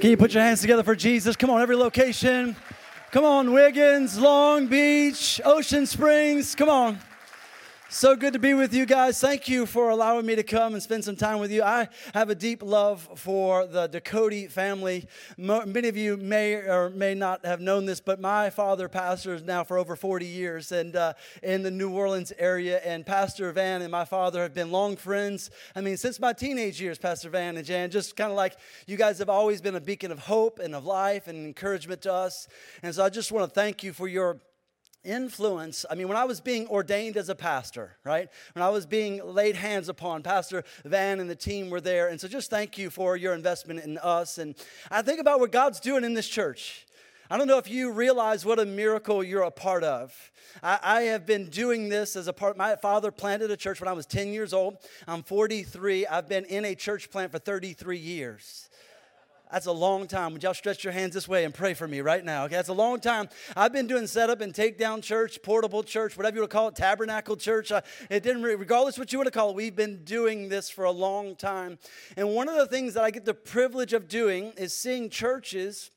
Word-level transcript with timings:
Can 0.00 0.08
you 0.08 0.16
put 0.16 0.32
your 0.32 0.42
hands 0.42 0.62
together 0.62 0.82
for 0.82 0.96
Jesus? 0.96 1.36
Come 1.36 1.50
on, 1.50 1.60
every 1.60 1.76
location. 1.76 2.56
Come 3.10 3.26
on, 3.26 3.52
Wiggins, 3.52 4.18
Long 4.18 4.66
Beach, 4.66 5.42
Ocean 5.44 5.84
Springs. 5.84 6.54
Come 6.54 6.70
on. 6.70 6.98
So 7.92 8.14
good 8.14 8.34
to 8.34 8.38
be 8.38 8.54
with 8.54 8.72
you 8.72 8.86
guys. 8.86 9.20
Thank 9.20 9.48
you 9.48 9.66
for 9.66 9.90
allowing 9.90 10.24
me 10.24 10.36
to 10.36 10.44
come 10.44 10.74
and 10.74 10.82
spend 10.82 11.04
some 11.04 11.16
time 11.16 11.40
with 11.40 11.50
you. 11.50 11.64
I 11.64 11.88
have 12.14 12.30
a 12.30 12.36
deep 12.36 12.62
love 12.62 13.08
for 13.16 13.66
the 13.66 13.88
Ducote 13.88 14.48
family. 14.52 15.08
Many 15.36 15.88
of 15.88 15.96
you 15.96 16.16
may 16.16 16.54
or 16.54 16.90
may 16.90 17.14
not 17.14 17.44
have 17.44 17.60
known 17.60 17.86
this, 17.86 17.98
but 17.98 18.20
my 18.20 18.48
father 18.48 18.88
pastors 18.88 19.42
now 19.42 19.64
for 19.64 19.76
over 19.76 19.96
40 19.96 20.24
years 20.24 20.70
and 20.70 20.94
uh, 20.94 21.14
in 21.42 21.64
the 21.64 21.70
New 21.72 21.90
Orleans 21.90 22.32
area. 22.38 22.78
And 22.84 23.04
Pastor 23.04 23.50
Van 23.50 23.82
and 23.82 23.90
my 23.90 24.04
father 24.04 24.42
have 24.42 24.54
been 24.54 24.70
long 24.70 24.96
friends. 24.96 25.50
I 25.74 25.80
mean, 25.80 25.96
since 25.96 26.20
my 26.20 26.32
teenage 26.32 26.80
years, 26.80 26.96
Pastor 26.96 27.28
Van 27.28 27.56
and 27.56 27.66
Jan, 27.66 27.90
just 27.90 28.14
kind 28.14 28.30
of 28.30 28.36
like 28.36 28.56
you 28.86 28.96
guys 28.96 29.18
have 29.18 29.28
always 29.28 29.60
been 29.60 29.74
a 29.74 29.80
beacon 29.80 30.12
of 30.12 30.20
hope 30.20 30.60
and 30.60 30.76
of 30.76 30.84
life 30.84 31.26
and 31.26 31.44
encouragement 31.44 32.02
to 32.02 32.12
us. 32.12 32.46
And 32.84 32.94
so 32.94 33.04
I 33.04 33.08
just 33.08 33.32
want 33.32 33.52
to 33.52 33.52
thank 33.52 33.82
you 33.82 33.92
for 33.92 34.06
your 34.06 34.38
influence 35.04 35.86
i 35.90 35.94
mean 35.94 36.08
when 36.08 36.16
i 36.16 36.24
was 36.24 36.40
being 36.40 36.66
ordained 36.68 37.16
as 37.16 37.28
a 37.28 37.34
pastor 37.34 37.96
right 38.04 38.28
when 38.54 38.62
i 38.62 38.68
was 38.68 38.84
being 38.84 39.20
laid 39.24 39.56
hands 39.56 39.88
upon 39.88 40.22
pastor 40.22 40.62
van 40.84 41.20
and 41.20 41.30
the 41.30 41.34
team 41.34 41.70
were 41.70 41.80
there 41.80 42.08
and 42.08 42.20
so 42.20 42.28
just 42.28 42.50
thank 42.50 42.76
you 42.76 42.90
for 42.90 43.16
your 43.16 43.34
investment 43.34 43.82
in 43.82 43.96
us 43.98 44.38
and 44.38 44.54
i 44.90 45.00
think 45.00 45.18
about 45.18 45.40
what 45.40 45.50
god's 45.50 45.80
doing 45.80 46.04
in 46.04 46.14
this 46.14 46.28
church 46.28 46.86
I 47.32 47.38
don't 47.38 47.46
know 47.46 47.58
if 47.58 47.70
you 47.70 47.92
realize 47.92 48.44
what 48.44 48.58
a 48.58 48.66
miracle 48.66 49.22
you're 49.22 49.42
a 49.42 49.52
part 49.52 49.84
of. 49.84 50.32
I, 50.64 50.80
I, 50.82 51.00
have 51.02 51.26
been 51.26 51.48
doing 51.48 51.88
this 51.88 52.16
as 52.16 52.26
a 52.26 52.32
part. 52.32 52.56
My 52.56 52.74
father 52.74 53.12
planted 53.12 53.52
a 53.52 53.56
church 53.56 53.80
when 53.80 53.86
I 53.86 53.92
was 53.92 54.04
10 54.04 54.32
years 54.32 54.52
old. 54.52 54.78
I'm 55.06 55.22
43. 55.22 56.08
I've 56.08 56.28
been 56.28 56.44
in 56.46 56.64
a 56.64 56.74
church 56.74 57.08
plant 57.08 57.30
for 57.30 57.38
33 57.38 57.98
years. 57.98 58.68
That's 59.52 59.66
a 59.66 59.72
long 59.72 60.06
time. 60.06 60.32
Would 60.32 60.44
y'all 60.44 60.54
stretch 60.54 60.84
your 60.84 60.92
hands 60.92 61.14
this 61.14 61.26
way 61.26 61.44
and 61.44 61.52
pray 61.52 61.74
for 61.74 61.88
me 61.88 62.00
right 62.02 62.24
now? 62.24 62.44
Okay, 62.44 62.54
that's 62.54 62.68
a 62.68 62.72
long 62.72 63.00
time. 63.00 63.28
I've 63.56 63.72
been 63.72 63.88
doing 63.88 64.06
setup 64.06 64.40
and 64.40 64.54
takedown 64.54 65.02
church, 65.02 65.42
portable 65.42 65.82
church, 65.82 66.16
whatever 66.16 66.36
you 66.36 66.42
want 66.42 66.50
to 66.50 66.56
call 66.56 66.68
it, 66.68 66.76
tabernacle 66.76 67.36
church. 67.36 67.72
Uh, 67.72 67.80
it 68.08 68.22
didn't, 68.22 68.42
regardless 68.42 68.96
what 68.96 69.12
you 69.12 69.18
want 69.18 69.26
to 69.26 69.32
call 69.32 69.50
it, 69.50 69.56
we've 69.56 69.74
been 69.74 70.04
doing 70.04 70.48
this 70.48 70.70
for 70.70 70.84
a 70.84 70.90
long 70.90 71.34
time. 71.34 71.78
And 72.16 72.28
one 72.32 72.48
of 72.48 72.54
the 72.56 72.66
things 72.66 72.94
that 72.94 73.02
I 73.02 73.10
get 73.10 73.24
the 73.24 73.34
privilege 73.34 73.92
of 73.92 74.06
doing 74.06 74.52
is 74.56 74.72
seeing 74.72 75.10
churches 75.10 75.90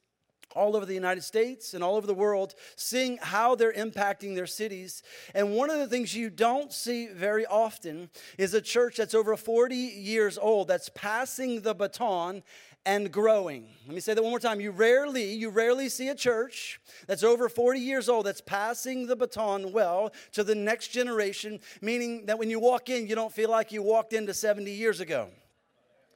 all 0.55 0.75
over 0.75 0.85
the 0.85 0.93
United 0.93 1.23
States 1.23 1.73
and 1.73 1.83
all 1.83 1.95
over 1.95 2.07
the 2.07 2.13
world, 2.13 2.53
seeing 2.75 3.17
how 3.21 3.55
they're 3.55 3.73
impacting 3.73 4.35
their 4.35 4.47
cities. 4.47 5.03
And 5.33 5.55
one 5.55 5.69
of 5.69 5.79
the 5.79 5.87
things 5.87 6.15
you 6.15 6.29
don't 6.29 6.71
see 6.71 7.07
very 7.07 7.45
often 7.45 8.09
is 8.37 8.53
a 8.53 8.61
church 8.61 8.97
that's 8.97 9.13
over 9.13 9.35
40 9.35 9.75
years 9.75 10.37
old 10.37 10.67
that's 10.67 10.89
passing 10.89 11.61
the 11.61 11.73
baton 11.73 12.43
and 12.85 13.11
growing. 13.11 13.67
Let 13.85 13.95
me 13.95 14.01
say 14.01 14.13
that 14.13 14.21
one 14.21 14.31
more 14.31 14.39
time. 14.39 14.59
You 14.59 14.71
rarely, 14.71 15.33
you 15.33 15.49
rarely 15.49 15.89
see 15.89 16.09
a 16.09 16.15
church 16.15 16.81
that's 17.07 17.23
over 17.23 17.49
40 17.49 17.79
years 17.79 18.09
old 18.09 18.25
that's 18.25 18.41
passing 18.41 19.07
the 19.07 19.15
baton 19.15 19.71
well 19.71 20.11
to 20.33 20.43
the 20.43 20.55
next 20.55 20.89
generation, 20.89 21.59
meaning 21.81 22.25
that 22.25 22.37
when 22.37 22.49
you 22.49 22.59
walk 22.59 22.89
in, 22.89 23.07
you 23.07 23.15
don't 23.15 23.31
feel 23.31 23.49
like 23.49 23.71
you 23.71 23.81
walked 23.81 24.13
into 24.13 24.33
70 24.33 24.71
years 24.71 24.99
ago. 24.99 25.29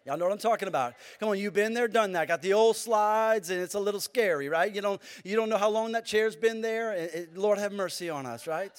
Y'all 0.05 0.17
know 0.17 0.23
what 0.23 0.31
I'm 0.31 0.37
talking 0.37 0.69
about. 0.69 0.93
Come 1.19 1.27
on, 1.29 1.37
you've 1.37 1.53
been 1.53 1.73
there, 1.73 1.89
done 1.89 2.13
that. 2.13 2.29
Got 2.29 2.41
the 2.41 2.53
old 2.53 2.77
slides, 2.77 3.49
and 3.49 3.59
it's 3.59 3.73
a 3.73 3.79
little 3.79 3.99
scary, 3.99 4.47
right? 4.47 4.73
You 4.73 4.79
don't, 4.81 5.01
you 5.25 5.35
don't 5.35 5.49
know 5.49 5.57
how 5.57 5.69
long 5.69 5.91
that 5.91 6.05
chair's 6.05 6.35
been 6.35 6.61
there. 6.61 7.27
Lord 7.35 7.57
have 7.57 7.73
mercy 7.73 8.09
on 8.09 8.25
us, 8.25 8.47
right? 8.47 8.71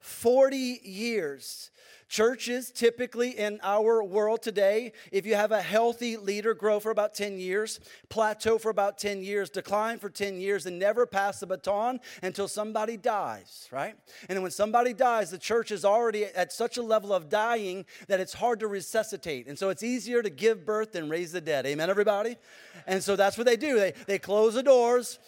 40 0.00 0.80
years. 0.82 1.70
Churches, 2.10 2.72
typically 2.72 3.38
in 3.38 3.60
our 3.62 4.02
world 4.02 4.42
today, 4.42 4.92
if 5.12 5.24
you 5.24 5.36
have 5.36 5.52
a 5.52 5.62
healthy 5.62 6.16
leader, 6.16 6.54
grow 6.54 6.80
for 6.80 6.90
about 6.90 7.14
10 7.14 7.38
years, 7.38 7.78
plateau 8.08 8.58
for 8.58 8.68
about 8.68 8.98
10 8.98 9.22
years, 9.22 9.48
decline 9.48 9.96
for 10.00 10.10
10 10.10 10.40
years, 10.40 10.66
and 10.66 10.76
never 10.76 11.06
pass 11.06 11.38
the 11.38 11.46
baton 11.46 12.00
until 12.20 12.48
somebody 12.48 12.96
dies, 12.96 13.68
right? 13.70 13.94
And 14.28 14.42
when 14.42 14.50
somebody 14.50 14.92
dies, 14.92 15.30
the 15.30 15.38
church 15.38 15.70
is 15.70 15.84
already 15.84 16.24
at 16.24 16.52
such 16.52 16.78
a 16.78 16.82
level 16.82 17.12
of 17.12 17.28
dying 17.28 17.86
that 18.08 18.18
it's 18.18 18.32
hard 18.32 18.58
to 18.58 18.66
resuscitate. 18.66 19.46
And 19.46 19.56
so 19.56 19.68
it's 19.68 19.84
easier 19.84 20.20
to 20.20 20.30
give 20.30 20.66
birth 20.66 20.90
than 20.90 21.08
raise 21.08 21.30
the 21.30 21.40
dead. 21.40 21.64
Amen, 21.64 21.88
everybody? 21.88 22.38
And 22.88 23.04
so 23.04 23.14
that's 23.14 23.38
what 23.38 23.46
they 23.46 23.56
do. 23.56 23.78
They, 23.78 23.92
they 24.08 24.18
close 24.18 24.54
the 24.54 24.64
doors, 24.64 25.20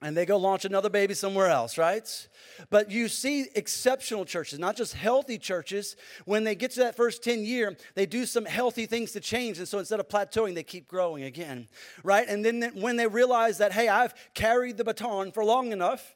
and 0.00 0.16
they 0.16 0.24
go 0.24 0.36
launch 0.36 0.64
another 0.64 0.88
baby 0.88 1.14
somewhere 1.14 1.48
else, 1.48 1.76
right? 1.76 2.28
But 2.70 2.90
you 2.90 3.08
see 3.08 3.46
exceptional 3.54 4.24
churches, 4.24 4.58
not 4.58 4.76
just 4.76 4.94
healthy 4.94 5.38
churches. 5.38 5.96
When 6.24 6.44
they 6.44 6.54
get 6.54 6.70
to 6.72 6.80
that 6.80 6.96
first 6.96 7.22
10 7.24 7.42
year, 7.42 7.76
they 7.94 8.06
do 8.06 8.24
some 8.24 8.44
healthy 8.44 8.86
things 8.86 9.12
to 9.12 9.20
change. 9.20 9.58
And 9.58 9.66
so 9.66 9.78
instead 9.78 9.98
of 9.98 10.08
plateauing, 10.08 10.54
they 10.54 10.62
keep 10.62 10.86
growing 10.86 11.24
again, 11.24 11.68
right? 12.04 12.28
And 12.28 12.44
then 12.44 12.70
when 12.74 12.96
they 12.96 13.06
realize 13.06 13.58
that, 13.58 13.72
hey, 13.72 13.88
I've 13.88 14.14
carried 14.34 14.76
the 14.76 14.84
baton 14.84 15.32
for 15.32 15.44
long 15.44 15.72
enough, 15.72 16.14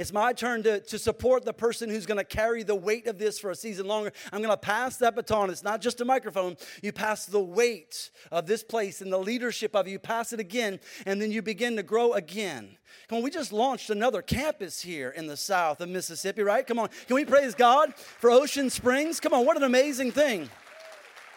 it's 0.00 0.14
my 0.14 0.32
turn 0.32 0.62
to, 0.62 0.80
to 0.80 0.98
support 0.98 1.44
the 1.44 1.52
person 1.52 1.90
who's 1.90 2.06
going 2.06 2.16
to 2.16 2.24
carry 2.24 2.62
the 2.62 2.74
weight 2.74 3.06
of 3.06 3.18
this 3.18 3.38
for 3.38 3.50
a 3.50 3.54
season 3.54 3.86
longer. 3.86 4.10
I'm 4.32 4.40
going 4.40 4.50
to 4.50 4.56
pass 4.56 4.96
that 4.96 5.14
baton. 5.14 5.50
It's 5.50 5.62
not 5.62 5.82
just 5.82 6.00
a 6.00 6.06
microphone. 6.06 6.56
You 6.82 6.90
pass 6.90 7.26
the 7.26 7.38
weight 7.38 8.10
of 8.32 8.46
this 8.46 8.62
place 8.62 9.02
and 9.02 9.12
the 9.12 9.18
leadership 9.18 9.76
of 9.76 9.86
it. 9.86 9.90
You 9.90 9.98
pass 9.98 10.32
it 10.32 10.40
again, 10.40 10.80
and 11.04 11.20
then 11.20 11.30
you 11.30 11.42
begin 11.42 11.76
to 11.76 11.82
grow 11.82 12.14
again. 12.14 12.78
Come 13.08 13.18
on, 13.18 13.24
we 13.24 13.30
just 13.30 13.52
launched 13.52 13.90
another 13.90 14.22
campus 14.22 14.80
here 14.80 15.10
in 15.10 15.26
the 15.26 15.36
south 15.36 15.82
of 15.82 15.90
Mississippi, 15.90 16.42
right? 16.42 16.66
Come 16.66 16.78
on, 16.78 16.88
can 17.06 17.16
we 17.16 17.26
praise 17.26 17.54
God 17.54 17.94
for 17.94 18.30
Ocean 18.30 18.70
Springs? 18.70 19.20
Come 19.20 19.34
on, 19.34 19.44
what 19.44 19.58
an 19.58 19.64
amazing 19.64 20.12
thing. 20.12 20.48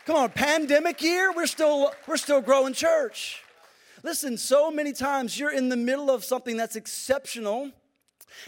Come 0.06 0.16
on, 0.16 0.30
pandemic 0.30 1.02
year, 1.02 1.34
we're 1.34 1.48
still 1.48 1.92
we're 2.08 2.16
still 2.16 2.40
growing 2.40 2.72
church. 2.72 3.42
Listen, 4.04 4.38
so 4.38 4.72
many 4.72 4.94
times 4.94 5.38
you're 5.38 5.52
in 5.52 5.68
the 5.68 5.76
middle 5.76 6.10
of 6.10 6.24
something 6.24 6.56
that's 6.56 6.78
exceptional 6.78 7.74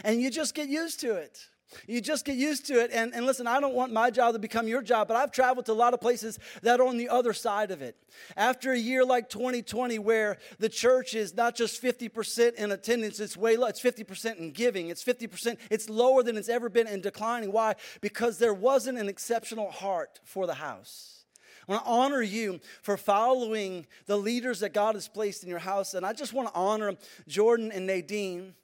and 0.04 0.20
you 0.20 0.30
just 0.30 0.54
get 0.54 0.68
used 0.68 1.00
to 1.00 1.14
it. 1.14 1.48
You 1.86 2.00
just 2.00 2.24
get 2.24 2.36
used 2.36 2.66
to 2.66 2.74
it. 2.80 2.90
And, 2.92 3.12
and 3.14 3.26
listen, 3.26 3.46
I 3.46 3.60
don't 3.60 3.74
want 3.74 3.92
my 3.92 4.10
job 4.10 4.34
to 4.34 4.38
become 4.38 4.68
your 4.68 4.82
job, 4.82 5.08
but 5.08 5.16
I've 5.16 5.32
traveled 5.32 5.66
to 5.66 5.72
a 5.72 5.74
lot 5.74 5.94
of 5.94 6.00
places 6.00 6.38
that 6.62 6.80
are 6.80 6.86
on 6.86 6.96
the 6.96 7.08
other 7.08 7.32
side 7.32 7.70
of 7.70 7.82
it. 7.82 7.96
After 8.36 8.72
a 8.72 8.78
year 8.78 9.04
like 9.04 9.28
2020, 9.28 9.98
where 9.98 10.38
the 10.58 10.68
church 10.68 11.14
is 11.14 11.34
not 11.34 11.56
just 11.56 11.82
50% 11.82 12.54
in 12.54 12.72
attendance, 12.72 13.20
it's 13.20 13.36
way 13.36 13.56
low, 13.56 13.66
it's 13.66 13.80
50% 13.80 14.38
in 14.38 14.52
giving, 14.52 14.88
it's 14.88 15.04
50%, 15.04 15.58
it's 15.70 15.88
lower 15.88 16.22
than 16.22 16.36
it's 16.36 16.48
ever 16.48 16.68
been 16.68 16.86
and 16.86 17.02
declining. 17.02 17.52
Why? 17.52 17.74
Because 18.00 18.38
there 18.38 18.54
wasn't 18.54 18.98
an 18.98 19.08
exceptional 19.08 19.70
heart 19.70 20.20
for 20.24 20.46
the 20.46 20.54
house. 20.54 21.24
I 21.68 21.72
want 21.72 21.84
to 21.84 21.90
honor 21.90 22.22
you 22.22 22.60
for 22.82 22.96
following 22.96 23.86
the 24.06 24.16
leaders 24.16 24.60
that 24.60 24.72
God 24.72 24.94
has 24.94 25.08
placed 25.08 25.42
in 25.42 25.48
your 25.48 25.58
house. 25.58 25.94
And 25.94 26.06
I 26.06 26.12
just 26.12 26.32
want 26.32 26.48
to 26.48 26.54
honor 26.54 26.94
Jordan 27.26 27.72
and 27.72 27.88
Nadine 27.88 28.54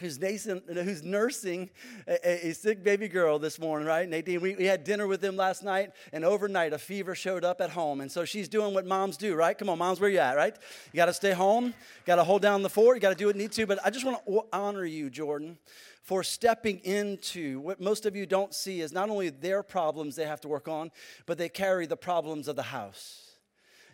who's, 0.00 0.18
who's 0.18 1.02
nursing 1.02 1.70
a, 2.06 2.48
a, 2.48 2.54
sick 2.54 2.82
baby 2.82 3.08
girl 3.08 3.38
this 3.38 3.58
morning, 3.58 3.86
right? 3.86 4.08
Nadine, 4.08 4.40
we, 4.40 4.54
we 4.54 4.64
had 4.64 4.84
dinner 4.84 5.06
with 5.06 5.20
them 5.20 5.36
last 5.36 5.62
night, 5.62 5.90
and 6.12 6.24
overnight 6.24 6.72
a 6.72 6.78
fever 6.78 7.14
showed 7.14 7.44
up 7.44 7.60
at 7.60 7.70
home. 7.70 8.00
And 8.00 8.10
so 8.10 8.24
she's 8.24 8.48
doing 8.48 8.74
what 8.74 8.86
moms 8.86 9.16
do, 9.16 9.34
right? 9.34 9.56
Come 9.56 9.68
on, 9.68 9.78
moms, 9.78 10.00
where 10.00 10.10
you 10.10 10.18
at, 10.18 10.36
right? 10.36 10.56
You 10.92 10.96
got 10.96 11.06
to 11.06 11.14
stay 11.14 11.32
home, 11.32 11.74
got 12.04 12.16
to 12.16 12.24
hold 12.24 12.42
down 12.42 12.62
the 12.62 12.70
fort, 12.70 12.96
you 12.96 13.00
got 13.00 13.10
to 13.10 13.14
do 13.14 13.26
what 13.26 13.36
you 13.36 13.42
need 13.42 13.52
to. 13.52 13.66
But 13.66 13.78
I 13.84 13.90
just 13.90 14.04
want 14.04 14.24
to 14.26 14.44
honor 14.52 14.84
you, 14.84 15.10
Jordan, 15.10 15.58
for 16.02 16.22
stepping 16.24 16.78
into 16.80 17.60
what 17.60 17.80
most 17.80 18.06
of 18.06 18.16
you 18.16 18.26
don't 18.26 18.54
see 18.54 18.80
is 18.80 18.92
not 18.92 19.10
only 19.10 19.30
their 19.30 19.62
problems 19.62 20.16
they 20.16 20.26
have 20.26 20.40
to 20.40 20.48
work 20.48 20.68
on, 20.68 20.90
but 21.26 21.38
they 21.38 21.48
carry 21.48 21.86
the 21.86 21.96
problems 21.96 22.48
of 22.48 22.56
the 22.56 22.62
house. 22.62 23.21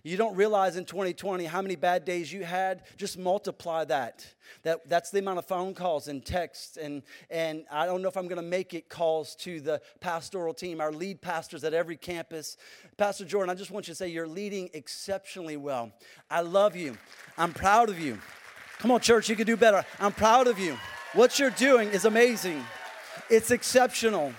You 0.02 0.16
don't 0.16 0.36
realize 0.36 0.76
in 0.76 0.84
2020 0.84 1.44
how 1.44 1.60
many 1.62 1.76
bad 1.76 2.04
days 2.04 2.32
you 2.32 2.44
had. 2.44 2.82
Just 2.96 3.18
multiply 3.18 3.84
that. 3.86 4.26
that 4.62 4.88
that's 4.88 5.10
the 5.10 5.18
amount 5.18 5.38
of 5.38 5.46
phone 5.46 5.74
calls 5.74 6.08
and 6.08 6.24
texts. 6.24 6.76
And, 6.76 7.02
and 7.30 7.64
I 7.70 7.86
don't 7.86 8.02
know 8.02 8.08
if 8.08 8.16
I'm 8.16 8.28
going 8.28 8.42
to 8.42 8.48
make 8.48 8.74
it 8.74 8.88
calls 8.88 9.34
to 9.36 9.60
the 9.60 9.80
pastoral 10.00 10.54
team, 10.54 10.80
our 10.80 10.92
lead 10.92 11.20
pastors 11.20 11.64
at 11.64 11.74
every 11.74 11.96
campus. 11.96 12.56
Pastor 12.96 13.24
Jordan, 13.24 13.50
I 13.50 13.54
just 13.54 13.70
want 13.70 13.88
you 13.88 13.92
to 13.92 13.96
say 13.96 14.08
you're 14.08 14.28
leading 14.28 14.70
exceptionally 14.72 15.56
well. 15.56 15.92
I 16.30 16.40
love 16.40 16.76
you. 16.76 16.96
I'm 17.36 17.52
proud 17.52 17.88
of 17.88 17.98
you. 17.98 18.18
Come 18.78 18.92
on, 18.92 19.00
church, 19.00 19.28
you 19.28 19.34
can 19.34 19.46
do 19.46 19.56
better. 19.56 19.84
I'm 19.98 20.12
proud 20.12 20.46
of 20.46 20.58
you. 20.58 20.76
What 21.14 21.38
you're 21.38 21.50
doing 21.50 21.88
is 21.88 22.04
amazing, 22.04 22.64
it's 23.28 23.50
exceptional. 23.50 24.32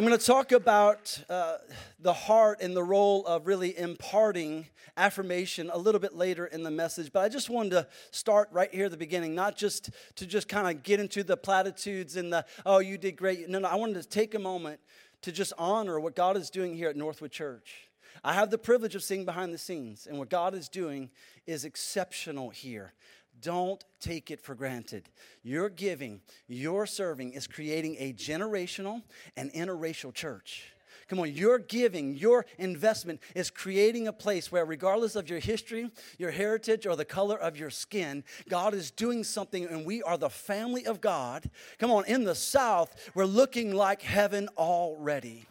I'm 0.00 0.06
going 0.06 0.18
to 0.18 0.26
talk 0.26 0.52
about 0.52 1.22
uh, 1.28 1.58
the 1.98 2.14
heart 2.14 2.62
and 2.62 2.74
the 2.74 2.82
role 2.82 3.26
of 3.26 3.46
really 3.46 3.76
imparting 3.76 4.66
affirmation 4.96 5.70
a 5.70 5.76
little 5.76 6.00
bit 6.00 6.16
later 6.16 6.46
in 6.46 6.62
the 6.62 6.70
message, 6.70 7.12
but 7.12 7.20
I 7.20 7.28
just 7.28 7.50
wanted 7.50 7.72
to 7.72 7.86
start 8.10 8.48
right 8.50 8.72
here 8.72 8.86
at 8.86 8.92
the 8.92 8.96
beginning, 8.96 9.34
not 9.34 9.58
just 9.58 9.90
to 10.14 10.26
just 10.26 10.48
kind 10.48 10.74
of 10.74 10.82
get 10.82 11.00
into 11.00 11.22
the 11.22 11.36
platitudes 11.36 12.16
and 12.16 12.32
the, 12.32 12.46
oh, 12.64 12.78
you 12.78 12.96
did 12.96 13.14
great. 13.14 13.46
No, 13.50 13.58
no, 13.58 13.68
I 13.68 13.74
wanted 13.74 14.00
to 14.00 14.08
take 14.08 14.34
a 14.34 14.38
moment 14.38 14.80
to 15.20 15.32
just 15.32 15.52
honor 15.58 16.00
what 16.00 16.16
God 16.16 16.38
is 16.38 16.48
doing 16.48 16.74
here 16.74 16.88
at 16.88 16.96
Northwood 16.96 17.30
Church. 17.30 17.90
I 18.24 18.32
have 18.32 18.48
the 18.48 18.56
privilege 18.56 18.94
of 18.94 19.02
seeing 19.02 19.26
behind 19.26 19.52
the 19.52 19.58
scenes, 19.58 20.06
and 20.06 20.18
what 20.18 20.30
God 20.30 20.54
is 20.54 20.70
doing 20.70 21.10
is 21.46 21.66
exceptional 21.66 22.48
here. 22.48 22.94
Don't 23.40 23.82
take 24.00 24.30
it 24.30 24.40
for 24.40 24.54
granted. 24.54 25.08
Your 25.42 25.68
giving, 25.68 26.20
your 26.48 26.86
serving 26.86 27.32
is 27.32 27.46
creating 27.46 27.96
a 27.98 28.12
generational 28.12 29.02
and 29.36 29.52
interracial 29.52 30.12
church. 30.12 30.72
Come 31.08 31.18
on, 31.18 31.32
your 31.32 31.58
giving, 31.58 32.14
your 32.14 32.46
investment 32.56 33.20
is 33.34 33.50
creating 33.50 34.06
a 34.06 34.12
place 34.12 34.52
where, 34.52 34.64
regardless 34.64 35.16
of 35.16 35.28
your 35.28 35.40
history, 35.40 35.90
your 36.18 36.30
heritage, 36.30 36.86
or 36.86 36.94
the 36.94 37.04
color 37.04 37.36
of 37.36 37.56
your 37.56 37.70
skin, 37.70 38.22
God 38.48 38.74
is 38.74 38.92
doing 38.92 39.24
something, 39.24 39.66
and 39.66 39.84
we 39.84 40.04
are 40.04 40.16
the 40.16 40.30
family 40.30 40.86
of 40.86 41.00
God. 41.00 41.50
Come 41.78 41.90
on, 41.90 42.04
in 42.04 42.22
the 42.22 42.36
South, 42.36 43.10
we're 43.14 43.24
looking 43.24 43.74
like 43.74 44.02
heaven 44.02 44.48
already. 44.56 45.46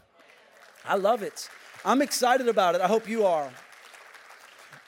I 0.86 0.96
love 0.96 1.24
it. 1.24 1.50
I'm 1.84 2.02
excited 2.02 2.48
about 2.48 2.76
it. 2.76 2.82
I 2.82 2.88
hope 2.88 3.10
you 3.10 3.26
are. 3.26 3.52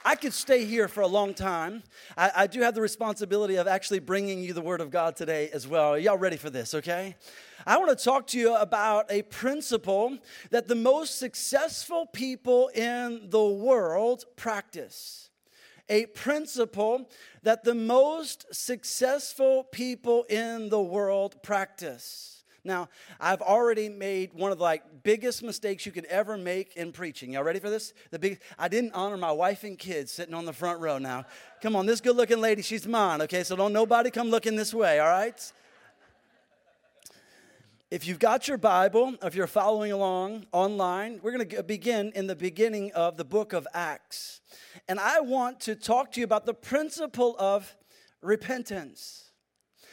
I 0.03 0.15
could 0.15 0.33
stay 0.33 0.65
here 0.65 0.88
for 0.88 1.01
a 1.01 1.07
long 1.07 1.33
time. 1.33 1.83
I, 2.18 2.31
I, 2.36 2.48
do 2.48 2.62
have 2.62 2.74
the 2.74 2.81
responsibility 2.81 3.56
of 3.56 3.68
actually 3.68 4.00
bringing 4.00 4.44
you 4.44 4.53
the 4.53 4.62
Word 4.62 4.81
of 4.81 4.89
God 4.89 5.15
today 5.15 5.50
as 5.53 5.68
well. 5.68 5.94
Are 5.94 6.00
y'all 6.00 6.18
ready 6.18 6.38
for 6.38 6.50
this, 6.50 6.74
okay? 6.74 7.15
I 7.68 7.77
want 7.77 7.95
to 7.98 8.03
talk 8.03 8.25
to 8.27 8.39
you 8.39 8.56
about 8.56 9.12
a 9.12 9.21
principle 9.24 10.18
that 10.50 10.68
the 10.68 10.75
most 10.75 11.19
successful 11.19 12.07
people 12.07 12.69
in 12.69 13.30
the 13.30 13.45
world 13.45 14.25
practice. 14.36 15.30
A 15.88 16.07
principle 16.07 17.09
that 17.44 17.63
the 17.63 17.75
most 17.75 18.45
successful 18.51 19.63
people 19.63 20.24
in 20.24 20.69
the 20.69 20.81
world 20.81 21.44
practice. 21.44 22.31
Now, 22.63 22.90
I've 23.19 23.42
already 23.42 23.90
made 23.90 24.34
one 24.34 24.52
of 24.52 24.60
the 24.60 24.63
like 24.63 25.04
biggest 25.04 25.42
mistakes 25.42 25.86
you 25.86 25.92
could 25.92 26.06
ever 26.06 26.38
make 26.38 26.75
in 26.75 26.92
preaching. 26.92 27.34
Y'all 27.34 27.44
ready 27.44 27.60
for 27.60 27.72
this? 27.72 27.94
The 28.12 28.19
big 28.19 28.40
I 28.60 28.68
didn't 28.68 28.94
honor 28.94 29.18
my 29.18 29.31
wife 29.31 29.63
and 29.63 29.80
kids 29.80 30.12
sitting 30.12 30.36
on 30.36 30.46
the 30.46 30.54
front 30.54 30.80
row 30.80 31.00
now. 31.00 31.25
Come 31.62 31.75
on, 31.75 31.88
this 31.88 32.02
good-looking 32.02 32.40
lady, 32.40 32.62
she's 32.62 32.86
mine, 32.86 33.22
okay? 33.24 33.44
So 33.44 33.56
don't 33.56 33.74
nobody 33.74 34.12
come 34.12 34.30
looking 34.30 34.56
this 34.56 34.74
way, 34.74 35.00
all 35.00 35.10
right? 35.10 35.52
If 37.90 38.08
you've 38.08 38.19
got 38.19 38.48
your 38.48 38.58
Bible, 38.58 39.16
if 39.22 39.36
you're 39.36 39.48
following 39.48 39.92
along 39.92 40.46
online, 40.54 41.19
we're 41.22 41.34
going 41.36 41.50
to 41.50 41.63
begin 41.63 42.13
in 42.16 42.28
the 42.28 42.36
beginning 42.38 42.92
of 42.94 43.18
the 43.18 43.25
book 43.25 43.54
of 43.54 43.68
Acts. 43.74 44.40
And 44.88 45.00
I 45.00 45.19
want 45.19 45.60
to 45.62 45.75
talk 45.75 46.12
to 46.13 46.19
you 46.19 46.24
about 46.24 46.46
the 46.46 46.54
principle 46.54 47.36
of 47.38 47.75
repentance. 48.22 49.31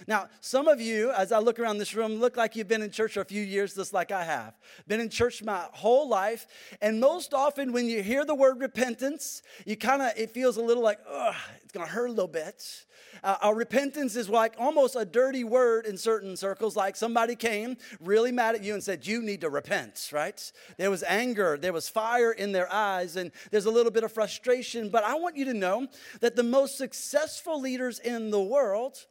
Now, 0.06 0.28
some 0.40 0.68
of 0.68 0.80
you, 0.80 1.10
as 1.10 1.32
I 1.32 1.38
look 1.38 1.58
around 1.58 1.78
this 1.78 1.94
room, 1.94 2.16
look 2.16 2.36
like 2.36 2.56
you've 2.56 2.68
been 2.68 2.82
in 2.82 2.90
church 2.90 3.14
for 3.14 3.20
a 3.20 3.24
few 3.24 3.42
years, 3.42 3.74
just 3.74 3.92
like 3.92 4.12
I 4.12 4.24
have. 4.24 4.54
Been 4.86 5.00
in 5.00 5.08
church 5.08 5.42
my 5.42 5.66
whole 5.72 6.08
life. 6.08 6.46
And 6.80 7.00
most 7.00 7.34
often, 7.34 7.72
when 7.72 7.86
you 7.86 8.02
hear 8.02 8.24
the 8.24 8.34
word 8.34 8.60
repentance, 8.60 9.42
you 9.66 9.76
kind 9.76 10.02
of, 10.02 10.12
it 10.16 10.30
feels 10.30 10.56
a 10.56 10.62
little 10.62 10.82
like, 10.82 11.00
ugh, 11.10 11.34
it's 11.62 11.72
going 11.72 11.86
to 11.86 11.92
hurt 11.92 12.06
a 12.06 12.12
little 12.12 12.28
bit. 12.28 12.86
Uh, 13.22 13.52
repentance 13.54 14.16
is 14.16 14.28
like 14.28 14.54
almost 14.58 14.96
a 14.96 15.04
dirty 15.04 15.44
word 15.44 15.86
in 15.86 15.96
certain 15.96 16.36
circles, 16.36 16.76
like 16.76 16.96
somebody 16.96 17.34
came 17.34 17.76
really 18.00 18.32
mad 18.32 18.54
at 18.54 18.62
you 18.62 18.74
and 18.74 18.82
said, 18.82 19.06
You 19.06 19.22
need 19.22 19.40
to 19.40 19.50
repent, 19.50 20.10
right? 20.12 20.52
There 20.76 20.90
was 20.90 21.02
anger, 21.02 21.58
there 21.60 21.72
was 21.72 21.88
fire 21.88 22.32
in 22.32 22.52
their 22.52 22.72
eyes, 22.72 23.16
and 23.16 23.32
there's 23.50 23.66
a 23.66 23.70
little 23.70 23.92
bit 23.92 24.04
of 24.04 24.12
frustration. 24.12 24.88
But 24.88 25.04
I 25.04 25.14
want 25.14 25.36
you 25.36 25.44
to 25.46 25.54
know 25.54 25.88
that 26.20 26.36
the 26.36 26.42
most 26.42 26.76
successful 26.76 27.60
leaders 27.60 27.98
in 27.98 28.30
the 28.30 28.42
world, 28.42 29.06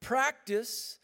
practice 0.00 0.98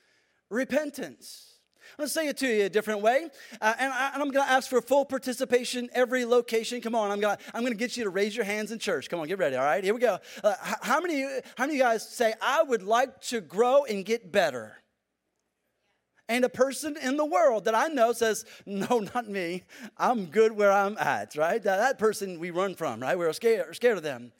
repentance. 0.50 1.54
I'm 1.92 2.02
going 2.02 2.08
to 2.08 2.12
say 2.12 2.28
it 2.28 2.36
to 2.38 2.48
you 2.48 2.64
a 2.64 2.68
different 2.68 3.02
way. 3.02 3.28
Uh, 3.60 3.74
and, 3.78 3.92
I, 3.92 4.12
am 4.14 4.30
going 4.30 4.44
to 4.44 4.50
ask 4.50 4.68
for 4.68 4.80
full 4.80 5.04
participation 5.04 5.88
every 5.92 6.24
location. 6.24 6.80
Come 6.80 6.94
on, 6.94 7.10
I'm 7.10 7.20
going 7.20 7.36
to 7.36 7.42
I'm 7.54 7.60
going 7.60 7.72
to 7.72 7.78
get 7.78 7.96
you 7.96 8.04
to 8.04 8.10
raise 8.10 8.34
your 8.34 8.44
hands 8.44 8.72
in 8.72 8.78
church. 8.78 9.08
Come 9.08 9.20
on, 9.20 9.28
get 9.28 9.38
ready. 9.38 9.54
All 9.54 9.64
right, 9.64 9.84
here 9.84 9.94
we 9.94 10.00
go. 10.00 10.18
Uh, 10.42 10.54
how, 10.60 11.00
many, 11.00 11.22
how 11.22 11.66
many 11.66 11.74
of 11.74 11.76
you 11.76 11.82
guys 11.82 12.08
say, 12.08 12.34
I 12.42 12.62
would 12.62 12.82
like 12.82 13.20
to 13.22 13.40
grow 13.40 13.84
and 13.84 14.04
get 14.04 14.32
better? 14.32 14.78
And 16.28 16.44
a 16.44 16.48
person 16.48 16.96
in 17.00 17.16
the 17.16 17.24
world 17.24 17.66
that 17.66 17.74
I 17.74 17.88
know 17.88 18.12
says, 18.12 18.44
No, 18.66 19.06
not 19.14 19.28
me. 19.28 19.62
I'm 19.96 20.26
good 20.26 20.52
where 20.52 20.72
I'm 20.72 20.96
at, 20.98 21.36
right? 21.36 21.62
That, 21.62 21.76
that 21.76 21.98
person 21.98 22.40
we 22.40 22.50
run 22.50 22.74
from, 22.74 23.00
right? 23.00 23.16
We're 23.16 23.32
scared, 23.32 23.76
scared 23.76 23.98
of 23.98 24.02
them. 24.02 24.32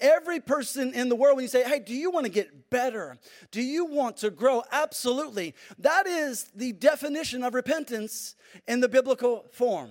Every 0.00 0.40
person 0.40 0.94
in 0.94 1.08
the 1.08 1.16
world, 1.16 1.36
when 1.36 1.42
you 1.42 1.48
say, 1.48 1.64
hey, 1.64 1.80
do 1.80 1.94
you 1.94 2.10
want 2.10 2.24
to 2.26 2.30
get 2.30 2.70
better? 2.70 3.18
Do 3.50 3.62
you 3.62 3.84
want 3.84 4.18
to 4.18 4.30
grow? 4.30 4.62
Absolutely. 4.70 5.54
That 5.78 6.06
is 6.06 6.44
the 6.54 6.72
definition 6.72 7.42
of 7.42 7.54
repentance 7.54 8.36
in 8.66 8.80
the 8.80 8.88
biblical 8.88 9.44
form. 9.52 9.90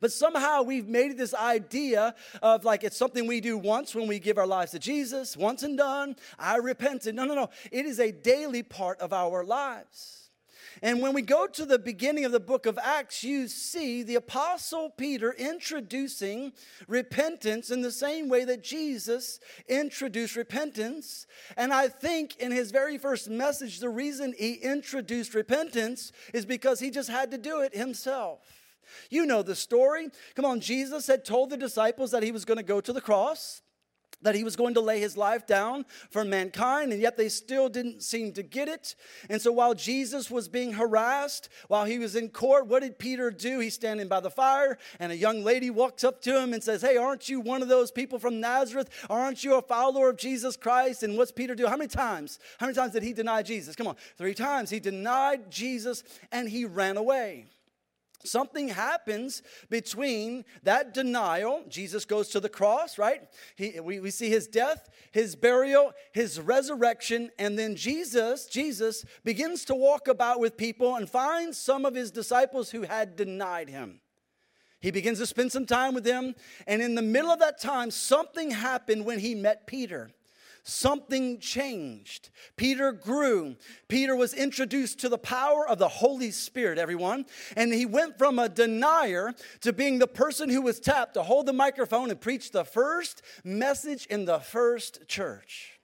But 0.00 0.12
somehow 0.12 0.62
we've 0.62 0.88
made 0.88 1.18
this 1.18 1.34
idea 1.34 2.14
of 2.40 2.64
like 2.64 2.82
it's 2.82 2.96
something 2.96 3.26
we 3.26 3.40
do 3.40 3.58
once 3.58 3.94
when 3.94 4.06
we 4.06 4.18
give 4.18 4.38
our 4.38 4.46
lives 4.46 4.72
to 4.72 4.78
Jesus, 4.78 5.36
once 5.36 5.62
and 5.62 5.76
done. 5.76 6.16
I 6.38 6.56
repented. 6.56 7.14
No, 7.14 7.24
no, 7.24 7.34
no. 7.34 7.50
It 7.70 7.84
is 7.84 8.00
a 8.00 8.10
daily 8.10 8.62
part 8.62 9.00
of 9.00 9.12
our 9.12 9.44
lives. 9.44 10.21
And 10.82 11.00
when 11.00 11.14
we 11.14 11.22
go 11.22 11.46
to 11.46 11.64
the 11.64 11.78
beginning 11.78 12.24
of 12.24 12.32
the 12.32 12.40
book 12.40 12.66
of 12.66 12.76
Acts, 12.82 13.22
you 13.22 13.46
see 13.46 14.02
the 14.02 14.16
Apostle 14.16 14.90
Peter 14.90 15.32
introducing 15.32 16.52
repentance 16.88 17.70
in 17.70 17.82
the 17.82 17.92
same 17.92 18.28
way 18.28 18.44
that 18.44 18.64
Jesus 18.64 19.38
introduced 19.68 20.34
repentance. 20.34 21.28
And 21.56 21.72
I 21.72 21.86
think 21.86 22.36
in 22.36 22.50
his 22.50 22.72
very 22.72 22.98
first 22.98 23.30
message, 23.30 23.78
the 23.78 23.88
reason 23.88 24.34
he 24.36 24.54
introduced 24.54 25.34
repentance 25.34 26.10
is 26.34 26.44
because 26.44 26.80
he 26.80 26.90
just 26.90 27.08
had 27.08 27.30
to 27.30 27.38
do 27.38 27.60
it 27.60 27.76
himself. 27.76 28.40
You 29.08 29.24
know 29.24 29.42
the 29.42 29.54
story. 29.54 30.08
Come 30.34 30.44
on, 30.44 30.60
Jesus 30.60 31.06
had 31.06 31.24
told 31.24 31.50
the 31.50 31.56
disciples 31.56 32.10
that 32.10 32.24
he 32.24 32.32
was 32.32 32.44
going 32.44 32.58
to 32.58 32.64
go 32.64 32.80
to 32.80 32.92
the 32.92 33.00
cross 33.00 33.62
that 34.22 34.34
he 34.34 34.44
was 34.44 34.56
going 34.56 34.74
to 34.74 34.80
lay 34.80 35.00
his 35.00 35.16
life 35.16 35.46
down 35.46 35.84
for 36.10 36.24
mankind, 36.24 36.92
and 36.92 37.00
yet 37.00 37.16
they 37.16 37.28
still 37.28 37.68
didn't 37.68 38.02
seem 38.02 38.32
to 38.32 38.42
get 38.42 38.68
it. 38.68 38.94
And 39.28 39.40
so 39.40 39.52
while 39.52 39.74
Jesus 39.74 40.30
was 40.30 40.48
being 40.48 40.72
harassed, 40.72 41.48
while 41.68 41.84
he 41.84 41.98
was 41.98 42.16
in 42.16 42.28
court, 42.28 42.66
what 42.66 42.82
did 42.82 42.98
Peter 42.98 43.30
do? 43.30 43.60
He's 43.60 43.74
standing 43.74 44.08
by 44.08 44.20
the 44.20 44.30
fire, 44.30 44.78
and 44.98 45.12
a 45.12 45.16
young 45.16 45.44
lady 45.44 45.70
walks 45.70 46.04
up 46.04 46.22
to 46.22 46.40
him 46.40 46.52
and 46.52 46.62
says, 46.62 46.82
Hey, 46.82 46.96
aren't 46.96 47.28
you 47.28 47.40
one 47.40 47.62
of 47.62 47.68
those 47.68 47.90
people 47.90 48.18
from 48.18 48.40
Nazareth? 48.40 48.88
Aren't 49.10 49.44
you 49.44 49.56
a 49.56 49.62
follower 49.62 50.10
of 50.10 50.16
Jesus 50.16 50.56
Christ? 50.56 51.02
And 51.02 51.16
what's 51.16 51.32
Peter 51.32 51.54
do? 51.54 51.66
How 51.66 51.76
many 51.76 51.88
times? 51.88 52.38
How 52.58 52.66
many 52.66 52.76
times 52.76 52.92
did 52.92 53.02
he 53.02 53.12
deny 53.12 53.42
Jesus? 53.42 53.76
Come 53.76 53.86
on, 53.86 53.96
three 54.16 54.34
times. 54.34 54.70
He 54.70 54.80
denied 54.80 55.50
Jesus 55.50 56.04
and 56.30 56.48
he 56.48 56.64
ran 56.64 56.96
away. 56.96 57.46
Something 58.24 58.68
happens 58.68 59.42
between 59.68 60.44
that 60.62 60.94
denial. 60.94 61.64
Jesus 61.68 62.04
goes 62.04 62.28
to 62.28 62.40
the 62.40 62.48
cross, 62.48 62.98
right? 62.98 63.28
He, 63.56 63.80
we, 63.80 63.98
we 64.00 64.10
see 64.10 64.28
his 64.28 64.46
death, 64.46 64.88
his 65.10 65.34
burial, 65.34 65.92
his 66.12 66.40
resurrection, 66.40 67.30
and 67.38 67.58
then 67.58 67.74
Jesus, 67.74 68.46
Jesus 68.46 69.04
begins 69.24 69.64
to 69.64 69.74
walk 69.74 70.06
about 70.06 70.38
with 70.38 70.56
people 70.56 70.96
and 70.96 71.08
finds 71.10 71.58
some 71.58 71.84
of 71.84 71.94
his 71.94 72.10
disciples 72.10 72.70
who 72.70 72.82
had 72.82 73.16
denied 73.16 73.68
him. 73.68 74.00
He 74.80 74.90
begins 74.90 75.18
to 75.18 75.26
spend 75.26 75.52
some 75.52 75.66
time 75.66 75.94
with 75.94 76.04
them, 76.04 76.34
and 76.66 76.82
in 76.82 76.94
the 76.94 77.02
middle 77.02 77.30
of 77.30 77.38
that 77.40 77.60
time, 77.60 77.90
something 77.90 78.50
happened 78.50 79.04
when 79.04 79.18
he 79.18 79.34
met 79.34 79.66
Peter 79.66 80.10
something 80.62 81.38
changed. 81.38 82.30
Peter 82.56 82.92
grew. 82.92 83.56
Peter 83.88 84.14
was 84.14 84.34
introduced 84.34 85.00
to 85.00 85.08
the 85.08 85.18
power 85.18 85.66
of 85.66 85.78
the 85.78 85.88
Holy 85.88 86.30
Spirit, 86.30 86.78
everyone. 86.78 87.26
And 87.56 87.72
he 87.72 87.86
went 87.86 88.18
from 88.18 88.38
a 88.38 88.48
denier 88.48 89.34
to 89.60 89.72
being 89.72 89.98
the 89.98 90.06
person 90.06 90.48
who 90.48 90.62
was 90.62 90.80
tapped 90.80 91.14
to 91.14 91.22
hold 91.22 91.46
the 91.46 91.52
microphone 91.52 92.10
and 92.10 92.20
preach 92.20 92.50
the 92.50 92.64
first 92.64 93.22
message 93.44 94.06
in 94.06 94.24
the 94.24 94.38
first 94.38 95.08
church. 95.08 95.80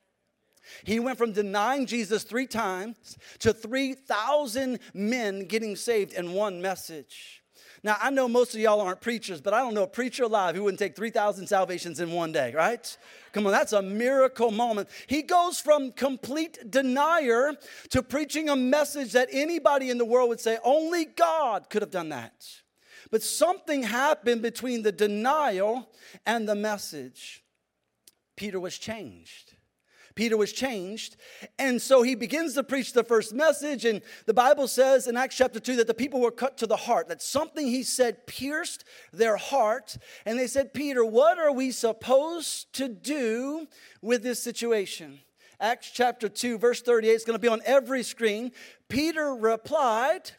He 0.84 1.00
went 1.00 1.18
from 1.18 1.32
denying 1.32 1.86
Jesus 1.86 2.24
three 2.24 2.46
times 2.46 3.16
to 3.40 3.52
3,000 3.52 4.78
men 4.94 5.46
getting 5.46 5.76
saved 5.76 6.12
in 6.12 6.32
one 6.32 6.60
message. 6.60 7.42
Now, 7.82 7.96
I 8.00 8.10
know 8.10 8.28
most 8.28 8.54
of 8.54 8.60
y'all 8.60 8.80
aren't 8.80 9.00
preachers, 9.00 9.40
but 9.40 9.54
I 9.54 9.60
don't 9.60 9.74
know 9.74 9.84
a 9.84 9.88
preacher 9.88 10.24
alive 10.24 10.56
who 10.56 10.64
wouldn't 10.64 10.80
take 10.80 10.96
3,000 10.96 11.46
salvations 11.46 12.00
in 12.00 12.10
one 12.10 12.32
day, 12.32 12.52
right? 12.54 12.96
Come 13.32 13.46
on, 13.46 13.52
that's 13.52 13.72
a 13.72 13.82
miracle 13.82 14.50
moment. 14.50 14.88
He 15.06 15.22
goes 15.22 15.60
from 15.60 15.92
complete 15.92 16.70
denier 16.70 17.52
to 17.90 18.02
preaching 18.02 18.48
a 18.48 18.56
message 18.56 19.12
that 19.12 19.28
anybody 19.30 19.90
in 19.90 19.98
the 19.98 20.04
world 20.04 20.28
would 20.28 20.40
say, 20.40 20.58
only 20.64 21.04
God 21.04 21.70
could 21.70 21.82
have 21.82 21.90
done 21.90 22.08
that. 22.08 22.44
But 23.10 23.22
something 23.22 23.84
happened 23.84 24.42
between 24.42 24.82
the 24.82 24.92
denial 24.92 25.88
and 26.26 26.48
the 26.48 26.54
message. 26.54 27.44
Peter 28.36 28.60
was 28.60 28.76
changed. 28.76 29.47
Peter 30.18 30.36
was 30.36 30.52
changed. 30.52 31.14
And 31.60 31.80
so 31.80 32.02
he 32.02 32.16
begins 32.16 32.54
to 32.54 32.64
preach 32.64 32.92
the 32.92 33.04
first 33.04 33.32
message. 33.32 33.84
And 33.84 34.02
the 34.26 34.34
Bible 34.34 34.66
says 34.66 35.06
in 35.06 35.16
Acts 35.16 35.36
chapter 35.36 35.60
2 35.60 35.76
that 35.76 35.86
the 35.86 35.94
people 35.94 36.20
were 36.20 36.32
cut 36.32 36.58
to 36.58 36.66
the 36.66 36.74
heart, 36.74 37.06
that 37.06 37.22
something 37.22 37.68
he 37.68 37.84
said 37.84 38.26
pierced 38.26 38.82
their 39.12 39.36
heart. 39.36 39.96
And 40.26 40.36
they 40.36 40.48
said, 40.48 40.74
Peter, 40.74 41.04
what 41.04 41.38
are 41.38 41.52
we 41.52 41.70
supposed 41.70 42.72
to 42.72 42.88
do 42.88 43.68
with 44.02 44.24
this 44.24 44.42
situation? 44.42 45.20
Acts 45.60 45.92
chapter 45.92 46.28
2, 46.28 46.58
verse 46.58 46.82
38 46.82 47.12
is 47.12 47.24
going 47.24 47.36
to 47.36 47.40
be 47.40 47.46
on 47.46 47.62
every 47.64 48.02
screen. 48.02 48.50
Peter 48.88 49.36
replied, 49.36 50.32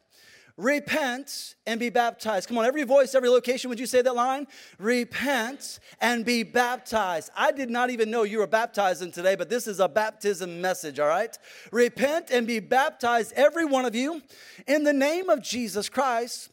repent 0.59 1.55
and 1.65 1.79
be 1.79 1.89
baptized. 1.89 2.49
Come 2.49 2.57
on, 2.57 2.65
every 2.65 2.83
voice, 2.83 3.15
every 3.15 3.29
location, 3.29 3.69
would 3.69 3.79
you 3.79 3.85
say 3.85 4.01
that 4.01 4.13
line? 4.13 4.45
Repent 4.77 5.79
and 6.01 6.25
be 6.25 6.43
baptized. 6.43 7.31
I 7.33 7.53
did 7.53 7.69
not 7.69 7.89
even 7.91 8.11
know 8.11 8.23
you 8.23 8.39
were 8.39 8.47
baptizing 8.47 9.11
today, 9.11 9.35
but 9.35 9.49
this 9.49 9.67
is 9.67 9.79
a 9.79 9.87
baptism 9.87 10.59
message, 10.59 10.99
all 10.99 11.07
right? 11.07 11.35
Repent 11.71 12.29
and 12.29 12.45
be 12.45 12.59
baptized, 12.59 13.31
every 13.37 13.63
one 13.63 13.85
of 13.85 13.95
you, 13.95 14.21
in 14.67 14.83
the 14.83 14.91
name 14.91 15.29
of 15.29 15.41
Jesus 15.41 15.87
Christ 15.87 16.49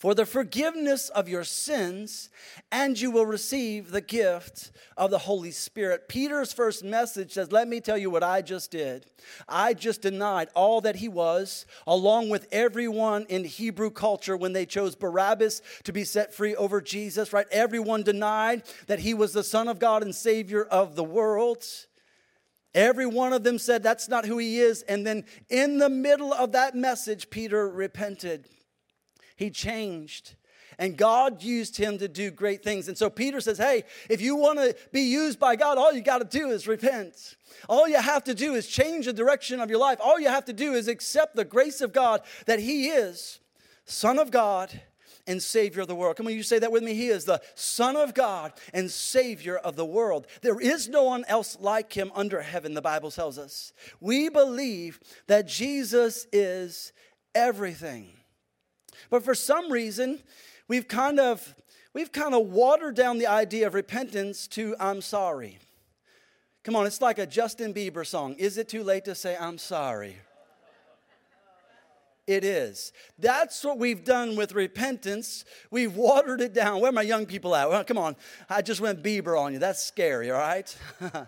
for 0.00 0.14
the 0.14 0.24
forgiveness 0.24 1.10
of 1.10 1.28
your 1.28 1.44
sins, 1.44 2.30
and 2.72 2.98
you 2.98 3.10
will 3.10 3.26
receive 3.26 3.90
the 3.90 4.00
gift 4.00 4.70
of 4.96 5.10
the 5.10 5.18
Holy 5.18 5.50
Spirit. 5.50 6.08
Peter's 6.08 6.54
first 6.54 6.82
message 6.82 7.34
says, 7.34 7.52
Let 7.52 7.68
me 7.68 7.82
tell 7.82 7.98
you 7.98 8.08
what 8.08 8.22
I 8.22 8.40
just 8.40 8.70
did. 8.70 9.04
I 9.46 9.74
just 9.74 10.00
denied 10.00 10.48
all 10.54 10.80
that 10.80 10.96
he 10.96 11.08
was, 11.08 11.66
along 11.86 12.30
with 12.30 12.48
everyone 12.50 13.26
in 13.28 13.44
Hebrew 13.44 13.90
culture 13.90 14.38
when 14.38 14.54
they 14.54 14.64
chose 14.64 14.96
Barabbas 14.96 15.60
to 15.84 15.92
be 15.92 16.04
set 16.04 16.32
free 16.32 16.56
over 16.56 16.80
Jesus, 16.80 17.34
right? 17.34 17.46
Everyone 17.52 18.02
denied 18.02 18.62
that 18.86 19.00
he 19.00 19.12
was 19.12 19.34
the 19.34 19.44
Son 19.44 19.68
of 19.68 19.78
God 19.78 20.02
and 20.02 20.14
Savior 20.14 20.64
of 20.64 20.96
the 20.96 21.04
world. 21.04 21.62
Every 22.74 23.06
one 23.06 23.34
of 23.34 23.44
them 23.44 23.58
said 23.58 23.82
that's 23.82 24.08
not 24.08 24.24
who 24.24 24.38
he 24.38 24.60
is. 24.60 24.80
And 24.80 25.06
then 25.06 25.26
in 25.50 25.76
the 25.76 25.90
middle 25.90 26.32
of 26.32 26.52
that 26.52 26.74
message, 26.74 27.28
Peter 27.28 27.68
repented. 27.68 28.48
He 29.40 29.48
changed. 29.48 30.34
And 30.78 30.98
God 30.98 31.42
used 31.42 31.78
him 31.78 31.96
to 31.96 32.08
do 32.08 32.30
great 32.30 32.62
things. 32.62 32.88
And 32.88 32.96
so 32.96 33.08
Peter 33.08 33.40
says, 33.40 33.56
Hey, 33.56 33.84
if 34.10 34.20
you 34.20 34.36
want 34.36 34.58
to 34.58 34.76
be 34.92 35.00
used 35.00 35.40
by 35.40 35.56
God, 35.56 35.78
all 35.78 35.94
you 35.94 36.02
got 36.02 36.18
to 36.18 36.38
do 36.38 36.50
is 36.50 36.68
repent. 36.68 37.36
All 37.66 37.88
you 37.88 37.96
have 37.96 38.22
to 38.24 38.34
do 38.34 38.52
is 38.52 38.66
change 38.66 39.06
the 39.06 39.14
direction 39.14 39.58
of 39.58 39.70
your 39.70 39.78
life. 39.78 39.98
All 39.98 40.20
you 40.20 40.28
have 40.28 40.44
to 40.44 40.52
do 40.52 40.74
is 40.74 40.88
accept 40.88 41.36
the 41.36 41.44
grace 41.44 41.80
of 41.80 41.94
God 41.94 42.20
that 42.44 42.60
He 42.60 42.88
is 42.88 43.40
Son 43.86 44.18
of 44.18 44.30
God 44.30 44.78
and 45.26 45.42
Savior 45.42 45.80
of 45.80 45.88
the 45.88 45.94
world. 45.94 46.16
Come 46.16 46.26
on, 46.26 46.34
you 46.34 46.42
say 46.42 46.58
that 46.58 46.70
with 46.70 46.82
me. 46.82 46.92
He 46.92 47.08
is 47.08 47.24
the 47.24 47.40
Son 47.54 47.96
of 47.96 48.12
God 48.12 48.52
and 48.74 48.90
Savior 48.90 49.56
of 49.56 49.74
the 49.74 49.86
world. 49.86 50.26
There 50.42 50.60
is 50.60 50.86
no 50.86 51.04
one 51.04 51.24
else 51.28 51.56
like 51.58 51.94
Him 51.94 52.12
under 52.14 52.42
heaven, 52.42 52.74
the 52.74 52.82
Bible 52.82 53.10
tells 53.10 53.38
us. 53.38 53.72
We 54.00 54.28
believe 54.28 55.00
that 55.28 55.48
Jesus 55.48 56.26
is 56.30 56.92
everything. 57.34 58.19
But 59.08 59.24
for 59.24 59.34
some 59.34 59.72
reason, 59.72 60.20
we've 60.68 60.88
kind 60.88 61.18
of 61.18 61.54
we've 61.94 62.12
kind 62.12 62.34
of 62.34 62.48
watered 62.48 62.96
down 62.96 63.18
the 63.18 63.26
idea 63.26 63.66
of 63.66 63.74
repentance 63.74 64.46
to 64.48 64.76
I'm 64.78 65.00
sorry. 65.00 65.58
Come 66.62 66.76
on, 66.76 66.86
it's 66.86 67.00
like 67.00 67.18
a 67.18 67.26
Justin 67.26 67.72
Bieber 67.72 68.06
song. 68.06 68.34
Is 68.34 68.58
it 68.58 68.68
too 68.68 68.82
late 68.82 69.06
to 69.06 69.14
say 69.14 69.36
I'm 69.38 69.56
sorry? 69.56 70.16
It 72.26 72.44
is. 72.44 72.92
That's 73.18 73.64
what 73.64 73.78
we've 73.78 74.04
done 74.04 74.36
with 74.36 74.52
repentance. 74.52 75.44
We've 75.70 75.96
watered 75.96 76.40
it 76.40 76.52
down. 76.52 76.80
Where 76.80 76.90
are 76.90 76.92
my 76.92 77.02
young 77.02 77.26
people 77.26 77.56
at? 77.56 77.68
Well, 77.68 77.82
come 77.82 77.98
on. 77.98 78.14
I 78.48 78.62
just 78.62 78.80
went 78.80 79.02
Bieber 79.02 79.36
on 79.36 79.52
you. 79.52 79.58
That's 79.58 79.84
scary, 79.84 80.30
all 80.30 80.38
right? 80.38 80.76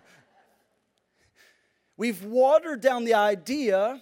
we've 1.97 2.23
watered 2.23 2.81
down 2.81 3.05
the 3.05 3.15
idea 3.15 4.01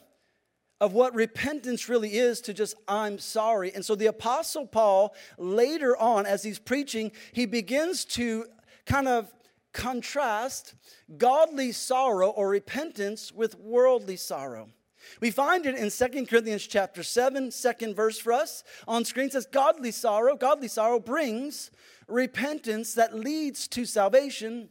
of 0.81 0.93
what 0.93 1.15
repentance 1.15 1.89
really 1.89 2.17
is 2.17 2.41
to 2.43 2.55
just, 2.55 2.75
I'm 2.89 3.19
sorry. 3.19 3.73
And 3.75 3.85
so 3.85 3.95
the 3.95 4.07
Apostle 4.07 4.67
Paul, 4.67 5.15
later 5.39 5.97
on, 5.97 6.27
as 6.27 6.43
he's 6.43 6.59
preaching, 6.59 7.13
he 7.33 7.47
begins 7.47 8.05
to 8.07 8.47
kind 8.87 9.07
of 9.07 9.33
contrast 9.73 10.75
godly 11.17 11.73
sorrow 11.73 12.31
or 12.31 12.49
repentance 12.49 13.31
with 13.33 13.59
worldly 13.59 14.17
sorrow. 14.17 14.69
We 15.21 15.31
find 15.31 15.67
it 15.67 15.77
in 15.77 15.91
Second 15.91 16.29
Corinthians 16.29 16.67
chapter 16.67 17.03
7, 17.03 17.51
second 17.51 17.95
verse 17.95 18.19
for 18.19 18.33
us. 18.33 18.65
On 18.87 19.05
screen 19.05 19.31
says, 19.31 19.47
Godly 19.47 19.93
sorrow, 19.93 20.37
godly 20.37 20.69
sorrow 20.69 21.01
brings 21.01 21.71
repentance 22.07 22.95
that 22.95 23.15
leads 23.15 23.69
to 23.69 23.85
salvation 23.85 24.69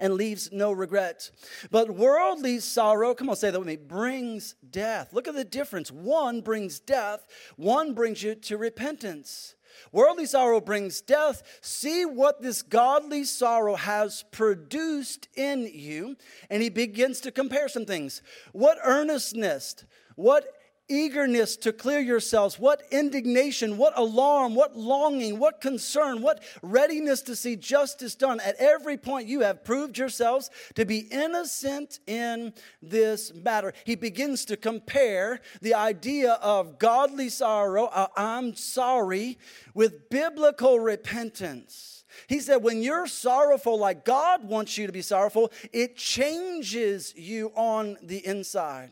and 0.00 0.14
leaves 0.14 0.50
no 0.52 0.72
regret. 0.72 1.30
But 1.70 1.90
worldly 1.90 2.60
sorrow, 2.60 3.14
come 3.14 3.30
on, 3.30 3.36
say 3.36 3.50
that 3.50 3.58
with 3.58 3.68
me, 3.68 3.76
brings 3.76 4.54
death. 4.70 5.12
Look 5.12 5.28
at 5.28 5.34
the 5.34 5.44
difference. 5.44 5.90
One 5.90 6.40
brings 6.40 6.80
death, 6.80 7.26
one 7.56 7.94
brings 7.94 8.22
you 8.22 8.34
to 8.34 8.56
repentance. 8.56 9.54
Worldly 9.92 10.26
sorrow 10.26 10.60
brings 10.60 11.00
death. 11.00 11.42
See 11.60 12.04
what 12.04 12.42
this 12.42 12.62
godly 12.62 13.24
sorrow 13.24 13.76
has 13.76 14.24
produced 14.32 15.28
in 15.36 15.70
you. 15.72 16.16
And 16.50 16.62
he 16.62 16.68
begins 16.68 17.20
to 17.20 17.30
compare 17.30 17.68
some 17.68 17.86
things. 17.86 18.22
What 18.52 18.78
earnestness, 18.82 19.76
what 20.16 20.44
eagerness 20.88 21.56
to 21.58 21.72
clear 21.72 22.00
yourselves, 22.00 22.58
what 22.58 22.82
indignation, 22.90 23.76
what 23.76 23.96
alarm, 23.96 24.54
what 24.54 24.76
longing, 24.76 25.38
what 25.38 25.60
concern, 25.60 26.22
what 26.22 26.42
readiness 26.62 27.22
to 27.22 27.36
see 27.36 27.56
justice 27.56 28.14
done. 28.14 28.40
At 28.40 28.56
every 28.56 28.96
point, 28.96 29.28
you 29.28 29.40
have 29.40 29.64
proved 29.64 29.98
yourselves 29.98 30.50
to 30.74 30.84
be 30.84 30.98
innocent 31.10 32.00
in 32.06 32.52
this 32.82 33.32
matter. 33.34 33.72
He 33.84 33.94
begins 33.94 34.44
to 34.46 34.56
compare 34.56 35.40
the 35.60 35.74
idea 35.74 36.32
of 36.34 36.78
godly 36.78 37.28
sorrow, 37.28 37.84
uh, 37.86 38.08
I'm 38.16 38.54
sorry, 38.54 39.38
with 39.74 40.08
biblical 40.10 40.80
repentance. 40.80 42.04
He 42.26 42.40
said, 42.40 42.62
when 42.62 42.82
you're 42.82 43.06
sorrowful 43.06 43.78
like 43.78 44.04
God 44.04 44.42
wants 44.44 44.76
you 44.76 44.86
to 44.86 44.92
be 44.92 45.02
sorrowful, 45.02 45.52
it 45.72 45.96
changes 45.96 47.14
you 47.16 47.52
on 47.54 47.96
the 48.02 48.26
inside. 48.26 48.90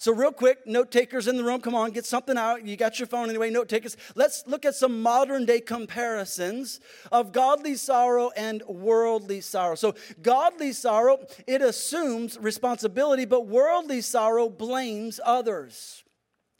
So, 0.00 0.12
real 0.12 0.30
quick, 0.30 0.64
note 0.64 0.92
takers 0.92 1.26
in 1.26 1.36
the 1.36 1.42
room, 1.42 1.60
come 1.60 1.74
on, 1.74 1.90
get 1.90 2.06
something 2.06 2.38
out. 2.38 2.64
You 2.64 2.76
got 2.76 3.00
your 3.00 3.08
phone 3.08 3.28
anyway, 3.28 3.50
note 3.50 3.68
takers. 3.68 3.96
Let's 4.14 4.44
look 4.46 4.64
at 4.64 4.76
some 4.76 5.02
modern 5.02 5.44
day 5.44 5.60
comparisons 5.60 6.78
of 7.10 7.32
godly 7.32 7.74
sorrow 7.74 8.30
and 8.36 8.62
worldly 8.68 9.40
sorrow. 9.40 9.74
So, 9.74 9.96
godly 10.22 10.72
sorrow, 10.72 11.18
it 11.48 11.62
assumes 11.62 12.38
responsibility, 12.38 13.24
but 13.24 13.48
worldly 13.48 14.00
sorrow 14.00 14.48
blames 14.48 15.18
others. 15.24 16.04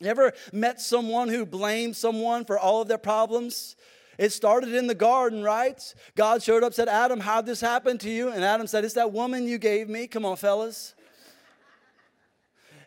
You 0.00 0.08
ever 0.08 0.32
met 0.52 0.80
someone 0.80 1.28
who 1.28 1.46
blames 1.46 1.96
someone 1.96 2.44
for 2.44 2.58
all 2.58 2.82
of 2.82 2.88
their 2.88 2.98
problems? 2.98 3.76
It 4.18 4.32
started 4.32 4.74
in 4.74 4.88
the 4.88 4.96
garden, 4.96 5.44
right? 5.44 5.80
God 6.16 6.42
showed 6.42 6.64
up, 6.64 6.74
said, 6.74 6.88
Adam, 6.88 7.20
how'd 7.20 7.46
this 7.46 7.60
happen 7.60 7.98
to 7.98 8.10
you? 8.10 8.30
And 8.32 8.42
Adam 8.42 8.66
said, 8.66 8.84
It's 8.84 8.94
that 8.94 9.12
woman 9.12 9.46
you 9.46 9.58
gave 9.58 9.88
me. 9.88 10.08
Come 10.08 10.24
on, 10.24 10.36
fellas. 10.36 10.96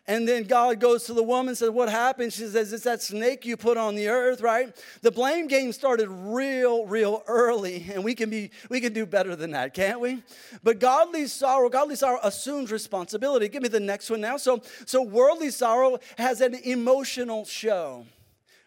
And 0.08 0.26
then 0.26 0.44
God 0.44 0.80
goes 0.80 1.04
to 1.04 1.14
the 1.14 1.22
woman 1.22 1.50
and 1.50 1.58
says, 1.58 1.70
What 1.70 1.88
happened? 1.88 2.32
She 2.32 2.46
says, 2.48 2.72
It's 2.72 2.82
that 2.84 3.02
snake 3.02 3.46
you 3.46 3.56
put 3.56 3.76
on 3.76 3.94
the 3.94 4.08
earth, 4.08 4.40
right? 4.40 4.74
The 5.00 5.12
blame 5.12 5.46
game 5.46 5.72
started 5.72 6.08
real, 6.08 6.86
real 6.86 7.22
early, 7.28 7.86
and 7.92 8.02
we 8.02 8.16
can 8.16 8.28
be 8.28 8.50
we 8.68 8.80
can 8.80 8.92
do 8.92 9.06
better 9.06 9.36
than 9.36 9.52
that, 9.52 9.74
can't 9.74 10.00
we? 10.00 10.22
But 10.64 10.80
godly 10.80 11.28
sorrow, 11.28 11.68
godly 11.68 11.94
sorrow 11.94 12.18
assumes 12.24 12.72
responsibility. 12.72 13.48
Give 13.48 13.62
me 13.62 13.68
the 13.68 13.78
next 13.78 14.10
one 14.10 14.20
now. 14.20 14.36
So, 14.38 14.62
so 14.86 15.02
worldly 15.02 15.50
sorrow 15.50 15.98
has 16.18 16.40
an 16.40 16.54
emotional 16.54 17.44
show. 17.44 18.04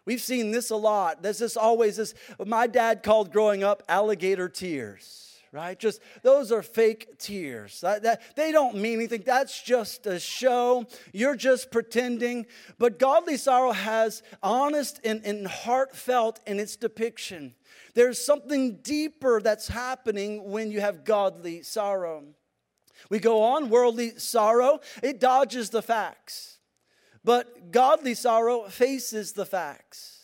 We've 0.05 0.21
seen 0.21 0.51
this 0.51 0.69
a 0.69 0.75
lot. 0.75 1.21
There's 1.21 1.39
this 1.39 1.57
always 1.57 1.97
this, 1.97 2.13
my 2.45 2.67
dad 2.67 3.03
called 3.03 3.33
growing 3.33 3.63
up 3.63 3.83
alligator 3.89 4.47
tears 4.47 5.24
right? 5.55 5.79
Just 5.79 6.01
those 6.21 6.51
are 6.51 6.61
fake 6.61 7.17
tears. 7.17 7.79
That, 7.81 8.03
that, 8.03 8.21
they 8.35 8.51
don't 8.51 8.75
mean 8.75 8.95
anything. 8.95 9.23
That's 9.25 9.63
just 9.63 10.05
a 10.05 10.19
show. 10.19 10.85
You're 11.13 11.37
just 11.37 11.71
pretending. 11.71 12.45
But 12.77 12.99
godly 12.99 13.37
sorrow 13.37 13.71
has 13.71 14.21
honest 14.43 14.99
and, 15.05 15.25
and 15.25 15.47
heartfelt 15.47 16.41
in 16.45 16.59
its 16.59 16.75
depiction. 16.75 17.55
There's 17.93 18.23
something 18.23 18.79
deeper 18.81 19.39
that's 19.41 19.69
happening 19.69 20.51
when 20.51 20.71
you 20.71 20.81
have 20.81 21.05
godly 21.05 21.63
sorrow. 21.63 22.25
We 23.09 23.19
go 23.19 23.41
on, 23.41 23.69
worldly 23.69 24.19
sorrow, 24.19 24.79
it 25.01 25.19
dodges 25.19 25.69
the 25.69 25.81
facts. 25.81 26.59
But 27.23 27.71
godly 27.71 28.13
sorrow 28.13 28.63
faces 28.69 29.33
the 29.33 29.45
facts. 29.45 30.14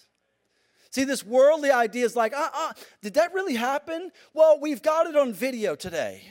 See, 0.91 1.05
this 1.05 1.25
worldly 1.25 1.71
idea 1.71 2.05
is 2.05 2.17
like, 2.17 2.33
uh 2.33 2.49
uh-uh, 2.53 2.69
uh, 2.69 2.73
did 3.01 3.13
that 3.13 3.33
really 3.33 3.55
happen? 3.55 4.11
Well, 4.33 4.59
we've 4.61 4.81
got 4.81 5.07
it 5.07 5.15
on 5.15 5.31
video 5.31 5.73
today. 5.73 6.21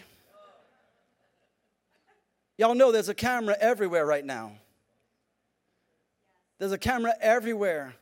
Y'all 2.58 2.74
know 2.74 2.92
there's 2.92 3.08
a 3.08 3.14
camera 3.14 3.56
everywhere 3.58 4.04
right 4.04 4.24
now. 4.24 4.52
There's 6.58 6.72
a 6.72 6.78
camera 6.78 7.14
everywhere. 7.22 7.94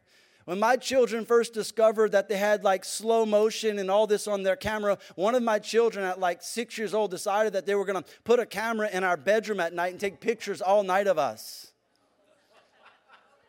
When 0.46 0.58
my 0.58 0.76
children 0.76 1.24
first 1.26 1.54
discovered 1.54 2.10
that 2.10 2.28
they 2.28 2.36
had 2.36 2.64
like 2.64 2.84
slow 2.84 3.24
motion 3.24 3.78
and 3.78 3.88
all 3.88 4.08
this 4.08 4.26
on 4.26 4.42
their 4.42 4.56
camera, 4.56 4.98
one 5.14 5.36
of 5.36 5.44
my 5.44 5.60
children 5.60 6.04
at 6.04 6.18
like 6.18 6.42
six 6.42 6.76
years 6.76 6.92
old 6.92 7.12
decided 7.12 7.52
that 7.52 7.66
they 7.66 7.76
were 7.76 7.84
gonna 7.84 8.04
put 8.24 8.40
a 8.40 8.46
camera 8.46 8.88
in 8.92 9.04
our 9.04 9.16
bedroom 9.16 9.60
at 9.60 9.74
night 9.74 9.92
and 9.92 10.00
take 10.00 10.18
pictures 10.18 10.60
all 10.60 10.82
night 10.82 11.06
of 11.06 11.18
us. 11.18 11.70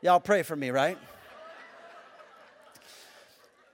Y'all 0.03 0.19
pray 0.19 0.43
for 0.43 0.55
me, 0.55 0.69
right? 0.69 0.97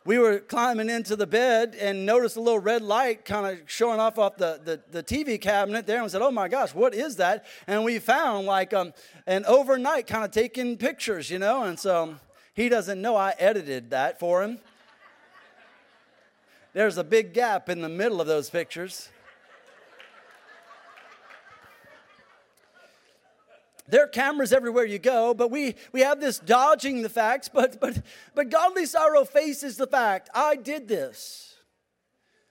We 0.06 0.20
were 0.20 0.38
climbing 0.38 0.90
into 0.90 1.16
the 1.16 1.26
bed 1.26 1.76
and 1.82 2.06
noticed 2.06 2.38
a 2.38 2.40
little 2.40 2.60
red 2.60 2.84
light 2.84 3.26
kind 3.26 3.48
of 3.48 3.70
showing 3.70 4.00
off 4.00 4.20
off 4.20 4.38
the, 4.38 4.62
the, 4.64 4.80
the, 4.92 5.04
TV 5.04 5.42
cabinet 5.42 5.88
there 5.88 6.00
and 6.02 6.12
said, 6.12 6.22
Oh 6.22 6.30
my 6.30 6.48
gosh, 6.48 6.76
what 6.76 6.94
is 6.94 7.16
that? 7.16 7.46
And 7.66 7.84
we 7.84 7.98
found 7.98 8.46
like 8.46 8.72
um, 8.72 8.94
an 9.26 9.44
overnight 9.46 10.06
kind 10.06 10.24
of 10.24 10.30
taking 10.30 10.78
pictures, 10.78 11.32
you 11.32 11.40
know? 11.40 11.64
And 11.64 11.80
so 11.80 12.16
he 12.54 12.70
doesn't 12.70 13.02
know 13.02 13.16
I 13.16 13.34
edited 13.40 13.90
that 13.90 14.20
for 14.20 14.44
him. 14.44 14.60
There's 16.74 16.98
a 16.98 17.04
big 17.04 17.34
gap 17.34 17.68
in 17.68 17.82
the 17.82 17.90
middle 17.90 18.22
of 18.22 18.28
those 18.28 18.50
pictures. 18.50 19.10
There 23.88 24.04
are 24.04 24.08
cameras 24.08 24.51
everywhere 24.51 24.86
you 24.86 25.00
go, 25.00 25.34
but 25.34 25.51
we, 25.51 25.75
we 25.92 26.01
have 26.01 26.20
this 26.20 26.39
dodging 26.39 27.01
the 27.01 27.10
facts. 27.10 27.50
But, 27.54 27.80
but, 27.80 28.01
but 28.34 28.50
godly 28.50 28.86
sorrow 28.86 29.25
faces 29.25 29.77
the 29.77 29.88
fact 29.88 30.30
I 30.34 30.56
did 30.56 30.88
this. 30.88 31.56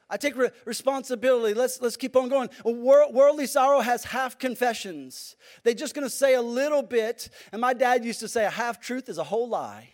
I 0.09 0.17
take 0.17 0.37
re- 0.37 0.51
responsibility. 0.65 1.55
Let's, 1.55 1.81
let's 1.81 1.97
keep 1.97 2.15
on 2.15 2.29
going. 2.29 2.49
worldly 2.65 3.47
sorrow 3.47 3.81
has 3.81 4.05
half 4.05 4.39
confessions. 4.39 5.35
They're 5.63 5.75
just 5.75 5.95
going 5.95 6.07
to 6.07 6.11
say 6.15 6.35
a 6.35 6.43
little 6.43 6.83
bit. 6.83 7.31
And 7.53 7.61
my 7.61 7.73
dad 7.73 8.05
used 8.05 8.21
to 8.21 8.29
say 8.29 8.45
a 8.45 8.51
half 8.51 8.81
truth 8.81 9.09
is 9.09 9.19
a 9.19 9.25
whole 9.25 9.49
lie. 9.49 9.91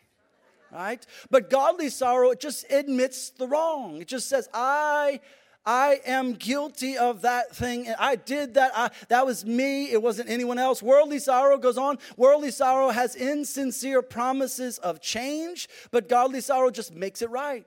Right? 0.72 1.04
But 1.30 1.50
godly 1.50 1.88
sorrow, 1.88 2.30
it 2.30 2.40
just 2.40 2.70
admits 2.70 3.30
the 3.30 3.48
wrong. 3.48 4.00
It 4.00 4.08
just 4.08 4.28
says, 4.28 4.48
I 4.54 5.20
I 5.64 6.00
am 6.06 6.32
guilty 6.32 6.96
of 6.96 7.22
that 7.22 7.54
thing. 7.54 7.92
I 7.98 8.16
did 8.16 8.54
that. 8.54 8.72
I, 8.74 8.90
that 9.08 9.26
was 9.26 9.44
me. 9.44 9.90
It 9.90 10.02
wasn't 10.02 10.30
anyone 10.30 10.58
else. 10.58 10.82
Worldly 10.82 11.18
sorrow 11.18 11.58
goes 11.58 11.76
on. 11.76 11.98
Worldly 12.16 12.50
sorrow 12.50 12.88
has 12.88 13.14
insincere 13.14 14.02
promises 14.02 14.78
of 14.78 15.00
change, 15.00 15.68
but 15.90 16.08
godly 16.08 16.40
sorrow 16.40 16.70
just 16.70 16.94
makes 16.94 17.20
it 17.20 17.30
right. 17.30 17.66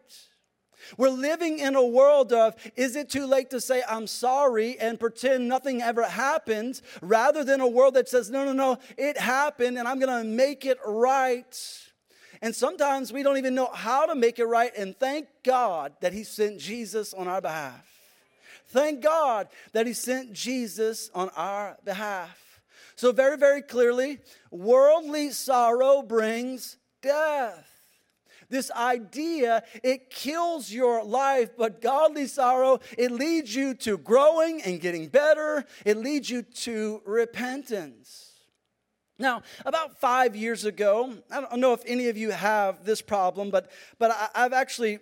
We're 0.98 1.10
living 1.10 1.60
in 1.60 1.76
a 1.76 1.86
world 1.86 2.34
of, 2.34 2.56
is 2.76 2.96
it 2.96 3.10
too 3.10 3.26
late 3.26 3.50
to 3.52 3.62
say, 3.62 3.84
I'm 3.88 4.08
sorry 4.08 4.78
and 4.80 5.00
pretend 5.00 5.48
nothing 5.48 5.82
ever 5.82 6.04
happened, 6.04 6.82
rather 7.02 7.44
than 7.44 7.62
a 7.62 7.68
world 7.68 7.94
that 7.94 8.10
says, 8.10 8.30
no, 8.30 8.44
no, 8.44 8.54
no, 8.54 8.80
it 8.98 9.18
happened 9.18 9.78
and 9.78 9.88
I'm 9.88 10.00
going 10.00 10.24
to 10.24 10.30
make 10.30 10.66
it 10.66 10.80
right. 10.86 11.58
And 12.44 12.54
sometimes 12.54 13.14
we 13.14 13.24
don't 13.24 13.38
even 13.38 13.56
know 13.56 13.70
how 13.74 14.06
to 14.06 14.16
make 14.16 14.38
it 14.38 14.44
right. 14.44 14.74
And 14.78 15.00
thank 15.00 15.28
God 15.44 15.94
that 16.02 16.12
He 16.12 16.26
sent 16.26 16.60
Jesus 16.60 17.14
on 17.14 17.26
our 17.30 17.40
behalf. 17.40 17.88
Thank 18.68 19.02
God 19.02 19.48
that 19.72 19.88
He 19.88 19.94
sent 19.94 20.34
Jesus 20.34 21.10
on 21.16 21.30
our 21.38 21.78
behalf. 21.86 22.62
So, 22.98 23.14
very, 23.14 23.38
very 23.38 23.62
clearly, 23.62 24.20
worldly 24.52 25.30
sorrow 25.30 26.02
brings 26.02 26.76
death. 27.02 27.66
This 28.50 28.70
idea, 28.72 29.64
it 29.82 30.10
kills 30.10 30.70
your 30.70 31.02
life, 31.02 31.52
but 31.58 31.82
godly 31.82 32.28
sorrow, 32.28 32.82
it 32.98 33.12
leads 33.12 33.56
you 33.56 33.74
to 33.76 33.98
growing 33.98 34.62
and 34.64 34.82
getting 34.82 35.08
better. 35.08 35.64
It 35.86 35.96
leads 35.96 36.30
you 36.30 36.42
to 36.42 37.02
repentance. 37.06 38.23
Now, 39.24 39.42
about 39.66 40.02
five 40.02 40.36
years 40.36 40.66
ago, 40.66 41.14
I 41.32 41.40
don't 41.40 41.62
know 41.62 41.72
if 41.72 41.82
any 41.86 42.10
of 42.10 42.18
you 42.18 42.32
have 42.32 42.84
this 42.84 43.02
problem, 43.02 43.52
but, 43.52 43.72
but 43.98 44.12
I, 44.12 44.42
have 44.42 44.52
actually, 44.52 45.00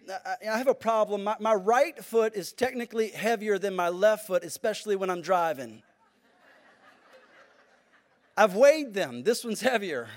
I 0.48 0.60
have 0.60 0.68
a 0.68 0.76
problem. 0.76 1.24
My, 1.24 1.36
my 1.40 1.56
right 1.56 1.98
foot 2.06 2.36
is 2.36 2.54
technically 2.54 3.08
heavier 3.08 3.58
than 3.58 3.76
my 3.76 3.90
left 3.90 4.28
foot, 4.28 4.44
especially 4.44 4.96
when 4.96 5.10
I'm 5.10 5.22
driving. 5.22 5.82
I've 8.38 8.54
weighed 8.54 8.94
them. 8.94 9.24
This 9.24 9.44
one's 9.44 9.62
heavier. 9.62 10.08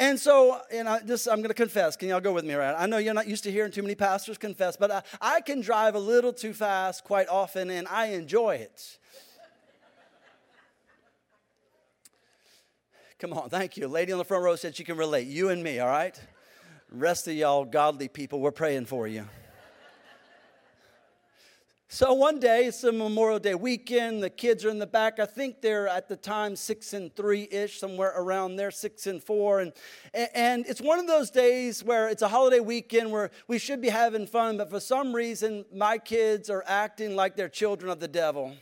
And 0.00 0.18
so, 0.18 0.60
and 0.72 0.88
I 0.88 0.98
just, 0.98 1.28
I'm 1.28 1.36
going 1.36 1.48
to 1.48 1.54
confess. 1.54 1.94
Can 1.94 2.08
y'all 2.08 2.18
go 2.18 2.32
with 2.32 2.44
me, 2.44 2.54
right? 2.54 2.74
I 2.76 2.86
know 2.86 2.98
you're 2.98 3.14
not 3.14 3.28
used 3.28 3.44
to 3.44 3.52
hearing 3.52 3.70
too 3.70 3.82
many 3.82 3.94
pastors 3.94 4.36
confess, 4.36 4.76
but 4.76 4.90
I, 4.90 5.02
I 5.20 5.40
can 5.42 5.60
drive 5.60 5.94
a 5.94 6.00
little 6.00 6.32
too 6.32 6.52
fast 6.52 7.04
quite 7.04 7.28
often, 7.28 7.70
and 7.70 7.86
I 7.86 8.06
enjoy 8.06 8.56
it. 8.56 8.98
Come 13.20 13.34
on, 13.34 13.50
thank 13.50 13.76
you. 13.76 13.86
Lady 13.86 14.12
on 14.12 14.18
the 14.18 14.24
front 14.24 14.42
row 14.42 14.56
said 14.56 14.74
she 14.74 14.82
can 14.82 14.96
relate. 14.96 15.26
You 15.26 15.50
and 15.50 15.62
me, 15.62 15.78
all 15.78 15.88
right? 15.88 16.18
Rest 16.90 17.28
of 17.28 17.34
y'all 17.34 17.66
godly 17.66 18.08
people, 18.08 18.40
we're 18.40 18.50
praying 18.50 18.86
for 18.86 19.06
you. 19.06 19.28
So 21.88 22.14
one 22.14 22.40
day, 22.40 22.64
it's 22.64 22.82
a 22.82 22.90
Memorial 22.90 23.38
Day 23.38 23.54
weekend. 23.54 24.22
The 24.22 24.30
kids 24.30 24.64
are 24.64 24.70
in 24.70 24.78
the 24.78 24.86
back. 24.86 25.18
I 25.18 25.26
think 25.26 25.60
they're 25.60 25.86
at 25.86 26.08
the 26.08 26.16
time 26.16 26.56
six 26.56 26.94
and 26.94 27.14
three 27.14 27.46
ish, 27.50 27.78
somewhere 27.78 28.14
around 28.16 28.56
there, 28.56 28.70
six 28.70 29.06
and 29.06 29.22
four. 29.22 29.60
And, 29.60 29.74
and 30.14 30.64
it's 30.66 30.80
one 30.80 30.98
of 30.98 31.06
those 31.06 31.30
days 31.30 31.84
where 31.84 32.08
it's 32.08 32.22
a 32.22 32.28
holiday 32.28 32.60
weekend 32.60 33.12
where 33.12 33.30
we 33.48 33.58
should 33.58 33.82
be 33.82 33.90
having 33.90 34.26
fun, 34.26 34.56
but 34.56 34.70
for 34.70 34.80
some 34.80 35.14
reason, 35.14 35.66
my 35.74 35.98
kids 35.98 36.48
are 36.48 36.64
acting 36.66 37.16
like 37.16 37.36
they're 37.36 37.50
children 37.50 37.92
of 37.92 38.00
the 38.00 38.08
devil 38.08 38.54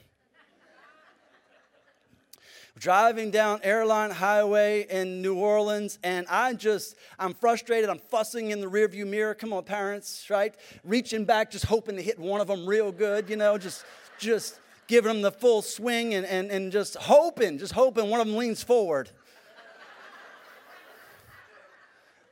driving 2.78 3.30
down 3.30 3.60
Airline 3.62 4.10
Highway 4.10 4.86
in 4.88 5.20
New 5.20 5.36
Orleans, 5.36 5.98
and 6.02 6.26
I 6.28 6.54
just, 6.54 6.96
I'm 7.18 7.34
frustrated. 7.34 7.90
I'm 7.90 7.98
fussing 7.98 8.50
in 8.50 8.60
the 8.60 8.66
rearview 8.66 9.06
mirror. 9.06 9.34
Come 9.34 9.52
on, 9.52 9.64
parents, 9.64 10.28
right? 10.30 10.54
Reaching 10.84 11.24
back, 11.24 11.50
just 11.50 11.66
hoping 11.66 11.96
to 11.96 12.02
hit 12.02 12.18
one 12.18 12.40
of 12.40 12.46
them 12.46 12.66
real 12.66 12.92
good, 12.92 13.28
you 13.28 13.36
know, 13.36 13.58
just, 13.58 13.84
just 14.18 14.58
giving 14.86 15.12
them 15.12 15.22
the 15.22 15.32
full 15.32 15.62
swing 15.62 16.14
and, 16.14 16.26
and, 16.26 16.50
and 16.50 16.72
just 16.72 16.96
hoping, 16.96 17.58
just 17.58 17.72
hoping 17.72 18.08
one 18.10 18.20
of 18.20 18.26
them 18.26 18.36
leans 18.36 18.62
forward. 18.62 19.10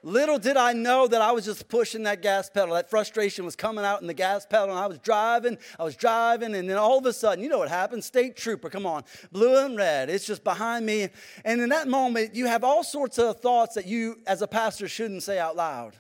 Little 0.07 0.39
did 0.39 0.57
I 0.57 0.73
know 0.73 1.09
that 1.09 1.21
I 1.21 1.33
was 1.33 1.45
just 1.45 1.67
pushing 1.67 2.05
that 2.05 2.23
gas 2.23 2.49
pedal. 2.49 2.77
That 2.77 2.89
frustration 2.89 3.45
was 3.45 3.57
coming 3.57 3.85
out 3.85 4.03
in 4.03 4.07
the 4.07 4.15
gas 4.15 4.47
pedal, 4.47 4.71
and 4.71 4.79
I 4.79 4.87
was 4.87 4.99
driving, 4.99 5.59
I 5.81 5.83
was 5.83 5.97
driving, 5.97 6.55
and 6.55 6.71
then 6.71 6.77
all 6.77 6.99
of 6.99 7.07
a 7.07 7.13
sudden, 7.13 7.43
you 7.43 7.51
know 7.51 7.59
what 7.59 7.69
happened? 7.69 8.05
State 8.05 8.37
trooper, 8.37 8.71
come 8.71 8.87
on, 8.87 9.03
blue 9.33 9.59
and 9.67 9.77
red. 9.77 10.09
It's 10.09 10.25
just 10.25 10.45
behind 10.45 10.87
me. 10.87 11.09
And 11.45 11.61
in 11.61 11.71
that 11.71 11.89
moment, 11.89 12.37
you 12.37 12.47
have 12.47 12.63
all 12.63 12.85
sorts 12.85 13.19
of 13.19 13.41
thoughts 13.41 13.75
that 13.75 13.89
you, 13.89 14.21
as 14.29 14.43
a 14.43 14.47
pastor, 14.47 14.87
shouldn't 14.87 15.25
say 15.25 15.41
out 15.41 15.57
loud. 15.57 15.97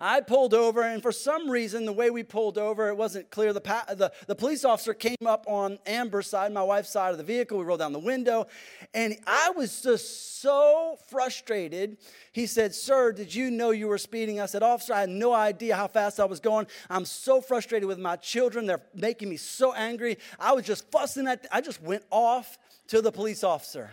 I 0.00 0.22
pulled 0.22 0.54
over, 0.54 0.82
and 0.82 1.02
for 1.02 1.12
some 1.12 1.50
reason, 1.50 1.84
the 1.84 1.92
way 1.92 2.08
we 2.08 2.22
pulled 2.22 2.56
over, 2.56 2.88
it 2.88 2.96
wasn't 2.96 3.30
clear. 3.30 3.52
The, 3.52 3.60
the, 3.60 4.10
the 4.26 4.34
police 4.34 4.64
officer 4.64 4.94
came 4.94 5.26
up 5.26 5.44
on 5.46 5.78
Amber's 5.86 6.26
side, 6.26 6.52
my 6.52 6.62
wife's 6.62 6.88
side 6.88 7.12
of 7.12 7.18
the 7.18 7.24
vehicle. 7.24 7.58
We 7.58 7.64
rolled 7.64 7.80
down 7.80 7.92
the 7.92 7.98
window, 7.98 8.46
and 8.94 9.16
I 9.26 9.50
was 9.50 9.82
just 9.82 10.40
so 10.40 10.96
frustrated. 11.08 11.98
He 12.32 12.46
said, 12.46 12.74
Sir, 12.74 13.12
did 13.12 13.34
you 13.34 13.50
know 13.50 13.72
you 13.72 13.88
were 13.88 13.98
speeding? 13.98 14.40
I 14.40 14.46
said, 14.46 14.62
Officer, 14.62 14.94
I 14.94 15.00
had 15.00 15.10
no 15.10 15.34
idea 15.34 15.76
how 15.76 15.86
fast 15.86 16.18
I 16.18 16.24
was 16.24 16.40
going. 16.40 16.66
I'm 16.88 17.04
so 17.04 17.42
frustrated 17.42 17.86
with 17.86 17.98
my 17.98 18.16
children. 18.16 18.64
They're 18.66 18.82
making 18.94 19.28
me 19.28 19.36
so 19.36 19.74
angry. 19.74 20.16
I 20.38 20.52
was 20.52 20.64
just 20.64 20.90
fussing 20.90 21.28
at, 21.28 21.46
I 21.52 21.60
just 21.60 21.82
went 21.82 22.04
off 22.10 22.58
to 22.88 23.02
the 23.02 23.12
police 23.12 23.44
officer. 23.44 23.90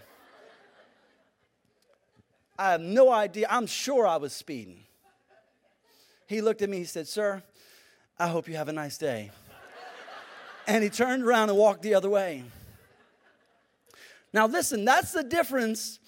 I 2.58 2.72
have 2.72 2.82
no 2.82 3.12
idea. 3.12 3.48
I'm 3.50 3.68
sure 3.68 4.08
I 4.08 4.18
was 4.18 4.34
speeding. 4.34 4.87
He 6.28 6.42
looked 6.42 6.62
at 6.62 6.70
me, 6.70 6.78
he 6.78 6.84
said, 6.84 7.08
Sir, 7.08 7.42
I 8.20 8.28
hope 8.28 8.48
you 8.48 8.56
have 8.58 8.68
a 8.68 8.74
nice 8.74 8.98
day. 8.98 9.32
and 10.68 10.84
he 10.84 10.90
turned 10.90 11.24
around 11.24 11.50
and 11.50 11.58
walked 11.58 11.82
the 11.82 11.94
other 11.94 12.10
way. 12.10 12.44
Now, 14.34 14.46
listen, 14.46 14.84
that's 14.86 15.14
the 15.14 15.24
difference 15.24 16.00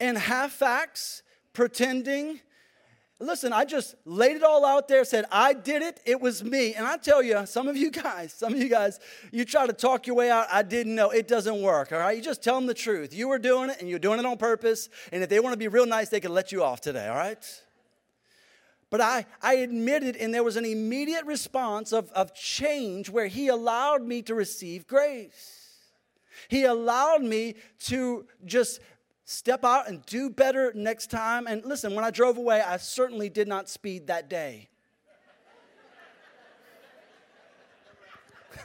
in 0.00 0.16
half 0.16 0.52
facts, 0.52 1.22
pretending. 1.52 2.40
Listen, 3.20 3.52
I 3.52 3.64
just 3.64 3.94
laid 4.04 4.36
it 4.36 4.42
all 4.42 4.64
out 4.64 4.88
there, 4.88 5.04
said, 5.04 5.26
I 5.30 5.52
did 5.52 5.82
it, 5.82 6.00
it 6.04 6.20
was 6.20 6.42
me. 6.42 6.74
And 6.74 6.86
I 6.86 6.96
tell 6.96 7.22
you, 7.22 7.46
some 7.46 7.68
of 7.68 7.76
you 7.76 7.90
guys, 7.92 8.32
some 8.32 8.52
of 8.52 8.58
you 8.58 8.68
guys, 8.68 8.98
you 9.30 9.44
try 9.44 9.66
to 9.66 9.72
talk 9.72 10.06
your 10.06 10.16
way 10.16 10.30
out, 10.30 10.46
I 10.52 10.62
didn't 10.62 10.96
know. 10.96 11.10
It 11.10 11.28
doesn't 11.28 11.62
work, 11.62 11.92
all 11.92 12.00
right? 12.00 12.16
You 12.16 12.22
just 12.22 12.42
tell 12.42 12.56
them 12.56 12.66
the 12.66 12.74
truth. 12.74 13.14
You 13.14 13.28
were 13.28 13.38
doing 13.38 13.70
it 13.70 13.76
and 13.80 13.88
you're 13.88 13.98
doing 14.00 14.18
it 14.18 14.26
on 14.26 14.36
purpose. 14.38 14.88
And 15.12 15.22
if 15.22 15.28
they 15.28 15.38
want 15.38 15.52
to 15.52 15.58
be 15.58 15.68
real 15.68 15.86
nice, 15.86 16.08
they 16.08 16.20
can 16.20 16.34
let 16.34 16.50
you 16.50 16.64
off 16.64 16.80
today, 16.80 17.06
all 17.06 17.16
right? 17.16 17.62
But 18.90 19.00
I, 19.02 19.26
I 19.42 19.56
admitted, 19.56 20.16
and 20.16 20.32
there 20.32 20.42
was 20.42 20.56
an 20.56 20.64
immediate 20.64 21.26
response 21.26 21.92
of, 21.92 22.10
of 22.12 22.34
change 22.34 23.10
where 23.10 23.26
he 23.26 23.48
allowed 23.48 24.02
me 24.02 24.22
to 24.22 24.34
receive 24.34 24.86
grace. 24.86 25.58
He 26.48 26.64
allowed 26.64 27.22
me 27.22 27.56
to 27.80 28.24
just 28.46 28.80
step 29.24 29.62
out 29.62 29.88
and 29.88 30.04
do 30.06 30.30
better 30.30 30.72
next 30.74 31.10
time. 31.10 31.46
And 31.46 31.62
listen, 31.66 31.94
when 31.94 32.04
I 32.04 32.10
drove 32.10 32.38
away, 32.38 32.62
I 32.62 32.78
certainly 32.78 33.28
did 33.28 33.46
not 33.46 33.68
speed 33.68 34.06
that 34.06 34.30
day. 34.30 34.70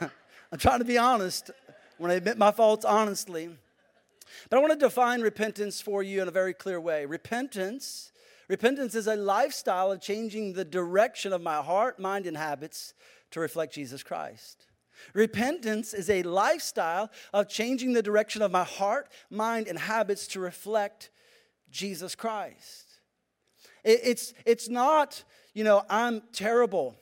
I'm 0.00 0.58
trying 0.58 0.78
to 0.78 0.86
be 0.86 0.96
honest 0.96 1.50
when 1.98 2.10
I 2.10 2.14
admit 2.14 2.38
my 2.38 2.50
faults 2.50 2.86
honestly. 2.86 3.50
But 4.48 4.56
I 4.56 4.60
want 4.60 4.72
to 4.72 4.78
define 4.78 5.20
repentance 5.20 5.82
for 5.82 6.02
you 6.02 6.22
in 6.22 6.28
a 6.28 6.30
very 6.32 6.54
clear 6.54 6.80
way. 6.80 7.04
Repentance 7.04 8.10
Repentance 8.48 8.94
is 8.94 9.06
a 9.06 9.16
lifestyle 9.16 9.90
of 9.90 10.00
changing 10.00 10.52
the 10.52 10.64
direction 10.64 11.32
of 11.32 11.42
my 11.42 11.62
heart, 11.62 11.98
mind, 11.98 12.26
and 12.26 12.36
habits 12.36 12.94
to 13.30 13.40
reflect 13.40 13.74
Jesus 13.74 14.02
Christ. 14.02 14.66
Repentance 15.12 15.92
is 15.92 16.08
a 16.08 16.22
lifestyle 16.22 17.10
of 17.32 17.48
changing 17.48 17.92
the 17.92 18.02
direction 18.02 18.42
of 18.42 18.50
my 18.50 18.64
heart, 18.64 19.08
mind, 19.30 19.66
and 19.66 19.78
habits 19.78 20.26
to 20.28 20.40
reflect 20.40 21.10
Jesus 21.70 22.14
Christ. 22.14 22.86
It's, 23.82 24.32
it's 24.46 24.68
not, 24.68 25.24
you 25.52 25.64
know, 25.64 25.84
I'm 25.90 26.22
terrible. 26.32 26.96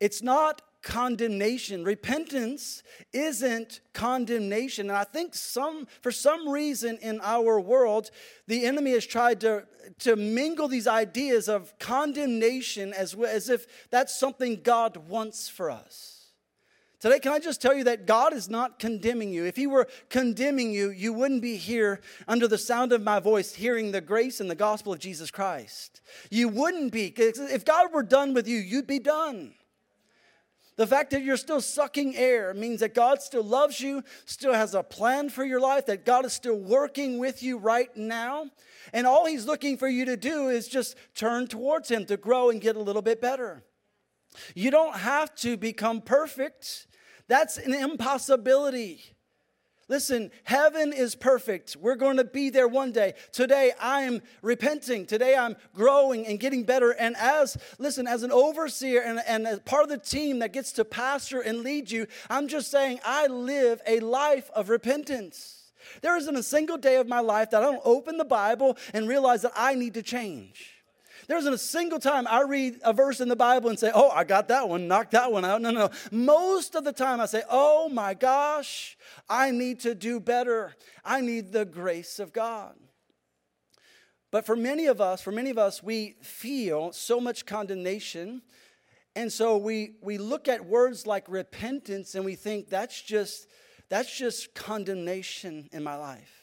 It's 0.00 0.22
not 0.22 0.62
condemnation. 0.82 1.84
Repentance 1.84 2.82
isn't 3.12 3.80
condemnation. 3.92 4.90
And 4.90 4.98
I 4.98 5.04
think 5.04 5.34
some, 5.34 5.86
for 6.00 6.10
some 6.10 6.48
reason 6.48 6.98
in 7.00 7.20
our 7.22 7.60
world, 7.60 8.10
the 8.46 8.66
enemy 8.66 8.92
has 8.92 9.06
tried 9.06 9.40
to, 9.40 9.66
to 10.00 10.16
mingle 10.16 10.68
these 10.68 10.86
ideas 10.86 11.48
of 11.48 11.78
condemnation 11.78 12.92
as, 12.92 13.14
as 13.14 13.48
if 13.48 13.66
that's 13.90 14.18
something 14.18 14.60
God 14.62 14.96
wants 15.08 15.48
for 15.48 15.70
us. 15.70 16.18
Today, 17.02 17.18
can 17.18 17.32
I 17.32 17.40
just 17.40 17.60
tell 17.60 17.74
you 17.74 17.82
that 17.84 18.06
God 18.06 18.32
is 18.32 18.48
not 18.48 18.78
condemning 18.78 19.32
you? 19.32 19.44
If 19.44 19.56
He 19.56 19.66
were 19.66 19.88
condemning 20.08 20.72
you, 20.72 20.90
you 20.90 21.12
wouldn't 21.12 21.42
be 21.42 21.56
here 21.56 22.00
under 22.28 22.46
the 22.46 22.58
sound 22.58 22.92
of 22.92 23.02
my 23.02 23.18
voice 23.18 23.54
hearing 23.54 23.90
the 23.90 24.00
grace 24.00 24.38
and 24.38 24.48
the 24.48 24.54
gospel 24.54 24.92
of 24.92 25.00
Jesus 25.00 25.28
Christ. 25.28 26.00
You 26.30 26.46
wouldn't 26.46 26.92
be. 26.92 27.12
If 27.16 27.64
God 27.64 27.92
were 27.92 28.04
done 28.04 28.34
with 28.34 28.46
you, 28.46 28.58
you'd 28.58 28.86
be 28.86 29.00
done. 29.00 29.52
The 30.82 30.88
fact 30.88 31.12
that 31.12 31.22
you're 31.22 31.36
still 31.36 31.60
sucking 31.60 32.16
air 32.16 32.52
means 32.54 32.80
that 32.80 32.92
God 32.92 33.22
still 33.22 33.44
loves 33.44 33.80
you, 33.80 34.02
still 34.24 34.52
has 34.52 34.74
a 34.74 34.82
plan 34.82 35.30
for 35.30 35.44
your 35.44 35.60
life, 35.60 35.86
that 35.86 36.04
God 36.04 36.24
is 36.24 36.32
still 36.32 36.58
working 36.58 37.20
with 37.20 37.40
you 37.40 37.56
right 37.56 37.96
now. 37.96 38.46
And 38.92 39.06
all 39.06 39.24
He's 39.24 39.46
looking 39.46 39.76
for 39.76 39.86
you 39.86 40.04
to 40.06 40.16
do 40.16 40.48
is 40.48 40.66
just 40.66 40.96
turn 41.14 41.46
towards 41.46 41.88
Him 41.88 42.04
to 42.06 42.16
grow 42.16 42.50
and 42.50 42.60
get 42.60 42.74
a 42.74 42.80
little 42.80 43.00
bit 43.00 43.20
better. 43.20 43.62
You 44.56 44.72
don't 44.72 44.96
have 44.96 45.32
to 45.36 45.56
become 45.56 46.00
perfect. 46.00 46.88
That's 47.28 47.58
an 47.58 47.74
impossibility. 47.74 49.11
Listen, 49.92 50.30
heaven 50.44 50.90
is 50.90 51.14
perfect. 51.14 51.76
We're 51.78 51.96
going 51.96 52.16
to 52.16 52.24
be 52.24 52.48
there 52.48 52.66
one 52.66 52.92
day. 52.92 53.12
Today, 53.30 53.72
I 53.78 54.04
am 54.04 54.22
repenting. 54.40 55.04
Today, 55.04 55.36
I'm 55.36 55.54
growing 55.74 56.26
and 56.26 56.40
getting 56.40 56.64
better. 56.64 56.92
And 56.92 57.14
as, 57.18 57.58
listen, 57.78 58.06
as 58.06 58.22
an 58.22 58.32
overseer 58.32 59.02
and, 59.02 59.20
and 59.28 59.46
as 59.46 59.58
part 59.58 59.82
of 59.82 59.90
the 59.90 59.98
team 59.98 60.38
that 60.38 60.54
gets 60.54 60.72
to 60.72 60.86
pastor 60.86 61.42
and 61.42 61.58
lead 61.58 61.90
you, 61.90 62.06
I'm 62.30 62.48
just 62.48 62.70
saying 62.70 63.00
I 63.04 63.26
live 63.26 63.82
a 63.86 64.00
life 64.00 64.50
of 64.54 64.70
repentance. 64.70 65.70
There 66.00 66.16
isn't 66.16 66.36
a 66.36 66.42
single 66.42 66.78
day 66.78 66.96
of 66.96 67.06
my 67.06 67.20
life 67.20 67.50
that 67.50 67.62
I 67.62 67.66
don't 67.66 67.82
open 67.84 68.16
the 68.16 68.24
Bible 68.24 68.78
and 68.94 69.06
realize 69.06 69.42
that 69.42 69.52
I 69.54 69.74
need 69.74 69.92
to 69.92 70.02
change. 70.02 70.71
There 71.32 71.38
isn't 71.38 71.54
a 71.54 71.56
single 71.56 71.98
time 71.98 72.26
I 72.28 72.42
read 72.42 72.78
a 72.84 72.92
verse 72.92 73.18
in 73.18 73.30
the 73.30 73.36
Bible 73.36 73.70
and 73.70 73.78
say, 73.78 73.90
oh, 73.94 74.10
I 74.10 74.22
got 74.22 74.48
that 74.48 74.68
one, 74.68 74.86
knock 74.86 75.12
that 75.12 75.32
one 75.32 75.46
out. 75.46 75.62
No, 75.62 75.70
no, 75.70 75.86
no. 75.86 75.90
Most 76.10 76.74
of 76.74 76.84
the 76.84 76.92
time 76.92 77.22
I 77.22 77.24
say, 77.24 77.42
oh 77.48 77.88
my 77.88 78.12
gosh, 78.12 78.98
I 79.30 79.50
need 79.50 79.80
to 79.80 79.94
do 79.94 80.20
better. 80.20 80.74
I 81.02 81.22
need 81.22 81.50
the 81.50 81.64
grace 81.64 82.18
of 82.18 82.34
God. 82.34 82.74
But 84.30 84.44
for 84.44 84.54
many 84.54 84.84
of 84.84 85.00
us, 85.00 85.22
for 85.22 85.32
many 85.32 85.48
of 85.48 85.56
us, 85.56 85.82
we 85.82 86.16
feel 86.20 86.92
so 86.92 87.18
much 87.18 87.46
condemnation. 87.46 88.42
And 89.16 89.32
so 89.32 89.56
we, 89.56 89.94
we 90.02 90.18
look 90.18 90.48
at 90.48 90.66
words 90.66 91.06
like 91.06 91.24
repentance 91.30 92.14
and 92.14 92.26
we 92.26 92.34
think 92.34 92.68
that's 92.68 93.00
just, 93.00 93.48
that's 93.88 94.14
just 94.14 94.54
condemnation 94.54 95.70
in 95.72 95.82
my 95.82 95.96
life. 95.96 96.41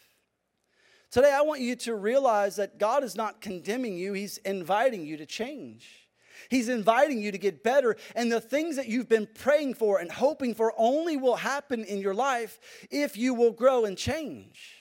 Today, 1.12 1.34
I 1.34 1.42
want 1.42 1.62
you 1.62 1.76
to 1.76 1.96
realize 1.96 2.58
that 2.58 2.78
God 2.78 3.04
is 3.04 3.16
not 3.16 3.42
condemning 3.42 3.98
you, 3.98 4.14
He's 4.14 4.38
inviting 4.40 5.06
you 5.06 5.18
to 5.18 5.26
change. 5.26 6.08
He's 6.50 6.70
inviting 6.70 7.20
you 7.20 7.32
to 7.32 7.38
get 7.38 7.64
better. 7.64 7.98
And 8.16 8.32
the 8.32 8.40
things 8.40 8.78
that 8.78 8.88
you've 8.88 9.10
been 9.10 9.28
praying 9.28 9.74
for 9.74 10.00
and 10.00 10.12
hoping 10.12 10.56
for 10.56 10.74
only 10.78 11.18
will 11.18 11.36
happen 11.36 11.84
in 11.84 12.00
your 12.00 12.14
life 12.14 12.60
if 12.90 13.18
you 13.18 13.34
will 13.34 13.52
grow 13.52 13.86
and 13.86 13.98
change. 13.98 14.79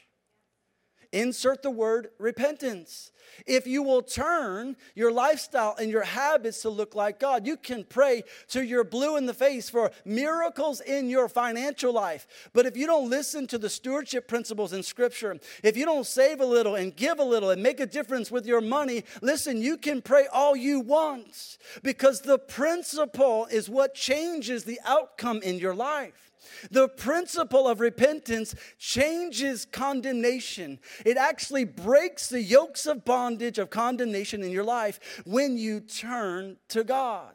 Insert 1.13 1.63
the 1.63 1.71
word 1.71 2.11
repentance. 2.19 3.13
If 3.47 3.67
you 3.67 3.83
will 3.83 4.03
turn 4.03 4.77
your 4.95 5.11
lifestyle 5.11 5.75
and 5.79 5.91
your 5.91 6.03
habits 6.03 6.63
to 6.63 6.71
look 6.71 6.95
like 6.95 7.19
God, 7.19 7.47
you 7.47 7.57
can 7.57 7.85
pray 7.85 8.25
till 8.47 8.63
you're 8.63 8.85
blue 8.85 9.17
in 9.17 9.27
the 9.27 9.35
face 9.35 9.71
for 9.71 9.91
miracles 10.05 10.81
in 10.81 11.09
your 11.09 11.29
financial 11.29 11.93
life. 11.93 12.51
But 12.53 12.67
if 12.67 12.77
you 12.77 12.87
don't 12.87 13.09
listen 13.09 13.47
to 13.49 13.59
the 13.59 13.71
stewardship 13.71 14.29
principles 14.29 14.73
in 14.73 14.83
Scripture, 14.83 15.39
if 15.63 15.77
you 15.77 15.87
don't 15.87 16.07
save 16.07 16.41
a 16.41 16.47
little 16.47 16.75
and 16.75 16.95
give 16.95 17.19
a 17.19 17.25
little 17.25 17.51
and 17.51 17.63
make 17.63 17.81
a 17.81 17.87
difference 17.87 18.31
with 18.31 18.47
your 18.47 18.61
money, 18.61 19.05
listen, 19.23 19.63
you 19.63 19.79
can 19.79 20.03
pray 20.03 20.27
all 20.33 20.57
you 20.57 20.81
want 20.81 21.59
because 21.83 22.21
the 22.21 22.39
principle 22.39 23.47
is 23.51 23.71
what 23.71 23.95
changes 23.95 24.65
the 24.65 24.81
outcome 24.85 25.41
in 25.43 25.59
your 25.59 25.75
life. 25.75 26.28
The 26.71 26.89
principle 26.89 27.69
of 27.69 27.81
repentance 27.81 28.55
changes 28.79 29.65
condemnation. 29.65 30.79
It 31.05 31.17
actually 31.17 31.65
breaks 31.65 32.29
the 32.29 32.43
yokes 32.43 32.87
of 32.87 33.05
bondage 33.05 33.59
of 33.59 33.71
condemnation 33.71 34.43
in 34.43 34.51
your 34.51 34.65
life 34.65 35.23
when 35.25 35.59
you 35.59 35.81
turn 35.81 36.57
to 36.69 36.85
God. 36.85 37.35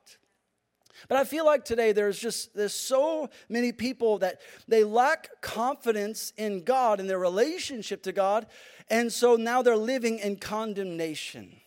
But 1.08 1.18
I 1.18 1.24
feel 1.24 1.46
like 1.46 1.66
today 1.66 1.92
there's 1.92 2.20
just 2.20 2.56
there's 2.56 2.74
so 2.74 3.30
many 3.50 3.72
people 3.72 4.20
that 4.20 4.42
they 4.68 4.84
lack 4.84 5.30
confidence 5.42 6.32
in 6.38 6.64
God 6.64 7.00
and 7.00 7.10
their 7.10 7.20
relationship 7.20 8.04
to 8.04 8.12
God, 8.12 8.48
and 8.90 9.12
so 9.12 9.36
now 9.36 9.62
they're 9.62 9.76
living 9.76 10.20
in 10.20 10.38
condemnation. 10.38 11.58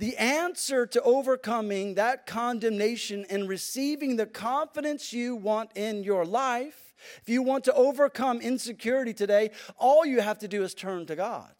The 0.00 0.16
answer 0.16 0.86
to 0.86 1.02
overcoming 1.02 1.96
that 1.96 2.24
condemnation 2.24 3.26
and 3.28 3.46
receiving 3.46 4.16
the 4.16 4.24
confidence 4.24 5.12
you 5.12 5.36
want 5.36 5.76
in 5.76 6.04
your 6.04 6.24
life, 6.24 6.94
if 7.20 7.28
you 7.28 7.42
want 7.42 7.64
to 7.64 7.74
overcome 7.74 8.40
insecurity 8.40 9.12
today, 9.12 9.50
all 9.76 10.06
you 10.06 10.22
have 10.22 10.38
to 10.38 10.48
do 10.48 10.62
is 10.64 10.72
turn 10.72 11.04
to 11.04 11.16
God. 11.16 11.52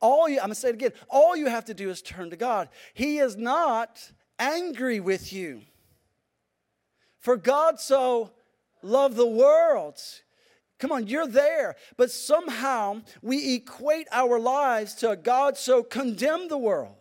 All 0.00 0.28
you, 0.28 0.36
I'm 0.36 0.44
gonna 0.44 0.54
say 0.54 0.68
it 0.68 0.76
again, 0.76 0.92
all 1.08 1.36
you 1.36 1.48
have 1.48 1.64
to 1.64 1.74
do 1.74 1.90
is 1.90 2.02
turn 2.02 2.30
to 2.30 2.36
God. 2.36 2.68
He 2.94 3.18
is 3.18 3.36
not 3.36 4.12
angry 4.38 5.00
with 5.00 5.32
you. 5.32 5.62
For 7.18 7.36
God 7.36 7.80
so 7.80 8.30
loved 8.80 9.16
the 9.16 9.26
world. 9.26 10.00
Come 10.78 10.92
on, 10.92 11.06
you're 11.06 11.26
there. 11.26 11.76
But 11.96 12.10
somehow 12.10 13.02
we 13.22 13.54
equate 13.54 14.08
our 14.10 14.38
lives 14.38 14.94
to 14.96 15.16
God 15.16 15.56
so 15.56 15.82
condemned 15.82 16.50
the 16.50 16.58
world. 16.58 16.96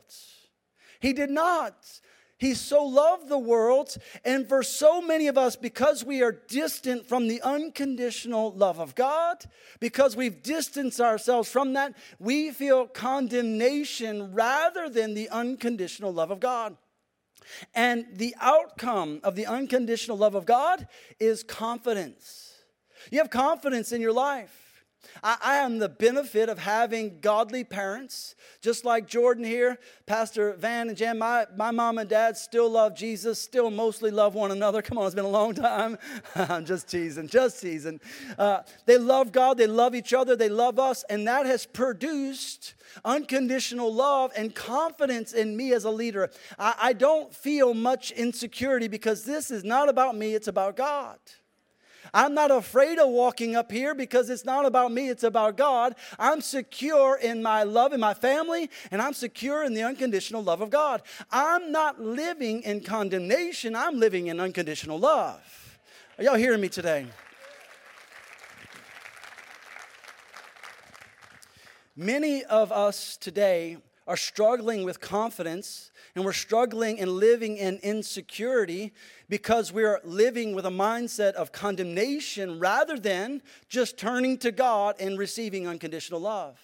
He 1.00 1.14
did 1.14 1.30
not. 1.30 2.02
He 2.38 2.56
so 2.56 2.84
loved 2.84 3.30
the 3.30 3.38
world. 3.38 3.96
And 4.26 4.50
for 4.50 4.64
so 4.64 5.02
many 5.02 5.28
of 5.28 5.38
us, 5.38 5.56
because 5.56 6.04
we 6.04 6.22
are 6.22 6.32
distant 6.32 7.08
from 7.08 7.28
the 7.28 7.42
unconditional 7.42 8.52
love 8.52 8.80
of 8.80 8.96
God, 8.96 9.46
because 9.80 10.16
we've 10.16 10.44
distanced 10.44 11.00
ourselves 11.00 11.50
from 11.50 11.74
that, 11.74 11.96
we 12.20 12.52
feel 12.52 12.86
condemnation 12.88 14.34
rather 14.34 14.90
than 14.90 15.14
the 15.14 15.30
unconditional 15.30 16.14
love 16.14 16.32
of 16.32 16.42
God. 16.42 16.76
And 17.74 18.06
the 18.14 18.36
outcome 18.40 19.22
of 19.24 19.36
the 19.36 19.46
unconditional 19.46 20.18
love 20.18 20.36
of 20.36 20.46
God 20.46 20.88
is 21.20 21.44
confidence. 21.44 22.43
You 23.12 23.20
have 23.20 23.30
confidence 23.30 23.92
in 23.92 24.02
your 24.02 24.14
life. 24.14 24.64
I, 25.24 25.38
I 25.42 25.56
am 25.58 25.80
the 25.80 25.90
benefit 25.90 26.50
of 26.50 26.60
having 26.60 27.20
godly 27.20 27.64
parents, 27.64 28.36
just 28.62 28.86
like 28.86 29.08
Jordan 29.08 29.44
here, 29.44 29.80
Pastor 30.06 30.54
Van 30.54 30.88
and 30.90 30.98
Jan. 30.98 31.20
My, 31.20 31.46
my 31.56 31.72
mom 31.72 31.98
and 31.98 32.10
dad 32.10 32.38
still 32.38 32.70
love 32.70 32.96
Jesus, 32.96 33.40
still 33.40 33.70
mostly 33.70 34.12
love 34.12 34.36
one 34.36 34.52
another. 34.52 34.82
Come 34.82 34.98
on, 34.98 35.06
it's 35.06 35.16
been 35.16 35.26
a 35.26 35.30
long 35.30 35.54
time. 35.54 35.98
I'm 36.36 36.66
just 36.66 36.90
teasing, 36.90 37.28
just 37.28 37.62
teasing. 37.62 38.00
Uh, 38.38 38.62
they 38.86 38.98
love 38.98 39.32
God, 39.32 39.58
they 39.58 39.68
love 39.68 39.96
each 39.96 40.14
other, 40.14 40.36
they 40.36 40.50
love 40.50 40.80
us, 40.80 41.04
and 41.10 41.28
that 41.28 41.46
has 41.46 41.66
produced 41.66 42.76
unconditional 43.04 43.94
love 43.94 44.32
and 44.36 44.54
confidence 44.54 45.34
in 45.34 45.58
me 45.58 45.74
as 45.74 45.84
a 45.84 45.92
leader. 45.92 46.30
I, 46.58 46.76
I 46.80 46.94
don't 46.94 47.34
feel 47.34 47.74
much 47.74 48.12
insecurity 48.12 48.88
because 48.88 49.24
this 49.24 49.52
is 49.52 49.64
not 49.64 49.90
about 49.90 50.16
me, 50.16 50.36
it's 50.36 50.48
about 50.48 50.78
God. 50.78 51.18
I'm 52.14 52.34
not 52.34 52.52
afraid 52.52 53.00
of 53.00 53.10
walking 53.10 53.56
up 53.56 53.72
here 53.72 53.96
because 53.96 54.30
it's 54.30 54.46
not 54.46 54.66
about 54.66 54.92
me, 54.92 55.10
it's 55.10 55.24
about 55.24 55.58
God. 55.58 55.96
I'm 56.20 56.42
secure 56.42 57.18
in 57.18 57.42
my 57.42 57.64
love 57.64 57.92
in 57.92 58.00
my 58.00 58.14
family, 58.14 58.70
and 58.92 59.02
I'm 59.02 59.14
secure 59.14 59.64
in 59.64 59.74
the 59.74 59.84
unconditional 59.84 60.44
love 60.44 60.62
of 60.62 60.70
God. 60.70 61.02
I'm 61.32 61.72
not 61.72 62.00
living 62.00 62.62
in 62.62 62.82
condemnation, 62.82 63.76
I'm 63.76 64.00
living 64.00 64.28
in 64.28 64.40
unconditional 64.40 65.00
love. 65.00 65.80
Are 66.18 66.24
y'all 66.24 66.36
hearing 66.36 66.62
me 66.62 66.70
today? 66.70 67.08
Many 71.96 72.44
of 72.46 72.72
us 72.72 73.18
today 73.18 73.78
are 74.08 74.18
struggling 74.18 74.84
with 74.84 75.00
confidence 75.00 75.92
and 76.16 76.24
we're 76.24 76.34
struggling 76.34 77.00
and 77.00 77.10
living 77.10 77.58
in 77.58 77.78
insecurity 77.78 78.94
because 79.30 79.72
we're 79.74 80.00
living 80.04 80.54
with 80.54 80.66
a 80.66 80.70
mindset 80.70 81.34
of 81.34 81.52
condemnation 81.52 82.60
rather 82.60 83.00
than 83.00 83.42
just 83.68 83.98
turning 83.98 84.38
to 84.38 84.52
God 84.52 84.96
and 85.00 85.18
receiving 85.18 85.68
unconditional 85.68 86.20
love. 86.20 86.60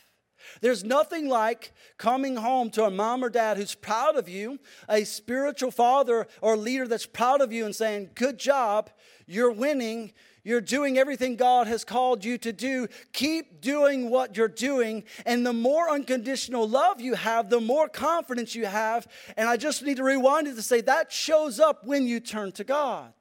There's 0.61 0.83
nothing 0.83 1.27
like 1.27 1.73
coming 1.97 2.35
home 2.35 2.69
to 2.71 2.85
a 2.85 2.91
mom 2.91 3.23
or 3.23 3.29
dad 3.29 3.57
who's 3.57 3.75
proud 3.75 4.15
of 4.15 4.29
you, 4.29 4.59
a 4.87 5.03
spiritual 5.03 5.71
father 5.71 6.27
or 6.41 6.55
leader 6.55 6.87
that's 6.87 7.05
proud 7.05 7.41
of 7.41 7.51
you 7.51 7.65
and 7.65 7.75
saying, 7.75 8.11
Good 8.15 8.37
job, 8.37 8.89
you're 9.27 9.51
winning, 9.51 10.13
you're 10.43 10.61
doing 10.61 10.97
everything 10.97 11.35
God 11.35 11.67
has 11.67 11.83
called 11.83 12.23
you 12.23 12.37
to 12.39 12.53
do. 12.53 12.87
Keep 13.13 13.61
doing 13.61 14.09
what 14.09 14.37
you're 14.37 14.47
doing. 14.47 15.03
And 15.25 15.45
the 15.45 15.53
more 15.53 15.89
unconditional 15.89 16.67
love 16.67 17.01
you 17.01 17.15
have, 17.15 17.49
the 17.49 17.59
more 17.59 17.89
confidence 17.89 18.55
you 18.55 18.65
have. 18.65 19.07
And 19.37 19.49
I 19.49 19.57
just 19.57 19.83
need 19.83 19.97
to 19.97 20.03
rewind 20.03 20.47
it 20.47 20.55
to 20.55 20.61
say 20.61 20.81
that 20.81 21.11
shows 21.11 21.59
up 21.59 21.85
when 21.85 22.07
you 22.07 22.19
turn 22.19 22.51
to 22.53 22.63
God. 22.63 23.13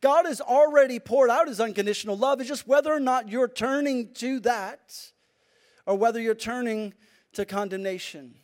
God 0.00 0.26
has 0.26 0.40
already 0.40 0.98
poured 0.98 1.30
out 1.30 1.48
his 1.48 1.60
unconditional 1.60 2.16
love. 2.16 2.40
It's 2.40 2.48
just 2.48 2.66
whether 2.66 2.92
or 2.92 3.00
not 3.00 3.28
you're 3.28 3.48
turning 3.48 4.12
to 4.14 4.40
that 4.40 5.12
or 5.86 5.96
whether 5.96 6.20
you're 6.20 6.34
turning 6.34 6.94
to 7.32 7.44
condemnation. 7.44 8.34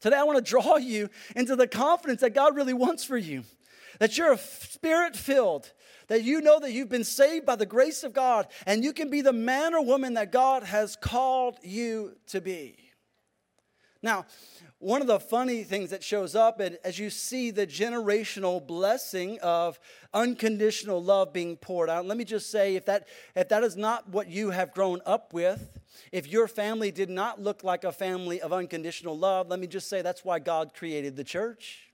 Today, 0.00 0.16
I 0.16 0.22
want 0.22 0.44
to 0.44 0.48
draw 0.48 0.76
you 0.76 1.10
into 1.34 1.56
the 1.56 1.66
confidence 1.66 2.20
that 2.20 2.34
God 2.34 2.54
really 2.54 2.74
wants 2.74 3.04
for 3.04 3.16
you. 3.16 3.44
That 3.98 4.16
you're 4.16 4.36
spirit 4.36 5.16
filled, 5.16 5.72
that 6.08 6.22
you 6.22 6.40
know 6.40 6.58
that 6.60 6.72
you've 6.72 6.88
been 6.88 7.04
saved 7.04 7.46
by 7.46 7.56
the 7.56 7.66
grace 7.66 8.04
of 8.04 8.12
God, 8.12 8.46
and 8.66 8.82
you 8.82 8.92
can 8.92 9.10
be 9.10 9.20
the 9.20 9.32
man 9.32 9.74
or 9.74 9.84
woman 9.84 10.14
that 10.14 10.32
God 10.32 10.62
has 10.62 10.96
called 10.96 11.58
you 11.62 12.16
to 12.28 12.40
be. 12.40 12.76
Now, 14.00 14.26
one 14.78 15.00
of 15.00 15.08
the 15.08 15.18
funny 15.18 15.64
things 15.64 15.90
that 15.90 16.04
shows 16.04 16.36
up 16.36 16.60
and 16.60 16.78
as 16.84 17.00
you 17.00 17.10
see 17.10 17.50
the 17.50 17.66
generational 17.66 18.64
blessing 18.64 19.40
of 19.40 19.78
unconditional 20.14 21.02
love 21.02 21.32
being 21.32 21.56
poured 21.56 21.90
out 21.90 22.06
let 22.06 22.16
me 22.16 22.24
just 22.24 22.48
say 22.48 22.76
if 22.76 22.86
that 22.86 23.08
if 23.34 23.48
that 23.48 23.64
is 23.64 23.76
not 23.76 24.08
what 24.08 24.28
you 24.28 24.50
have 24.50 24.72
grown 24.72 25.00
up 25.04 25.32
with 25.32 25.80
if 26.12 26.28
your 26.28 26.46
family 26.46 26.92
did 26.92 27.10
not 27.10 27.42
look 27.42 27.64
like 27.64 27.82
a 27.82 27.90
family 27.90 28.40
of 28.40 28.52
unconditional 28.52 29.18
love 29.18 29.48
let 29.48 29.58
me 29.58 29.66
just 29.66 29.88
say 29.88 30.00
that's 30.00 30.24
why 30.24 30.38
god 30.38 30.72
created 30.74 31.16
the 31.16 31.24
church 31.24 31.87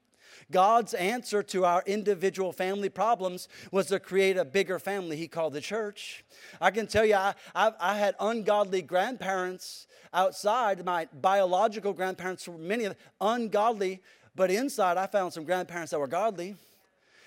God's 0.50 0.94
answer 0.94 1.42
to 1.44 1.64
our 1.64 1.82
individual 1.86 2.52
family 2.52 2.88
problems 2.88 3.48
was 3.70 3.86
to 3.86 4.00
create 4.00 4.36
a 4.36 4.44
bigger 4.44 4.78
family 4.78 5.16
he 5.16 5.28
called 5.28 5.52
the 5.52 5.60
church. 5.60 6.24
I 6.60 6.70
can 6.70 6.86
tell 6.86 7.04
you, 7.04 7.14
I, 7.14 7.34
I, 7.54 7.72
I 7.80 7.96
had 7.96 8.14
ungodly 8.20 8.82
grandparents 8.82 9.86
outside, 10.12 10.84
my 10.84 11.08
biological 11.12 11.92
grandparents 11.92 12.46
were 12.46 12.56
many 12.56 12.84
of 12.84 12.96
ungodly, 13.20 14.00
but 14.36 14.50
inside 14.50 14.96
I 14.96 15.06
found 15.06 15.32
some 15.32 15.44
grandparents 15.44 15.90
that 15.90 15.98
were 15.98 16.06
godly. 16.06 16.56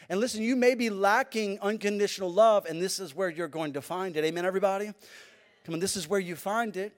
And 0.10 0.22
listen, 0.22 0.42
you 0.42 0.56
may 0.56 0.74
be 0.74 0.90
lacking 0.90 1.60
unconditional 1.62 2.32
love, 2.32 2.66
and 2.66 2.82
this 2.82 3.00
is 3.00 3.14
where 3.14 3.30
you're 3.30 3.50
going 3.50 3.74
to 3.74 3.82
find 3.82 4.16
it. 4.16 4.24
Amen, 4.24 4.46
everybody? 4.46 4.94
Come 5.66 5.74
on, 5.74 5.80
this 5.82 5.98
is 5.98 6.08
where 6.08 6.20
you 6.20 6.38
find 6.38 6.78
it. 6.78 6.94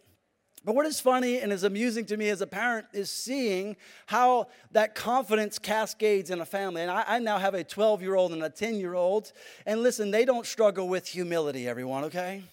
But 0.65 0.75
what 0.75 0.85
is 0.85 0.99
funny 0.99 1.39
and 1.39 1.53
is 1.53 1.63
amusing 1.63 2.05
to 2.07 2.17
me 2.17 2.29
as 2.29 2.41
a 2.41 2.47
parent 2.47 2.87
is 2.91 3.09
seeing 3.09 3.77
how 4.07 4.47
that 4.71 4.93
confidence 4.93 5.57
cascades 5.57 6.29
in 6.29 6.41
a 6.41 6.45
family. 6.45 6.81
And 6.81 6.91
I, 6.91 7.03
I 7.07 7.19
now 7.19 7.37
have 7.37 7.53
a 7.53 7.63
12 7.63 8.01
year 8.01 8.15
old 8.15 8.33
and 8.33 8.43
a 8.43 8.49
10 8.49 8.75
year 8.75 8.93
old. 8.93 9.31
And 9.65 9.81
listen, 9.81 10.11
they 10.11 10.25
don't 10.25 10.45
struggle 10.45 10.89
with 10.89 11.07
humility, 11.07 11.67
everyone, 11.67 12.03
okay? 12.05 12.43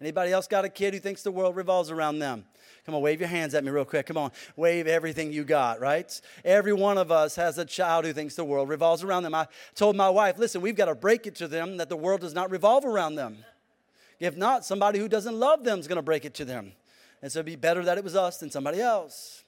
Anybody 0.00 0.32
else 0.32 0.48
got 0.48 0.64
a 0.64 0.68
kid 0.68 0.94
who 0.94 1.00
thinks 1.00 1.22
the 1.22 1.30
world 1.30 1.56
revolves 1.56 1.90
around 1.90 2.18
them? 2.18 2.44
Come 2.84 2.96
on, 2.96 3.02
wave 3.02 3.20
your 3.20 3.28
hands 3.28 3.54
at 3.54 3.62
me 3.62 3.70
real 3.70 3.84
quick. 3.84 4.06
Come 4.06 4.16
on, 4.16 4.32
wave 4.56 4.88
everything 4.88 5.32
you 5.32 5.44
got, 5.44 5.80
right? 5.80 6.20
Every 6.44 6.72
one 6.72 6.98
of 6.98 7.12
us 7.12 7.36
has 7.36 7.56
a 7.56 7.64
child 7.64 8.04
who 8.04 8.12
thinks 8.12 8.34
the 8.34 8.44
world 8.44 8.68
revolves 8.68 9.04
around 9.04 9.22
them. 9.22 9.34
I 9.34 9.46
told 9.76 9.94
my 9.94 10.10
wife, 10.10 10.38
listen, 10.38 10.60
we've 10.60 10.74
got 10.74 10.86
to 10.86 10.96
break 10.96 11.28
it 11.28 11.36
to 11.36 11.46
them 11.46 11.76
that 11.76 11.88
the 11.88 11.96
world 11.96 12.20
does 12.20 12.34
not 12.34 12.50
revolve 12.50 12.84
around 12.84 13.14
them. 13.14 13.44
If 14.18 14.36
not, 14.36 14.64
somebody 14.64 14.98
who 14.98 15.08
doesn't 15.08 15.38
love 15.38 15.62
them 15.62 15.78
is 15.78 15.86
going 15.86 15.96
to 15.96 16.02
break 16.02 16.24
it 16.24 16.34
to 16.34 16.44
them. 16.44 16.72
And 17.22 17.30
so 17.30 17.38
it'd 17.38 17.46
be 17.46 17.56
better 17.56 17.84
that 17.84 17.98
it 17.98 18.04
was 18.04 18.16
us 18.16 18.38
than 18.38 18.50
somebody 18.50 18.80
else. 18.80 19.44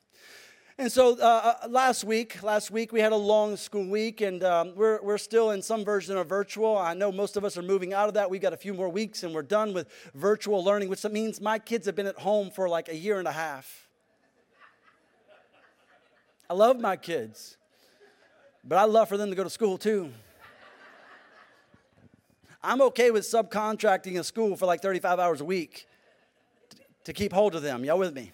And 0.79 0.91
so 0.91 1.17
uh, 1.21 1.55
uh, 1.63 1.69
last 1.69 2.05
week, 2.05 2.43
last 2.43 2.71
week 2.71 2.93
we 2.93 3.01
had 3.01 3.13
a 3.13 3.17
long 3.17 3.57
school 3.57 3.87
week, 3.87 4.21
and 4.21 4.43
um, 4.43 4.73
we're, 4.75 5.01
we're 5.03 5.19
still 5.19 5.51
in 5.51 5.63
some 5.63 5.85
version 5.85 6.17
of 6.17 6.29
virtual. 6.29 6.77
I 6.77 6.95
know 6.95 7.13
most 7.13 7.37
of 7.37 7.45
us 7.45 7.57
are 7.57 7.63
moving 7.63 7.93
out 7.93 8.09
of 8.09 8.15
that. 8.15 8.29
We've 8.31 8.41
got 8.41 8.53
a 8.53 8.57
few 8.57 8.75
more 8.75 8.89
weeks, 8.89 9.23
and 9.23 9.33
we're 9.35 9.43
done 9.43 9.73
with 9.73 9.89
virtual 10.15 10.65
learning, 10.65 10.89
which 10.89 11.05
means 11.05 11.41
my 11.41 11.59
kids 11.59 11.87
have 11.87 11.95
been 11.95 12.07
at 12.07 12.19
home 12.19 12.51
for 12.51 12.69
like 12.69 12.89
a 12.89 12.97
year 12.97 13.19
and 13.19 13.29
a 13.29 13.33
half. 13.33 13.89
I 16.51 16.55
love 16.55 16.81
my 16.81 16.97
kids, 16.97 17.57
but 18.65 18.77
I 18.77 18.85
love 18.85 19.09
for 19.09 19.17
them 19.17 19.31
to 19.31 19.37
go 19.37 19.45
to 19.45 19.51
school 19.51 19.79
too. 19.79 20.13
I'm 22.63 22.83
okay 22.83 23.11
with 23.11 23.25
subcontracting 23.25 24.19
a 24.19 24.25
school 24.25 24.57
for 24.57 24.67
like 24.67 24.81
35 24.81 25.19
hours 25.19 25.41
a 25.41 25.45
week 25.45 25.87
to 27.05 27.13
keep 27.13 27.33
hold 27.33 27.55
of 27.55 27.63
them. 27.63 27.85
Y'all 27.85 27.99
with 27.99 28.15
me? 28.15 28.33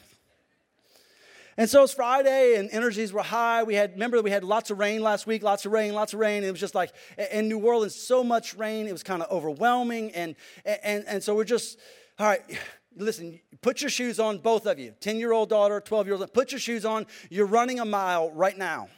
And 1.56 1.68
so 1.68 1.82
it's 1.82 1.92
Friday 1.92 2.56
and 2.56 2.70
energies 2.72 3.12
were 3.12 3.22
high. 3.22 3.64
We 3.64 3.74
had, 3.74 3.92
remember, 3.92 4.22
we 4.22 4.30
had 4.30 4.44
lots 4.44 4.70
of 4.70 4.78
rain 4.78 5.02
last 5.02 5.26
week, 5.26 5.42
lots 5.42 5.66
of 5.66 5.72
rain, 5.72 5.92
lots 5.92 6.14
of 6.14 6.20
rain. 6.20 6.42
It 6.42 6.50
was 6.50 6.60
just 6.60 6.74
like, 6.74 6.92
in 7.30 7.48
New 7.48 7.58
Orleans, 7.58 7.94
so 7.94 8.24
much 8.24 8.54
rain. 8.54 8.86
It 8.86 8.92
was 8.92 9.02
kind 9.02 9.22
of 9.22 9.30
overwhelming. 9.30 10.12
And, 10.12 10.36
and, 10.64 11.04
and 11.06 11.22
so 11.22 11.34
we're 11.34 11.44
just, 11.44 11.78
all 12.18 12.26
right, 12.26 12.40
listen, 12.96 13.40
put 13.60 13.82
your 13.82 13.90
shoes 13.90 14.18
on, 14.18 14.38
both 14.38 14.66
of 14.66 14.78
you 14.78 14.94
10 15.00 15.18
year 15.18 15.32
old 15.32 15.50
daughter, 15.50 15.80
12 15.80 16.06
year 16.06 16.16
old, 16.16 16.32
put 16.32 16.52
your 16.52 16.60
shoes 16.60 16.84
on. 16.84 17.06
You're 17.28 17.46
running 17.46 17.80
a 17.80 17.84
mile 17.84 18.30
right 18.30 18.56
now. 18.56 18.88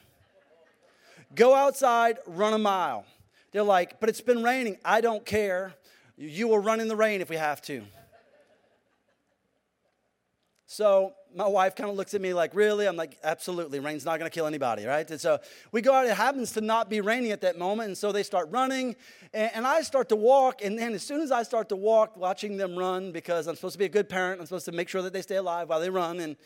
Go 1.35 1.55
outside, 1.55 2.19
run 2.27 2.53
a 2.53 2.59
mile. 2.59 3.07
They're 3.53 3.63
like, 3.63 3.99
but 3.99 4.09
it's 4.09 4.21
been 4.21 4.43
raining. 4.43 4.77
I 4.85 5.01
don't 5.01 5.25
care. 5.25 5.75
You 6.17 6.49
will 6.49 6.59
run 6.59 6.79
in 6.79 6.89
the 6.89 6.97
rain 6.97 7.21
if 7.21 7.31
we 7.31 7.37
have 7.37 7.63
to. 7.63 7.83
So 10.73 11.13
my 11.35 11.47
wife 11.47 11.77
kind 11.77 11.91
of 11.91 11.97
looks 11.97 12.15
at 12.15 12.23
me 12.23 12.33
like, 12.33 12.55
really? 12.55 12.89
I'm 12.89 12.97
like, 12.97 13.19
absolutely. 13.23 13.79
Rain's 13.79 14.07
not 14.07 14.21
to 14.21 14.31
kill 14.31 14.47
anybody, 14.47 14.87
right? 14.87 15.09
And 15.11 15.21
so 15.21 15.39
we 15.71 15.83
go 15.83 15.93
out. 15.93 16.07
It 16.07 16.17
happens 16.17 16.53
to 16.53 16.63
not 16.63 16.89
be 16.89 17.03
raining 17.03 17.31
at 17.31 17.43
that 17.43 17.59
moment. 17.59 17.89
And 17.89 17.99
so 17.99 18.11
they 18.11 18.23
start 18.23 18.49
running. 18.51 18.97
And, 19.35 19.51
and 19.53 19.67
I 19.67 19.83
start 19.83 20.09
to 20.09 20.17
walk. 20.17 20.65
And 20.65 20.79
then 20.79 20.95
as 20.95 21.03
soon 21.03 21.21
as 21.21 21.31
I 21.31 21.43
start 21.43 21.69
to 21.69 21.77
walk, 21.77 22.17
watching 22.17 22.57
them 22.57 22.75
run, 22.75 23.13
because 23.13 23.49
I'm 23.49 23.55
supposed 23.55 23.75
to 23.75 23.79
be 23.81 23.85
a 23.85 23.91
good 23.91 24.09
parent, 24.09 24.41
I'm 24.41 24.47
supposed 24.47 24.65
to 24.65 24.73
make 24.73 24.89
sure 24.89 25.03
that 25.03 25.13
they 25.13 25.21
stay 25.21 25.37
alive 25.37 25.69
while 25.69 25.79
they 25.79 25.91
run. 25.91 26.21
And, 26.21 26.37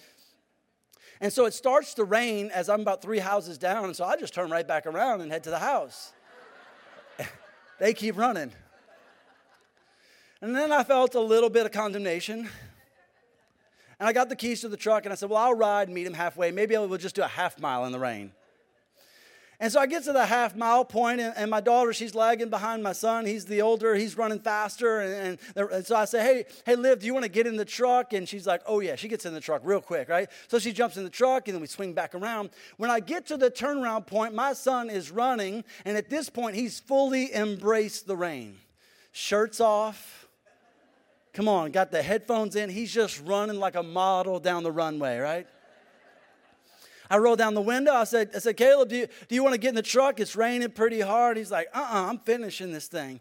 and 1.21 1.33
so 1.33 1.45
it 1.45 1.55
starts 1.55 1.95
to 1.95 2.03
rain 2.03 2.51
as 2.51 2.69
I'm 2.69 2.81
about 2.81 3.03
three 3.03 3.21
houses 3.21 3.59
down. 3.59 3.85
And 3.85 3.95
so 3.95 4.05
I 4.05 4.17
just 4.17 4.35
turn 4.35 4.51
right 4.51 4.67
back 4.67 4.87
around 4.87 5.21
and 5.21 5.31
head 5.31 5.45
to 5.45 5.51
the 5.51 5.61
house. 5.61 6.13
they 7.79 7.95
keep 7.95 8.17
running. 8.17 8.51
And 10.41 10.53
then 10.53 10.73
I 10.73 10.83
felt 10.83 11.15
a 11.15 11.21
little 11.21 11.49
bit 11.49 11.65
of 11.65 11.71
condemnation. 11.71 12.49
And 13.99 14.09
I 14.09 14.13
got 14.13 14.29
the 14.29 14.37
keys 14.37 14.61
to 14.61 14.69
the 14.69 14.77
truck 14.77 15.05
and 15.05 15.13
I 15.13 15.17
said, 15.17 15.31
Well, 15.31 15.43
I'll 15.43 15.55
ride 15.55 15.89
and 15.89 15.95
meet 15.95 16.07
him 16.07 16.15
halfway. 16.15 16.51
Maybe 16.51 16.77
we'll 16.77 16.99
just 16.99 17.15
do 17.15 17.23
a 17.23 17.29
half 17.29 17.59
mile 17.61 17.85
in 17.87 17.93
the 17.93 17.99
rain. 17.99 18.33
And 19.59 19.73
so 19.73 19.81
I 19.81 19.87
get 19.87 20.05
to 20.05 20.13
the 20.13 20.27
half 20.27 20.55
mile 20.55 20.85
point, 20.85 21.19
and, 21.19 21.33
and 21.35 21.51
my 21.51 21.63
daughter, 21.63 21.95
she's 21.95 22.15
lagging 22.15 22.51
behind 22.51 22.83
my 22.83 22.93
son. 22.93 23.25
He's 23.25 23.47
the 23.47 23.63
older, 23.63 23.95
he's 23.95 24.15
running 24.15 24.39
faster. 24.39 25.01
And, 25.01 25.39
and, 25.57 25.71
and, 25.71 25.87
so 25.87 25.97
I 25.97 26.05
say, 26.05 26.23
Hey, 26.23 26.45
hey, 26.67 26.77
Liv, 26.77 27.01
do 27.01 27.07
you 27.07 27.15
want 27.15 27.25
to 27.25 27.31
get 27.31 27.47
in 27.47 27.57
the 27.57 27.65
truck? 27.65 28.13
And 28.13 28.29
she's 28.29 28.47
like, 28.47 28.61
Oh, 28.67 28.81
yeah. 28.81 28.97
She 28.97 29.09
gets 29.09 29.25
in 29.25 29.33
the 29.33 29.41
truck 29.41 29.63
real 29.65 29.81
quick, 29.81 30.11
right? 30.11 30.29
So 30.49 30.59
she 30.59 30.73
jumps 30.73 30.99
in 30.99 31.05
the 31.05 31.11
truck, 31.11 31.49
and 31.49 31.55
then 31.55 31.63
we 31.63 31.69
swing 31.69 31.95
back 31.95 32.15
around. 32.15 32.51
When 32.77 32.91
I 32.91 33.01
get 33.01 33.27
to 33.29 33.39
the 33.39 33.51
turnaround 33.51 34.07
point, 34.07 34.35
my 34.35 34.53
son 34.53 34.91
is 34.91 35.11
running, 35.11 35.65
and 35.87 35.97
at 35.97 36.11
this 36.11 36.29
point, 36.29 36.55
he's 36.55 36.79
fully 36.79 37.35
embraced 37.35 38.07
the 38.07 38.17
rain. 38.17 38.59
Shirts 39.13 39.61
off 39.61 40.26
Come 41.37 41.49
on, 41.49 41.71
got 41.71 41.91
the 41.91 42.03
headphones 42.03 42.57
in. 42.57 42.71
He's 42.71 42.91
just 42.91 43.23
running 43.27 43.61
like 43.61 43.75
a 43.75 43.83
model 43.83 44.41
down 44.41 44.63
the 44.63 44.73
runway, 44.73 45.19
right? 45.19 45.47
I 47.11 47.19
rolled 47.19 47.37
down 47.37 47.53
the 47.53 47.61
window. 47.61 47.93
I 47.93 48.05
said, 48.05 48.31
I 48.35 48.39
said, 48.39 48.57
Caleb, 48.57 48.89
do 48.89 48.97
you, 48.97 49.07
do 49.29 49.35
you 49.35 49.43
want 49.43 49.53
to 49.53 49.59
get 49.59 49.69
in 49.69 49.75
the 49.75 49.83
truck? 49.83 50.19
It's 50.19 50.35
raining 50.35 50.71
pretty 50.71 51.03
hard. 51.03 51.37
He's 51.37 51.51
like, 51.51 51.69
uh 51.75 51.79
uh-uh, 51.81 52.07
uh, 52.07 52.09
I'm 52.09 52.21
finishing 52.21 52.73
this 52.73 52.89
thing. 52.89 53.21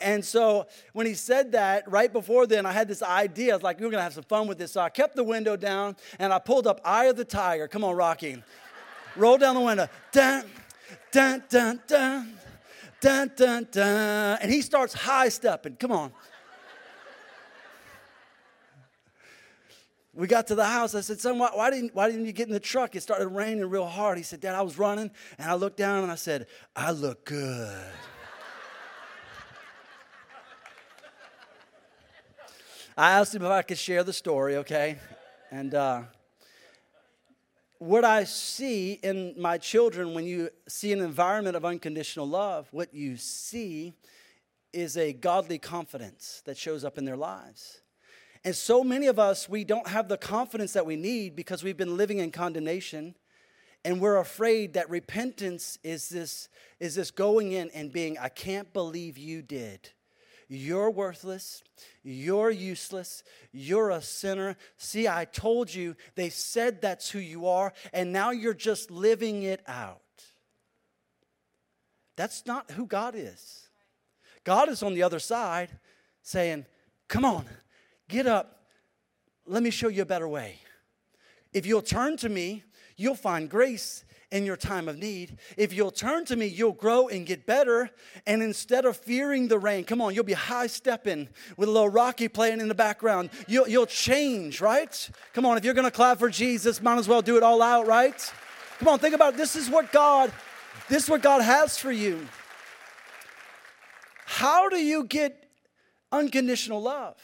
And 0.00 0.24
so 0.24 0.68
when 0.94 1.04
he 1.04 1.12
said 1.12 1.52
that, 1.52 1.86
right 1.86 2.10
before 2.10 2.46
then, 2.46 2.64
I 2.64 2.72
had 2.72 2.88
this 2.88 3.02
idea. 3.02 3.52
I 3.52 3.56
was 3.56 3.62
like, 3.62 3.78
we 3.78 3.84
are 3.84 3.90
going 3.90 3.98
to 3.98 4.04
have 4.04 4.14
some 4.14 4.24
fun 4.24 4.48
with 4.48 4.56
this. 4.56 4.72
So 4.72 4.80
I 4.80 4.88
kept 4.88 5.14
the 5.14 5.22
window 5.22 5.54
down 5.54 5.96
and 6.18 6.32
I 6.32 6.38
pulled 6.38 6.66
up 6.66 6.80
Eye 6.82 7.04
of 7.04 7.18
the 7.18 7.26
Tiger. 7.26 7.68
Come 7.68 7.84
on, 7.84 7.94
Rocky. 7.94 8.42
Roll 9.16 9.36
down 9.36 9.54
the 9.54 9.60
window. 9.60 9.86
Dun, 10.12 10.46
dun, 11.12 11.44
dun, 11.50 11.78
dun, 11.86 12.38
dun, 13.02 13.30
dun, 13.36 13.68
dun. 13.70 14.38
And 14.40 14.50
he 14.50 14.62
starts 14.62 14.94
high 14.94 15.28
stepping. 15.28 15.76
Come 15.76 15.92
on. 15.92 16.10
We 20.12 20.26
got 20.26 20.48
to 20.48 20.54
the 20.54 20.64
house. 20.64 20.94
I 20.94 21.02
said, 21.02 21.20
son, 21.20 21.38
why, 21.38 21.50
why, 21.54 21.70
didn't, 21.70 21.94
why 21.94 22.10
didn't 22.10 22.26
you 22.26 22.32
get 22.32 22.48
in 22.48 22.52
the 22.52 22.60
truck? 22.60 22.96
It 22.96 23.00
started 23.00 23.28
raining 23.28 23.64
real 23.70 23.86
hard. 23.86 24.18
He 24.18 24.24
said, 24.24 24.40
Dad, 24.40 24.54
I 24.54 24.62
was 24.62 24.78
running. 24.78 25.10
And 25.38 25.50
I 25.50 25.54
looked 25.54 25.76
down 25.76 26.02
and 26.02 26.10
I 26.10 26.16
said, 26.16 26.46
I 26.74 26.90
look 26.90 27.24
good. 27.24 27.86
I 32.96 33.12
asked 33.12 33.34
him 33.34 33.42
if 33.42 33.50
I 33.50 33.62
could 33.62 33.78
share 33.78 34.02
the 34.02 34.12
story, 34.12 34.56
okay? 34.56 34.98
And 35.50 35.74
uh, 35.74 36.02
what 37.78 38.04
I 38.04 38.24
see 38.24 38.94
in 38.94 39.34
my 39.38 39.56
children 39.56 40.12
when 40.12 40.26
you 40.26 40.50
see 40.68 40.92
an 40.92 41.00
environment 41.00 41.56
of 41.56 41.64
unconditional 41.64 42.28
love, 42.28 42.68
what 42.72 42.92
you 42.92 43.16
see 43.16 43.94
is 44.72 44.96
a 44.96 45.12
godly 45.12 45.58
confidence 45.58 46.42
that 46.44 46.58
shows 46.58 46.84
up 46.84 46.98
in 46.98 47.04
their 47.04 47.16
lives. 47.16 47.80
And 48.44 48.56
so 48.56 48.82
many 48.82 49.06
of 49.06 49.18
us, 49.18 49.48
we 49.48 49.64
don't 49.64 49.86
have 49.86 50.08
the 50.08 50.16
confidence 50.16 50.72
that 50.72 50.86
we 50.86 50.96
need 50.96 51.36
because 51.36 51.62
we've 51.62 51.76
been 51.76 51.96
living 51.96 52.18
in 52.18 52.30
condemnation. 52.30 53.14
And 53.84 54.00
we're 54.00 54.18
afraid 54.18 54.74
that 54.74 54.90
repentance 54.90 55.78
is 55.82 56.08
this, 56.08 56.48
is 56.78 56.94
this 56.94 57.10
going 57.10 57.52
in 57.52 57.70
and 57.70 57.92
being, 57.92 58.18
I 58.18 58.28
can't 58.28 58.72
believe 58.72 59.18
you 59.18 59.42
did. 59.42 59.90
You're 60.48 60.90
worthless. 60.90 61.62
You're 62.02 62.50
useless. 62.50 63.22
You're 63.52 63.90
a 63.90 64.02
sinner. 64.02 64.56
See, 64.76 65.06
I 65.06 65.24
told 65.24 65.72
you, 65.72 65.94
they 66.16 66.28
said 66.28 66.82
that's 66.82 67.08
who 67.10 67.20
you 67.20 67.46
are, 67.46 67.72
and 67.92 68.12
now 68.12 68.32
you're 68.32 68.52
just 68.52 68.90
living 68.90 69.44
it 69.44 69.62
out. 69.68 70.00
That's 72.16 72.44
not 72.46 72.72
who 72.72 72.86
God 72.86 73.14
is. 73.16 73.68
God 74.42 74.68
is 74.68 74.82
on 74.82 74.94
the 74.94 75.04
other 75.04 75.20
side 75.20 75.70
saying, 76.22 76.66
Come 77.08 77.24
on, 77.24 77.44
Get 78.10 78.26
up. 78.26 78.64
Let 79.46 79.62
me 79.62 79.70
show 79.70 79.86
you 79.88 80.02
a 80.02 80.06
better 80.06 80.26
way. 80.26 80.56
If 81.52 81.64
you'll 81.64 81.80
turn 81.80 82.16
to 82.18 82.28
me, 82.28 82.64
you'll 82.96 83.14
find 83.14 83.48
grace 83.48 84.04
in 84.32 84.44
your 84.44 84.56
time 84.56 84.88
of 84.88 84.98
need. 84.98 85.38
If 85.56 85.72
you'll 85.72 85.92
turn 85.92 86.24
to 86.26 86.36
me, 86.36 86.46
you'll 86.46 86.72
grow 86.72 87.06
and 87.06 87.24
get 87.24 87.46
better. 87.46 87.88
And 88.26 88.42
instead 88.42 88.84
of 88.84 88.96
fearing 88.96 89.46
the 89.46 89.58
rain, 89.58 89.84
come 89.84 90.00
on, 90.00 90.12
you'll 90.12 90.24
be 90.24 90.32
high 90.32 90.66
stepping 90.66 91.28
with 91.56 91.68
a 91.68 91.72
little 91.72 91.88
Rocky 91.88 92.26
playing 92.26 92.60
in 92.60 92.66
the 92.66 92.74
background. 92.74 93.30
You'll, 93.46 93.68
you'll 93.68 93.86
change, 93.86 94.60
right? 94.60 95.10
Come 95.32 95.46
on, 95.46 95.56
if 95.56 95.64
you're 95.64 95.74
gonna 95.74 95.90
clap 95.90 96.18
for 96.18 96.30
Jesus, 96.30 96.82
might 96.82 96.98
as 96.98 97.06
well 97.06 97.22
do 97.22 97.36
it 97.36 97.44
all 97.44 97.62
out, 97.62 97.86
right? 97.86 98.32
Come 98.80 98.88
on, 98.88 98.98
think 98.98 99.14
about 99.14 99.34
it. 99.34 99.36
this 99.36 99.54
is 99.54 99.70
what 99.70 99.92
God, 99.92 100.32
this 100.88 101.04
is 101.04 101.10
what 101.10 101.22
God 101.22 101.42
has 101.42 101.78
for 101.78 101.92
you. 101.92 102.26
How 104.26 104.68
do 104.68 104.78
you 104.78 105.04
get 105.04 105.48
unconditional 106.12 106.82
love? 106.82 107.16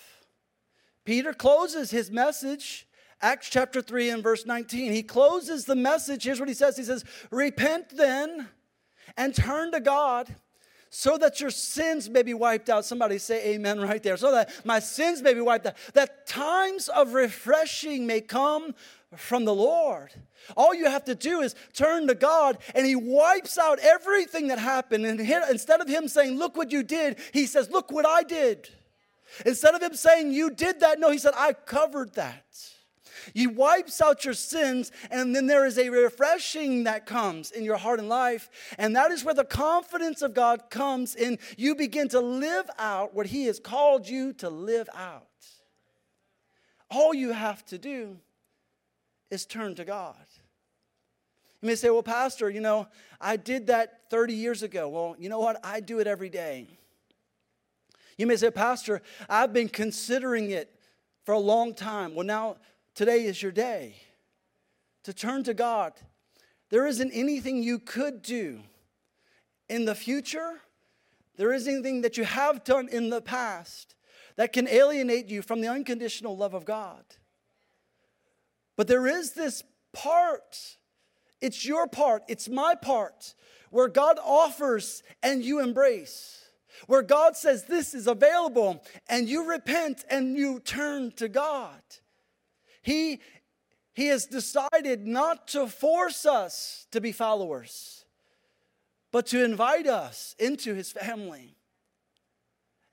Peter 1.07 1.33
closes 1.33 1.91
his 1.91 2.11
message 2.11 2.87
Acts 3.23 3.49
chapter 3.49 3.81
3 3.81 4.11
and 4.11 4.23
verse 4.23 4.45
19. 4.45 4.93
He 4.93 5.03
closes 5.03 5.65
the 5.65 5.75
message. 5.75 6.25
Here's 6.25 6.39
what 6.39 6.49
he 6.49 6.55
says 6.55 6.77
He 6.77 6.85
says, 6.85 7.05
Repent 7.31 7.97
then 7.97 8.49
and 9.17 9.35
turn 9.35 9.73
to 9.73 9.81
God 9.81 10.35
so 10.91 11.19
that 11.19 11.41
your 11.41 11.51
sins 11.51 12.09
may 12.09 12.23
be 12.23 12.35
wiped 12.35 12.69
out. 12.69 12.85
Somebody 12.85 13.19
say 13.19 13.55
amen 13.55 13.81
right 13.81 14.03
there. 14.03 14.17
So 14.17 14.33
that 14.33 14.51
my 14.65 14.79
sins 14.81 15.23
may 15.23 15.35
be 15.35 15.41
wiped 15.41 15.67
out. 15.67 15.77
That 15.95 16.27
times 16.27 16.89
of 16.89 17.15
refreshing 17.15 18.07
may 18.07 18.21
come 18.21 18.75
from 19.17 19.45
the 19.45 19.55
Lord. 19.55 20.13
All 20.57 20.75
you 20.75 20.87
have 20.87 21.05
to 21.05 21.15
do 21.15 21.41
is 21.41 21.55
turn 21.73 22.07
to 22.09 22.15
God, 22.15 22.59
and 22.75 22.87
He 22.87 22.97
wipes 22.97 23.57
out 23.57 23.79
everything 23.79 24.49
that 24.49 24.59
happened. 24.59 25.07
And 25.07 25.21
instead 25.21 25.81
of 25.81 25.89
Him 25.89 26.07
saying, 26.09 26.37
Look 26.37 26.57
what 26.57 26.71
you 26.71 26.83
did, 26.83 27.19
He 27.33 27.47
says, 27.47 27.71
Look 27.71 27.91
what 27.91 28.07
I 28.07 28.23
did. 28.23 28.69
Instead 29.45 29.75
of 29.75 29.83
Him 29.83 29.95
saying, 29.95 30.33
You 30.33 30.51
did 30.51 30.81
that, 30.81 30.99
no, 30.99 31.11
He 31.11 31.19
said, 31.19 31.35
I 31.37 31.53
covered 31.53 32.15
that. 32.15 32.45
He 33.35 33.47
wipes 33.47 34.01
out 34.01 34.25
your 34.25 34.35
sins, 34.35 34.93
and 35.11 35.35
then 35.35 35.47
there 35.47 35.67
is 35.67 35.79
a 35.79 35.89
refreshing 35.89 36.85
that 36.85 37.07
comes 37.07 37.51
in 37.51 37.65
your 37.65 37.77
heart 37.77 37.99
and 37.99 38.09
life. 38.09 38.49
And 38.79 38.95
that 38.97 39.11
is 39.11 39.25
where 39.25 39.35
the 39.35 39.45
confidence 39.45 40.23
of 40.23 40.35
God 40.35 40.71
comes 40.71 41.15
in. 41.15 41.39
You 41.57 41.75
begin 41.75 42.09
to 42.11 42.21
live 42.21 42.69
out 42.79 43.15
what 43.15 43.27
He 43.27 43.47
has 43.47 43.59
called 43.59 44.09
you 44.09 44.33
to 44.35 44.49
live 44.49 44.89
out. 44.95 45.27
All 46.91 47.15
you 47.15 47.33
have 47.33 47.65
to 47.67 47.79
do 47.79 48.17
is 49.31 49.45
turn 49.45 49.75
to 49.75 49.85
God. 49.85 50.15
You 51.63 51.69
may 51.69 51.75
say, 51.75 51.91
Well, 51.91 52.03
Pastor, 52.03 52.49
you 52.49 52.61
know, 52.61 52.87
I 53.21 53.37
did 53.37 53.67
that 53.69 54.09
30 54.11 54.35
years 54.35 54.63
ago. 54.63 54.89
Well, 54.89 55.17
you 55.19 55.29
know 55.29 55.41
what? 55.41 55.59
I 55.65 55.81
do 55.81 55.99
it 55.99 56.07
every 56.07 56.29
day. 56.29 56.79
You 58.17 58.27
may 58.27 58.37
say, 58.37 58.51
Pastor, 58.51 59.03
I've 59.29 59.53
been 59.53 59.69
considering 59.69 60.51
it 60.51 60.73
for 61.25 61.33
a 61.33 61.39
long 61.39 61.75
time. 61.75 62.15
Well, 62.15 62.27
now 62.27 62.57
Today 62.97 63.27
is 63.27 63.43
your 63.43 63.53
day 63.53 63.95
to 65.05 65.13
turn 65.13 65.45
to 65.45 65.53
God. 65.53 65.93
There 66.71 66.87
isn't 66.87 67.13
anything 67.13 67.63
you 67.63 67.79
could 67.79 68.23
do 68.23 68.61
in 69.69 69.85
the 69.85 69.95
future, 69.95 70.63
there 71.37 71.53
isn't 71.53 71.71
anything 71.71 72.01
that 72.01 72.17
you 72.17 72.25
have 72.25 72.65
done 72.65 72.89
in 72.89 73.11
the 73.11 73.21
past 73.21 73.97
that 74.37 74.55
can 74.55 74.67
alienate 74.67 75.29
you 75.29 75.43
from 75.43 75.61
the 75.61 75.69
unconditional 75.69 76.39
love 76.39 76.55
of 76.55 76.65
God. 76.65 77.05
But 78.77 78.89
there 78.89 79.07
is 79.07 79.33
this 79.33 79.63
part, 79.93 80.79
it's 81.43 81.67
your 81.67 81.87
part, 81.87 82.23
it's 82.29 82.49
my 82.49 82.75
part, 82.77 83.35
where 83.69 83.89
God 83.89 84.19
offers 84.25 85.03
and 85.23 85.45
you 85.45 85.61
embrace. 85.61 86.46
Where 86.87 87.03
God 87.03 87.37
says 87.37 87.65
this 87.65 87.95
is 87.95 88.07
available 88.07 88.83
and 89.09 89.29
you 89.29 89.49
repent 89.49 90.05
and 90.11 90.37
you 90.37 90.61
turn 90.61 91.13
to 91.13 91.29
God. 91.29 91.81
He, 92.83 93.21
he 93.95 94.07
has 94.09 94.27
decided 94.27 95.07
not 95.07 95.49
to 95.49 95.67
force 95.67 96.25
us 96.27 96.87
to 96.93 97.01
be 97.01 97.13
followers, 97.13 98.05
but 99.11 99.27
to 99.27 99.45
invite 99.45 99.87
us 99.87 100.37
into 100.39 100.75
his 100.75 100.93
family. 100.93 101.56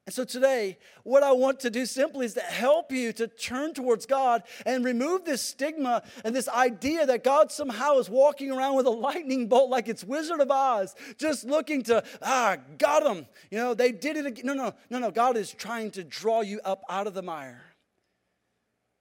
And 0.06 0.14
so 0.14 0.26
today, 0.26 0.78
what 1.04 1.24
I 1.24 1.32
want 1.32 1.62
to 1.62 1.70
do 1.70 1.86
simply 1.86 2.26
is 2.26 2.34
to 2.34 2.42
help 2.42 2.92
you 2.92 3.14
to 3.14 3.26
turn 3.26 3.74
towards 3.74 4.06
God 4.06 4.44
and 4.66 4.84
remove 4.84 5.24
this 5.24 5.42
stigma 5.42 6.04
and 6.26 6.36
this 6.36 6.50
idea 6.50 7.06
that 7.06 7.24
God 7.24 7.54
somehow 7.54 8.00
is 8.00 8.10
walking 8.10 8.52
around 8.52 8.76
with 8.76 8.86
a 8.86 8.90
lightning 8.92 9.48
bolt 9.48 9.70
like 9.70 9.88
it's 9.88 10.04
Wizard 10.04 10.42
of 10.42 10.52
Oz, 10.52 10.94
just 11.18 11.46
looking 11.46 11.84
to, 11.84 12.04
ah, 12.22 12.58
got 12.78 13.06
them. 13.06 13.28
You 13.50 13.60
know, 13.60 13.74
they 13.74 13.94
did 13.94 14.18
it 14.18 14.26
again. 14.26 14.46
No, 14.46 14.54
no, 14.54 14.74
no, 14.90 15.00
no. 15.00 15.10
God 15.10 15.38
is 15.38 15.52
trying 15.52 15.90
to 15.92 16.04
draw 16.04 16.42
you 16.42 16.60
up 16.66 16.84
out 16.90 17.08
of 17.08 17.14
the 17.14 17.22
mire. 17.22 17.62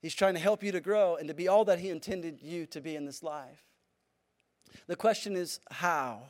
He's 0.00 0.14
trying 0.14 0.34
to 0.34 0.40
help 0.40 0.62
you 0.62 0.70
to 0.70 0.80
grow 0.80 1.16
and 1.16 1.26
to 1.26 1.34
be 1.34 1.48
all 1.48 1.64
that 1.64 1.80
He 1.80 1.90
intended 1.90 2.40
you 2.40 2.66
to 2.66 2.80
be 2.80 2.94
in 2.94 3.06
this 3.06 3.24
life. 3.24 3.64
The 4.86 4.96
question 4.96 5.36
is 5.36 5.58
how? 5.70 6.22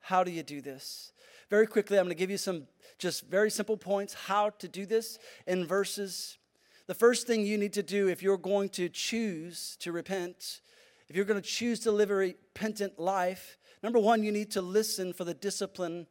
How 0.00 0.22
do 0.22 0.30
you 0.30 0.42
do 0.42 0.60
this? 0.60 1.12
Very 1.48 1.66
quickly, 1.66 1.98
I'm 1.98 2.04
going 2.04 2.16
to 2.16 2.18
give 2.18 2.30
you 2.30 2.38
some 2.38 2.66
just 3.02 3.26
very 3.26 3.50
simple 3.50 3.76
points 3.76 4.14
how 4.14 4.50
to 4.50 4.68
do 4.68 4.86
this 4.86 5.18
in 5.48 5.66
verses. 5.66 6.38
The 6.86 6.94
first 6.94 7.26
thing 7.26 7.44
you 7.44 7.58
need 7.58 7.72
to 7.72 7.82
do 7.82 8.08
if 8.08 8.22
you're 8.22 8.38
going 8.38 8.68
to 8.70 8.88
choose 8.88 9.76
to 9.80 9.90
repent, 9.90 10.60
if 11.08 11.16
you're 11.16 11.24
going 11.24 11.42
to 11.42 11.46
choose 11.46 11.80
to 11.80 11.90
live 11.90 12.12
a 12.12 12.14
repentant 12.14 13.00
life, 13.00 13.58
number 13.82 13.98
one, 13.98 14.22
you 14.22 14.30
need 14.30 14.52
to 14.52 14.62
listen 14.62 15.12
for 15.12 15.24
the 15.24 15.34
discipline 15.34 16.06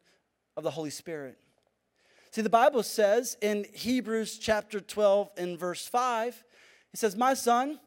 of 0.54 0.64
the 0.64 0.70
Holy 0.70 0.90
Spirit. 0.90 1.38
See, 2.30 2.42
the 2.42 2.50
Bible 2.50 2.82
says 2.82 3.38
in 3.40 3.66
Hebrews 3.72 4.38
chapter 4.38 4.78
12 4.78 5.30
and 5.38 5.58
verse 5.58 5.86
5 5.86 6.44
he 6.90 6.98
says, 6.98 7.16
My 7.16 7.32
son, 7.32 7.80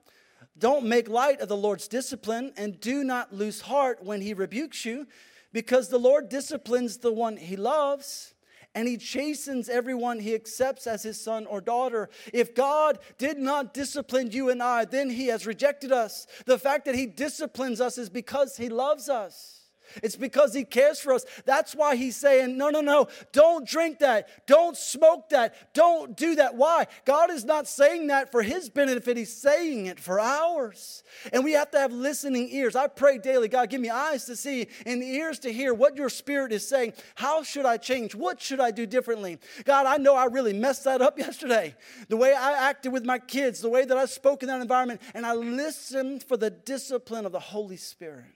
don't 0.58 0.86
make 0.86 1.08
light 1.08 1.42
of 1.42 1.48
the 1.48 1.56
Lord's 1.56 1.88
discipline 1.88 2.54
and 2.58 2.80
do 2.80 3.04
not 3.04 3.32
lose 3.32 3.62
heart 3.62 4.04
when 4.04 4.22
he 4.22 4.34
rebukes 4.34 4.84
you, 4.84 5.06
because 5.54 5.90
the 5.90 6.00
Lord 6.00 6.28
disciplines 6.28 6.98
the 6.98 7.14
one 7.14 7.38
he 7.38 7.56
loves 7.56 8.35
and 8.76 8.88
he 8.88 8.98
chastens 8.98 9.70
everyone 9.70 10.20
he 10.20 10.36
accepts 10.36 10.86
as 10.86 11.02
his 11.02 11.20
son 11.20 11.46
or 11.46 11.62
daughter. 11.62 12.10
If 12.34 12.54
God 12.54 13.00
did 13.18 13.40
not 13.40 13.74
discipline 13.74 14.30
you 14.32 14.50
and 14.50 14.62
I, 14.62 14.86
then 14.86 15.10
he 15.10 15.28
has 15.28 15.48
rejected 15.48 15.92
us. 15.92 16.28
The 16.46 16.60
fact 16.60 16.86
that 16.86 16.96
he 16.96 17.06
disciplines 17.06 17.80
us 17.80 17.98
is 17.98 18.10
because 18.10 18.58
he 18.58 18.70
loves 18.70 19.10
us. 19.10 19.62
It's 20.04 20.16
because 20.16 20.54
he 20.54 20.64
cares 20.64 21.00
for 21.00 21.14
us. 21.14 21.26
That's 21.46 21.76
why 21.76 21.96
he's 21.96 22.16
saying, 22.16 22.58
no, 22.58 22.70
no, 22.70 22.82
no, 22.82 23.08
don't 23.32 23.68
drink 23.68 24.00
that. 24.00 24.46
Don't 24.48 24.78
smoke 24.78 25.30
that. 25.30 25.74
Don't 25.74 26.16
do 26.16 26.36
that. 26.36 26.56
Why? 26.56 26.88
God 27.06 27.32
is 27.32 27.46
not 27.46 27.68
saying 27.68 28.08
that 28.08 28.32
for 28.32 28.42
his 28.42 28.70
benefit, 28.70 29.18
he's 29.18 29.34
saying 29.34 29.86
it 29.88 30.00
for 30.00 30.20
ours. 30.20 31.04
And 31.32 31.44
we 31.44 31.54
have 31.54 31.72
to 31.72 31.80
have 31.80 31.92
listening 31.92 32.50
ears. 32.52 32.76
I 32.76 32.88
pray 32.88 33.18
daily, 33.18 33.48
God, 33.48 33.70
give 33.70 33.82
me 33.82 33.90
eyes 33.90 34.26
to 34.26 34.36
see 34.36 34.68
and 34.86 35.04
ears 35.04 35.40
to 35.40 35.52
hear 35.52 35.74
what 35.74 35.96
your 35.96 36.10
spirit 36.10 36.52
is 36.52 36.68
saying. 36.68 36.94
How 37.16 37.44
should 37.44 37.66
I 37.66 37.78
change? 37.78 38.16
What 38.16 38.42
should 38.42 38.60
I 38.60 38.72
do 38.72 38.86
differently? 38.86 39.40
God, 39.64 39.86
I 39.86 39.98
know 39.98 40.16
I 40.16 40.26
really 40.26 40.54
messed 40.54 40.84
that 40.86 41.02
up 41.02 41.18
yesterday. 41.26 41.76
The 42.10 42.18
way 42.18 42.34
I 42.34 42.70
acted 42.70 42.92
with 42.92 43.06
my 43.06 43.20
kids, 43.20 43.62
the 43.62 43.70
way 43.70 43.86
that 43.86 43.98
I 43.98 44.06
spoke 44.06 44.44
in 44.44 44.48
that 44.48 44.62
environment, 44.62 45.02
and 45.14 45.26
I 45.26 45.34
listened 45.34 46.24
for 46.24 46.38
the 46.38 46.50
discipline 46.50 47.26
of 47.26 47.32
the 47.32 47.40
Holy 47.40 47.78
Spirit. 47.78 48.35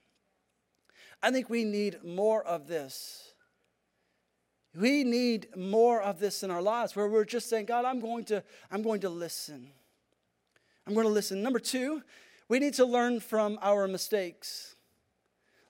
I 1.22 1.32
think 1.32 1.50
we 1.50 1.64
need 1.64 2.04
more 2.04 2.44
of 2.44 2.68
this. 2.68 3.34
We 4.76 5.04
need 5.04 5.56
more 5.56 6.02
of 6.02 6.20
this 6.20 6.44
in 6.44 6.52
our 6.52 6.62
lives 6.62 6.96
where 6.96 7.08
we're 7.08 7.26
just 7.26 7.50
saying, 7.50 7.66
God, 7.66 7.86
I'm 7.86 8.00
going 8.00 8.24
to, 8.26 8.44
I'm 8.72 8.82
going 8.82 9.02
to 9.02 9.10
listen. 9.10 9.68
I'm 10.86 10.94
going 10.94 11.08
to 11.08 11.12
listen. 11.12 11.42
Number 11.42 11.60
two, 11.60 12.02
we 12.48 12.60
need 12.60 12.76
to 12.76 12.86
learn 12.86 13.20
from 13.20 13.60
our 13.62 13.88
mistakes. 13.88 14.76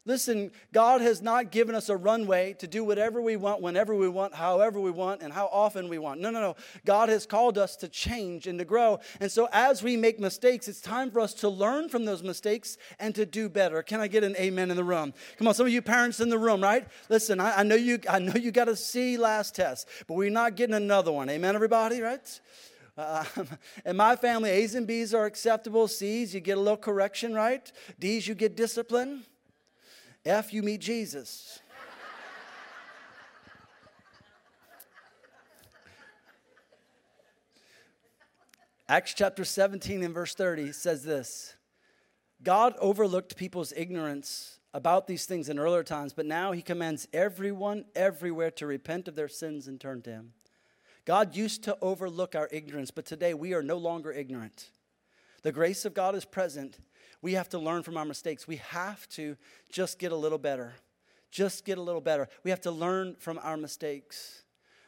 Listen, 0.06 0.52
God 0.72 1.02
has 1.02 1.22
not 1.22 1.52
given 1.52 1.76
us 1.76 1.90
a 1.90 1.98
runway 1.98 2.54
to 2.60 2.68
do 2.68 2.84
whatever 2.86 3.22
we 3.22 3.36
want, 3.36 3.62
whenever 3.62 3.94
we 3.94 4.08
want, 4.08 4.34
however 4.34 4.80
we 4.80 4.92
want, 4.92 5.22
and 5.22 5.34
how 5.34 5.48
often 5.52 5.90
we 5.90 5.98
want. 5.98 6.22
No, 6.22 6.32
no, 6.32 6.40
no. 6.40 6.56
God 6.86 7.10
has 7.10 7.26
called 7.26 7.58
us 7.58 7.76
to 7.78 7.90
change 7.90 8.48
and 8.48 8.58
to 8.60 8.66
grow. 8.66 9.00
And 9.20 9.30
so 9.30 9.50
as 9.52 9.84
we 9.84 9.98
make 9.98 10.18
mistakes, 10.20 10.70
it's 10.70 10.80
time 10.80 11.12
for 11.12 11.20
us 11.20 11.34
to 11.36 11.50
learn 11.50 11.90
from 11.90 12.06
those 12.06 12.24
mistakes 12.24 12.78
and 12.98 13.14
to 13.16 13.26
do 13.26 13.50
better. 13.50 13.84
Can 13.84 14.00
I 14.00 14.08
get 14.08 14.24
an 14.24 14.38
amen 14.38 14.72
in 14.72 14.78
the 14.78 14.86
room? 14.86 15.14
Come 15.38 15.50
on, 15.50 15.54
some 15.54 15.66
of 15.66 15.74
you 15.74 15.82
parents 15.82 16.22
in 16.22 16.30
the 16.30 16.40
room, 16.40 16.64
right? 16.64 16.88
Listen, 17.10 17.42
I, 17.42 17.60
I 17.60 17.64
know 17.64 17.76
you 17.76 18.00
I 18.10 18.20
know 18.20 18.34
you 18.34 18.52
got 18.52 18.70
a 18.70 18.76
C 18.78 19.18
last 19.18 19.54
test, 19.54 19.88
but 20.08 20.14
we're 20.14 20.32
not 20.32 20.56
getting 20.56 20.76
another 20.76 21.12
one. 21.12 21.30
Amen, 21.30 21.56
everybody, 21.56 22.02
right? 22.02 22.40
Uh, 22.98 23.26
in 23.86 23.98
my 23.98 24.16
family, 24.16 24.50
A's 24.50 24.76
and 24.76 24.88
B's 24.88 25.14
are 25.14 25.26
acceptable. 25.26 25.88
C's, 25.88 26.34
you 26.34 26.40
get 26.40 26.58
a 26.58 26.62
little 26.62 26.78
correction, 26.78 27.34
right? 27.34 27.70
D's, 28.00 28.28
you 28.28 28.34
get 28.34 28.56
discipline. 28.56 29.26
F, 30.30 30.54
you 30.54 30.62
meet 30.62 30.80
Jesus. 30.80 31.60
Acts 38.88 39.16
chapter 39.16 39.44
17 39.44 40.04
and 40.04 40.14
verse 40.14 40.36
30 40.36 40.72
says 40.72 41.04
this 41.04 41.56
God 42.44 42.76
overlooked 42.80 43.38
people's 43.38 43.74
ignorance 43.76 44.60
about 44.72 45.08
these 45.08 45.26
things 45.26 45.50
in 45.50 45.58
earlier 45.58 45.84
times, 45.84 46.14
but 46.14 46.28
now 46.28 46.52
he 46.52 46.62
commands 46.62 47.08
everyone 47.12 47.86
everywhere 47.96 48.52
to 48.52 48.68
repent 48.68 49.08
of 49.08 49.16
their 49.16 49.28
sins 49.28 49.68
and 49.68 49.82
turn 49.82 50.04
to 50.04 50.12
him. 50.12 50.34
God 51.06 51.36
used 51.36 51.64
to 51.64 51.76
overlook 51.82 52.36
our 52.36 52.50
ignorance, 52.52 52.92
but 52.92 53.06
today 53.08 53.34
we 53.34 53.56
are 53.56 53.64
no 53.64 53.78
longer 53.78 54.12
ignorant. 54.12 54.70
The 55.42 55.52
grace 55.52 55.86
of 55.86 55.96
God 55.96 56.14
is 56.14 56.26
present. 56.26 56.78
We 57.22 57.34
have 57.34 57.50
to 57.50 57.60
learn 57.60 57.84
from 57.84 57.98
our 57.98 58.06
mistakes. 58.06 58.48
We 58.48 58.58
have 58.58 59.08
to 59.10 59.36
just 59.72 60.00
get 60.00 60.12
a 60.12 60.16
little 60.16 60.38
better. 60.38 60.74
Just 61.32 61.66
get 61.66 61.78
a 61.78 61.82
little 61.82 62.02
better. 62.02 62.28
We 62.44 62.50
have 62.50 62.62
to 62.62 62.72
learn 62.72 63.16
from 63.20 63.40
our 63.44 63.58
mistakes. 63.58 64.44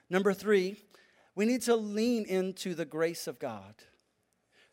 Number 0.09 0.34
three, 0.34 0.77
we 1.36 1.45
need 1.45 1.61
to 1.63 1.75
lean 1.75 2.25
into 2.25 2.73
the 2.73 2.86
grace 2.86 3.27
of 3.27 3.39
God. 3.39 3.75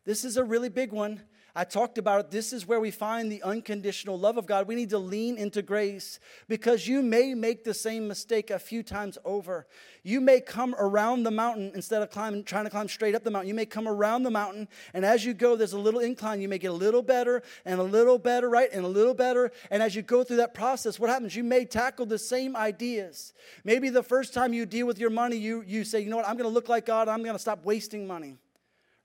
This 0.05 0.25
is 0.25 0.37
a 0.37 0.45
really 0.45 0.69
big 0.69 0.93
one. 0.93 1.23
I 1.59 1.65
talked 1.65 1.99
about 1.99 2.21
it. 2.21 2.31
This 2.31 2.53
is 2.53 2.69
where 2.69 2.79
we 2.79 2.93
find 2.93 3.33
the 3.33 3.43
unconditional 3.43 4.17
love 4.17 4.37
of 4.39 4.47
God. 4.47 4.69
We 4.69 4.77
need 4.77 4.91
to 4.91 4.99
lean 4.99 5.37
into 5.37 5.61
grace 5.61 6.21
because 6.47 6.87
you 6.87 7.03
may 7.03 7.35
make 7.35 7.65
the 7.65 7.75
same 7.75 8.07
mistake 8.07 8.51
a 8.51 8.61
few 8.61 8.85
times 8.85 9.19
over. 9.25 9.67
You 10.05 10.21
may 10.21 10.41
come 10.41 10.77
around 10.79 11.25
the 11.25 11.33
mountain 11.33 11.73
instead 11.75 12.01
of 12.01 12.11
climbing, 12.11 12.45
trying 12.45 12.63
to 12.63 12.71
climb 12.71 12.87
straight 12.87 13.17
up 13.17 13.25
the 13.25 13.33
mountain. 13.33 13.49
You 13.49 13.57
may 13.57 13.67
come 13.67 13.89
around 13.89 14.23
the 14.23 14.31
mountain, 14.31 14.69
and 14.95 15.05
as 15.05 15.25
you 15.25 15.35
go, 15.35 15.57
there's 15.57 15.73
a 15.73 15.81
little 15.81 15.99
incline. 15.99 16.41
You 16.41 16.49
may 16.49 16.59
get 16.59 16.71
a 16.71 16.75
little 16.75 17.03
better 17.03 17.43
and 17.65 17.81
a 17.81 17.83
little 17.83 18.19
better, 18.19 18.49
right? 18.49 18.69
And 18.73 18.85
a 18.85 18.89
little 18.89 19.15
better. 19.15 19.51
And 19.73 19.83
as 19.83 19.97
you 19.97 20.03
go 20.03 20.23
through 20.23 20.37
that 20.37 20.55
process, 20.55 21.01
what 21.01 21.11
happens? 21.11 21.35
You 21.35 21.43
may 21.43 21.65
tackle 21.65 22.07
the 22.07 22.21
same 22.21 22.55
ideas. 22.55 23.33
Maybe 23.65 23.89
the 23.89 24.05
first 24.05 24.33
time 24.33 24.53
you 24.53 24.65
deal 24.65 24.87
with 24.87 25.01
your 25.01 25.11
money, 25.11 25.37
you, 25.37 25.65
you 25.67 25.83
say, 25.83 25.99
you 26.03 26.09
know 26.09 26.19
what, 26.19 26.29
I'm 26.29 26.37
going 26.37 26.49
to 26.49 26.55
look 26.55 26.69
like 26.69 26.87
God, 26.87 27.09
I'm 27.09 27.25
going 27.25 27.35
to 27.35 27.41
stop 27.41 27.65
wasting 27.65 28.07
money 28.07 28.37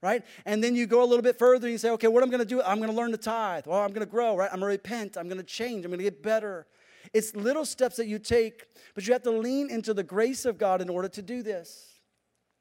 right? 0.04 0.22
And 0.44 0.62
then 0.62 0.76
you 0.76 0.86
go 0.86 1.02
a 1.02 1.06
little 1.06 1.22
bit 1.22 1.38
further 1.38 1.66
and 1.66 1.72
you 1.72 1.78
say, 1.78 1.88
okay, 1.92 2.08
what 2.08 2.22
I'm 2.22 2.28
going 2.28 2.42
to 2.42 2.46
do, 2.46 2.60
I'm 2.60 2.76
going 2.76 2.90
to 2.90 2.96
learn 2.96 3.10
to 3.12 3.16
tithe. 3.16 3.66
Well, 3.66 3.80
I'm 3.80 3.88
going 3.88 4.06
to 4.06 4.10
grow, 4.10 4.36
right? 4.36 4.50
I'm 4.52 4.60
going 4.60 4.70
to 4.70 4.74
repent. 4.74 5.16
I'm 5.16 5.28
going 5.28 5.38
to 5.38 5.42
change. 5.42 5.86
I'm 5.86 5.90
going 5.90 5.98
to 5.98 6.04
get 6.04 6.22
better. 6.22 6.66
It's 7.14 7.34
little 7.34 7.64
steps 7.64 7.96
that 7.96 8.06
you 8.06 8.18
take, 8.18 8.66
but 8.94 9.06
you 9.06 9.14
have 9.14 9.22
to 9.22 9.30
lean 9.30 9.70
into 9.70 9.94
the 9.94 10.02
grace 10.02 10.44
of 10.44 10.58
God 10.58 10.82
in 10.82 10.90
order 10.90 11.08
to 11.08 11.22
do 11.22 11.42
this. 11.42 11.94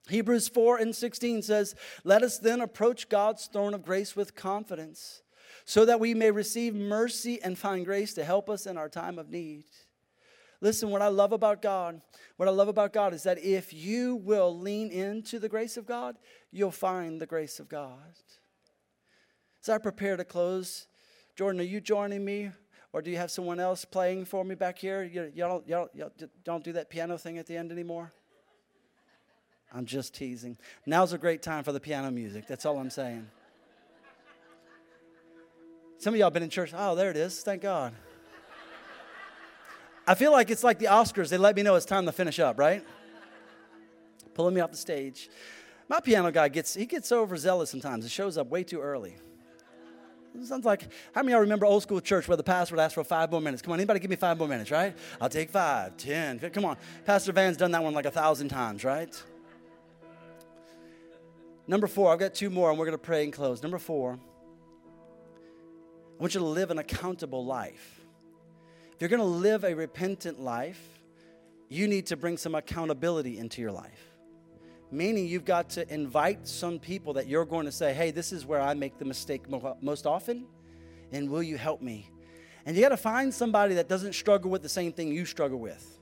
Hebrews 0.08 0.48
4 0.48 0.78
and 0.78 0.96
16 0.96 1.42
says, 1.42 1.76
Let 2.06 2.24
us 2.24 2.38
then 2.38 2.62
approach 2.62 3.10
God's 3.10 3.46
throne 3.48 3.74
of 3.74 3.84
grace 3.84 4.16
with 4.16 4.36
confidence, 4.36 5.22
so 5.66 5.86
that 5.86 6.00
we 6.00 6.14
may 6.14 6.32
receive 6.32 6.74
mercy 6.74 7.42
and 7.42 7.58
find 7.58 7.86
grace 7.86 8.14
to 8.14 8.24
help 8.24 8.50
us 8.50 8.66
in 8.66 8.78
our 8.78 8.90
time 8.90 9.20
of 9.20 9.30
need. 9.30 9.66
Listen, 10.62 10.90
what 10.90 11.02
I 11.02 11.10
love 11.10 11.34
about 11.34 11.62
God, 11.62 12.02
what 12.38 12.48
I 12.48 12.52
love 12.52 12.68
about 12.68 12.94
God 12.94 13.14
is 13.14 13.24
that 13.24 13.38
if 13.40 13.74
you 13.74 14.16
will 14.16 14.58
lean 14.58 14.90
into 14.90 15.40
the 15.40 15.50
grace 15.50 15.78
of 15.78 15.86
God, 15.86 16.18
you'll 16.52 16.72
find 16.72 17.22
the 17.22 17.26
grace 17.26 17.60
of 17.60 17.70
God. 17.70 18.14
As 19.62 19.70
I 19.70 19.78
prepare 19.78 20.18
to 20.18 20.26
close, 20.26 20.88
Jordan, 21.36 21.62
are 21.62 21.64
you 21.64 21.80
joining 21.80 22.26
me? 22.26 22.52
Or 22.92 23.02
do 23.02 23.10
you 23.10 23.18
have 23.18 23.32
someone 23.32 23.60
else 23.60 23.86
playing 23.86 24.26
for 24.26 24.44
me 24.44 24.54
back 24.54 24.78
here? 24.78 25.04
You, 25.04 25.32
y'all, 25.34 25.64
y'all, 25.66 25.90
y'all 25.96 26.12
don't 26.44 26.64
do 26.64 26.74
that 26.74 26.90
piano 26.92 27.18
thing 27.18 27.40
at 27.40 27.48
the 27.48 27.58
end 27.58 27.72
anymore? 27.72 28.14
I'm 29.74 29.86
just 29.86 30.14
teasing. 30.14 30.58
Now's 30.86 31.14
a 31.14 31.18
great 31.18 31.42
time 31.42 31.64
for 31.64 31.72
the 31.72 31.80
piano 31.80 32.12
music. 32.12 32.46
That's 32.48 32.66
all 32.66 32.78
I'm 32.78 32.92
saying. 32.92 33.28
Some 35.98 36.14
of 36.14 36.20
y'all 36.20 36.30
been 36.30 36.44
in 36.44 36.50
church. 36.50 36.72
Oh, 36.76 36.94
there 36.94 37.10
it 37.10 37.18
is. 37.18 37.42
Thank 37.42 37.64
God. 37.64 37.94
I 40.06 40.16
feel 40.16 40.32
like 40.32 40.50
it's 40.50 40.64
like 40.64 40.80
the 40.80 40.88
Oscars. 40.88 41.30
They 41.30 41.38
let 41.38 41.56
me 41.56 41.64
know 41.64 41.76
it's 41.76 41.86
time 41.86 42.06
to 42.06 42.12
finish 42.12 42.40
up, 42.40 42.60
right? 42.60 42.84
Pulling 44.34 44.56
me 44.56 44.62
off 44.62 44.72
the 44.72 44.78
stage. 44.78 45.30
My 45.88 46.00
piano 46.00 46.32
guy 46.32 46.50
gets 46.50 46.74
he 46.74 46.86
gets 46.86 47.12
overzealous 47.12 47.70
sometimes. 47.70 48.06
It 48.06 48.12
shows 48.12 48.38
up 48.38 48.48
way 48.48 48.64
too 48.64 48.82
early. 48.82 49.16
Sounds 50.44 50.66
like 50.66 50.90
how 51.14 51.22
many 51.22 51.34
of 51.34 51.38
y'all 51.38 51.42
remember 51.42 51.68
old 51.68 51.84
school 51.84 52.02
church 52.02 52.28
where 52.28 52.36
the 52.36 52.44
pastor 52.44 52.76
would 52.76 52.82
ask 52.82 52.96
for 52.96 53.04
five 53.04 53.32
more 53.32 53.40
minutes? 53.40 53.62
Come 53.62 53.74
on, 53.74 53.80
anybody 53.80 54.00
give 54.00 54.10
me 54.10 54.16
five 54.16 54.38
more 54.38 54.48
minutes, 54.48 54.72
right? 54.72 54.96
I'll 55.22 55.30
take 55.30 55.52
five, 55.52 55.96
ten. 55.96 56.40
Come 56.40 56.66
on. 56.66 56.78
Pastor 57.06 57.32
Van's 57.32 57.56
done 57.56 57.72
that 57.72 57.84
one 57.84 57.94
like 57.94 58.06
a 58.06 58.12
thousand 58.12 58.50
times, 58.50 58.84
right? 58.84 59.24
Number 61.68 61.88
four, 61.88 62.12
I've 62.12 62.20
got 62.20 62.34
two 62.34 62.50
more 62.50 62.72
and 62.72 62.80
we're 62.80 62.86
gonna 62.86 62.98
pray 62.98 63.24
and 63.24 63.32
close. 63.32 63.62
Number 63.62 63.78
four, 63.78 64.14
I 64.14 66.22
want 66.22 66.34
you 66.34 66.40
to 66.40 66.46
live 66.46 66.72
an 66.72 66.80
accountable 66.80 67.46
life. 67.46 68.03
If 68.96 69.02
you're 69.02 69.10
going 69.10 69.20
to 69.20 69.26
live 69.26 69.64
a 69.64 69.74
repentant 69.74 70.40
life, 70.40 70.82
you 71.68 71.88
need 71.88 72.06
to 72.08 72.18
bring 72.18 72.38
some 72.38 72.54
accountability 72.54 73.40
into 73.40 73.62
your 73.62 73.72
life. 73.72 74.00
Meaning, 74.92 75.26
you've 75.26 75.46
got 75.46 75.70
to 75.72 75.92
invite 75.92 76.48
some 76.48 76.78
people 76.78 77.14
that 77.14 77.28
you're 77.28 77.46
going 77.46 77.66
to 77.66 77.72
say, 77.72 77.94
hey, 77.94 78.12
this 78.12 78.32
is 78.32 78.46
where 78.46 78.62
I 78.62 78.76
make 78.76 79.00
the 79.00 79.06
mistake 79.06 79.42
most 79.82 80.06
often, 80.06 80.46
and 81.12 81.32
will 81.32 81.42
you 81.42 81.58
help 81.58 81.82
me? 81.82 82.08
And 82.66 82.76
you 82.76 82.84
got 82.84 82.90
to 82.90 82.98
find 82.98 83.34
somebody 83.34 83.74
that 83.76 83.90
doesn't 83.90 84.14
struggle 84.14 84.52
with 84.52 84.62
the 84.62 84.70
same 84.70 84.94
thing 84.94 85.12
you 85.12 85.26
struggle 85.26 85.58
with. 85.60 86.00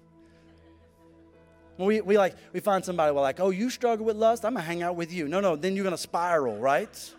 we, 1.77 2.01
we 2.01 2.17
like 2.17 2.35
we 2.53 2.59
find 2.59 2.83
somebody 2.83 3.13
we're 3.13 3.21
like, 3.21 3.39
oh, 3.39 3.49
you 3.49 3.69
struggle 3.69 4.05
with 4.05 4.17
lust, 4.17 4.45
I'm 4.45 4.53
gonna 4.53 4.65
hang 4.65 4.83
out 4.83 4.95
with 4.95 5.11
you. 5.11 5.27
No, 5.27 5.39
no, 5.39 5.55
then 5.55 5.75
you're 5.75 5.85
gonna 5.85 5.97
spiral, 5.97 6.57
right? 6.57 7.13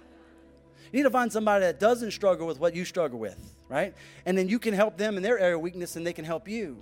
You 0.93 0.99
need 0.99 1.05
to 1.05 1.11
find 1.11 1.33
somebody 1.33 1.65
that 1.65 1.81
doesn't 1.81 2.11
struggle 2.11 2.47
with 2.47 2.61
what 2.61 2.77
you 2.77 2.85
struggle 2.85 3.19
with 3.19 3.39
right? 3.73 3.95
And 4.27 4.37
then 4.37 4.49
you 4.49 4.59
can 4.59 4.75
help 4.75 4.99
them 4.99 5.17
in 5.17 5.23
their 5.23 5.39
area 5.39 5.57
of 5.57 5.63
weakness 5.63 5.97
and 5.97 6.07
they 6.07 6.13
can 6.13 6.27
help 6.27 6.47
you. 6.47 6.77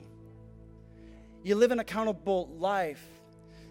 You 1.45 1.55
live 1.55 1.71
an 1.71 1.79
accountable 1.79 2.49
life. 2.59 3.03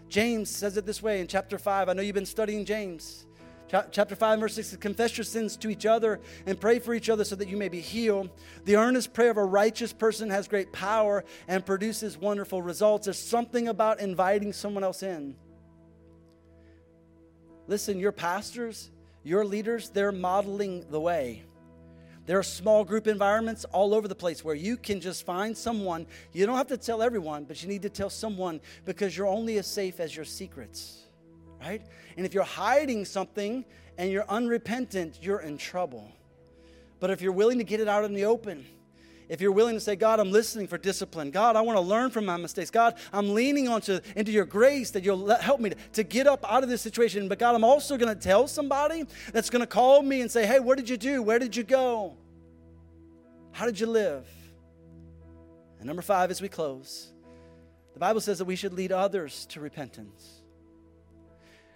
James 0.08 0.48
says 0.50 0.76
it 0.76 0.86
this 0.86 1.02
way 1.02 1.20
in 1.20 1.26
chapter 1.26 1.58
5. 1.58 1.88
I 1.88 1.92
know 1.92 2.02
you've 2.02 2.14
been 2.14 2.26
studying 2.26 2.64
James. 2.64 3.26
Chapter 3.68 4.16
5, 4.16 4.40
verse 4.40 4.54
6 4.54 4.76
Confess 4.78 5.16
your 5.16 5.24
sins 5.24 5.56
to 5.58 5.68
each 5.68 5.86
other 5.86 6.18
and 6.46 6.60
pray 6.60 6.80
for 6.80 6.94
each 6.94 7.08
other 7.08 7.22
so 7.22 7.36
that 7.36 7.48
you 7.48 7.56
may 7.56 7.68
be 7.68 7.80
healed. 7.80 8.30
The 8.64 8.76
earnest 8.76 9.12
prayer 9.12 9.30
of 9.30 9.36
a 9.36 9.44
righteous 9.44 9.92
person 9.92 10.30
has 10.30 10.48
great 10.48 10.72
power 10.72 11.22
and 11.46 11.64
produces 11.64 12.18
wonderful 12.18 12.62
results. 12.62 13.04
There's 13.04 13.18
something 13.18 13.68
about 13.68 14.00
inviting 14.00 14.52
someone 14.52 14.82
else 14.82 15.04
in. 15.04 15.36
Listen, 17.68 18.00
your 18.00 18.10
pastors, 18.10 18.90
your 19.22 19.44
leaders, 19.44 19.90
they're 19.90 20.10
modeling 20.10 20.86
the 20.90 20.98
way. 20.98 21.44
There 22.30 22.38
are 22.38 22.44
small 22.44 22.84
group 22.84 23.08
environments 23.08 23.64
all 23.72 23.92
over 23.92 24.06
the 24.06 24.14
place 24.14 24.44
where 24.44 24.54
you 24.54 24.76
can 24.76 25.00
just 25.00 25.26
find 25.26 25.58
someone. 25.58 26.06
You 26.32 26.46
don't 26.46 26.56
have 26.56 26.68
to 26.68 26.76
tell 26.76 27.02
everyone, 27.02 27.42
but 27.42 27.60
you 27.60 27.68
need 27.68 27.82
to 27.82 27.88
tell 27.88 28.08
someone 28.08 28.60
because 28.84 29.16
you're 29.16 29.26
only 29.26 29.58
as 29.58 29.66
safe 29.66 29.98
as 29.98 30.14
your 30.14 30.24
secrets, 30.24 31.06
right? 31.60 31.82
And 32.16 32.24
if 32.24 32.32
you're 32.32 32.44
hiding 32.44 33.04
something 33.04 33.64
and 33.98 34.12
you're 34.12 34.26
unrepentant, 34.28 35.18
you're 35.20 35.40
in 35.40 35.58
trouble. 35.58 36.08
But 37.00 37.10
if 37.10 37.20
you're 37.20 37.32
willing 37.32 37.58
to 37.58 37.64
get 37.64 37.80
it 37.80 37.88
out 37.88 38.04
in 38.04 38.14
the 38.14 38.26
open, 38.26 38.64
if 39.28 39.40
you're 39.40 39.50
willing 39.50 39.74
to 39.74 39.80
say, 39.80 39.96
God, 39.96 40.20
I'm 40.20 40.30
listening 40.30 40.68
for 40.68 40.78
discipline. 40.78 41.32
God, 41.32 41.56
I 41.56 41.62
want 41.62 41.78
to 41.78 41.82
learn 41.82 42.10
from 42.10 42.26
my 42.26 42.36
mistakes. 42.36 42.70
God, 42.70 42.94
I'm 43.12 43.34
leaning 43.34 43.66
onto 43.66 43.98
into 44.14 44.30
your 44.30 44.44
grace 44.44 44.92
that 44.92 45.02
you'll 45.02 45.18
let, 45.18 45.40
help 45.40 45.58
me 45.58 45.70
to, 45.70 45.76
to 45.94 46.04
get 46.04 46.28
up 46.28 46.48
out 46.48 46.62
of 46.62 46.68
this 46.68 46.80
situation. 46.80 47.26
But 47.26 47.40
God, 47.40 47.56
I'm 47.56 47.64
also 47.64 47.96
going 47.96 48.14
to 48.14 48.20
tell 48.20 48.46
somebody 48.46 49.04
that's 49.32 49.50
going 49.50 49.62
to 49.62 49.66
call 49.66 50.02
me 50.02 50.20
and 50.20 50.30
say, 50.30 50.46
hey, 50.46 50.60
what 50.60 50.78
did 50.78 50.88
you 50.88 50.96
do? 50.96 51.22
Where 51.24 51.40
did 51.40 51.56
you 51.56 51.64
go? 51.64 52.16
How 53.52 53.66
did 53.66 53.78
you 53.78 53.86
live? 53.86 54.26
And 55.78 55.86
number 55.86 56.02
five, 56.02 56.30
as 56.30 56.40
we 56.40 56.48
close, 56.48 57.12
the 57.94 58.00
Bible 58.00 58.20
says 58.20 58.38
that 58.38 58.44
we 58.44 58.56
should 58.56 58.72
lead 58.72 58.92
others 58.92 59.46
to 59.46 59.60
repentance. 59.60 60.42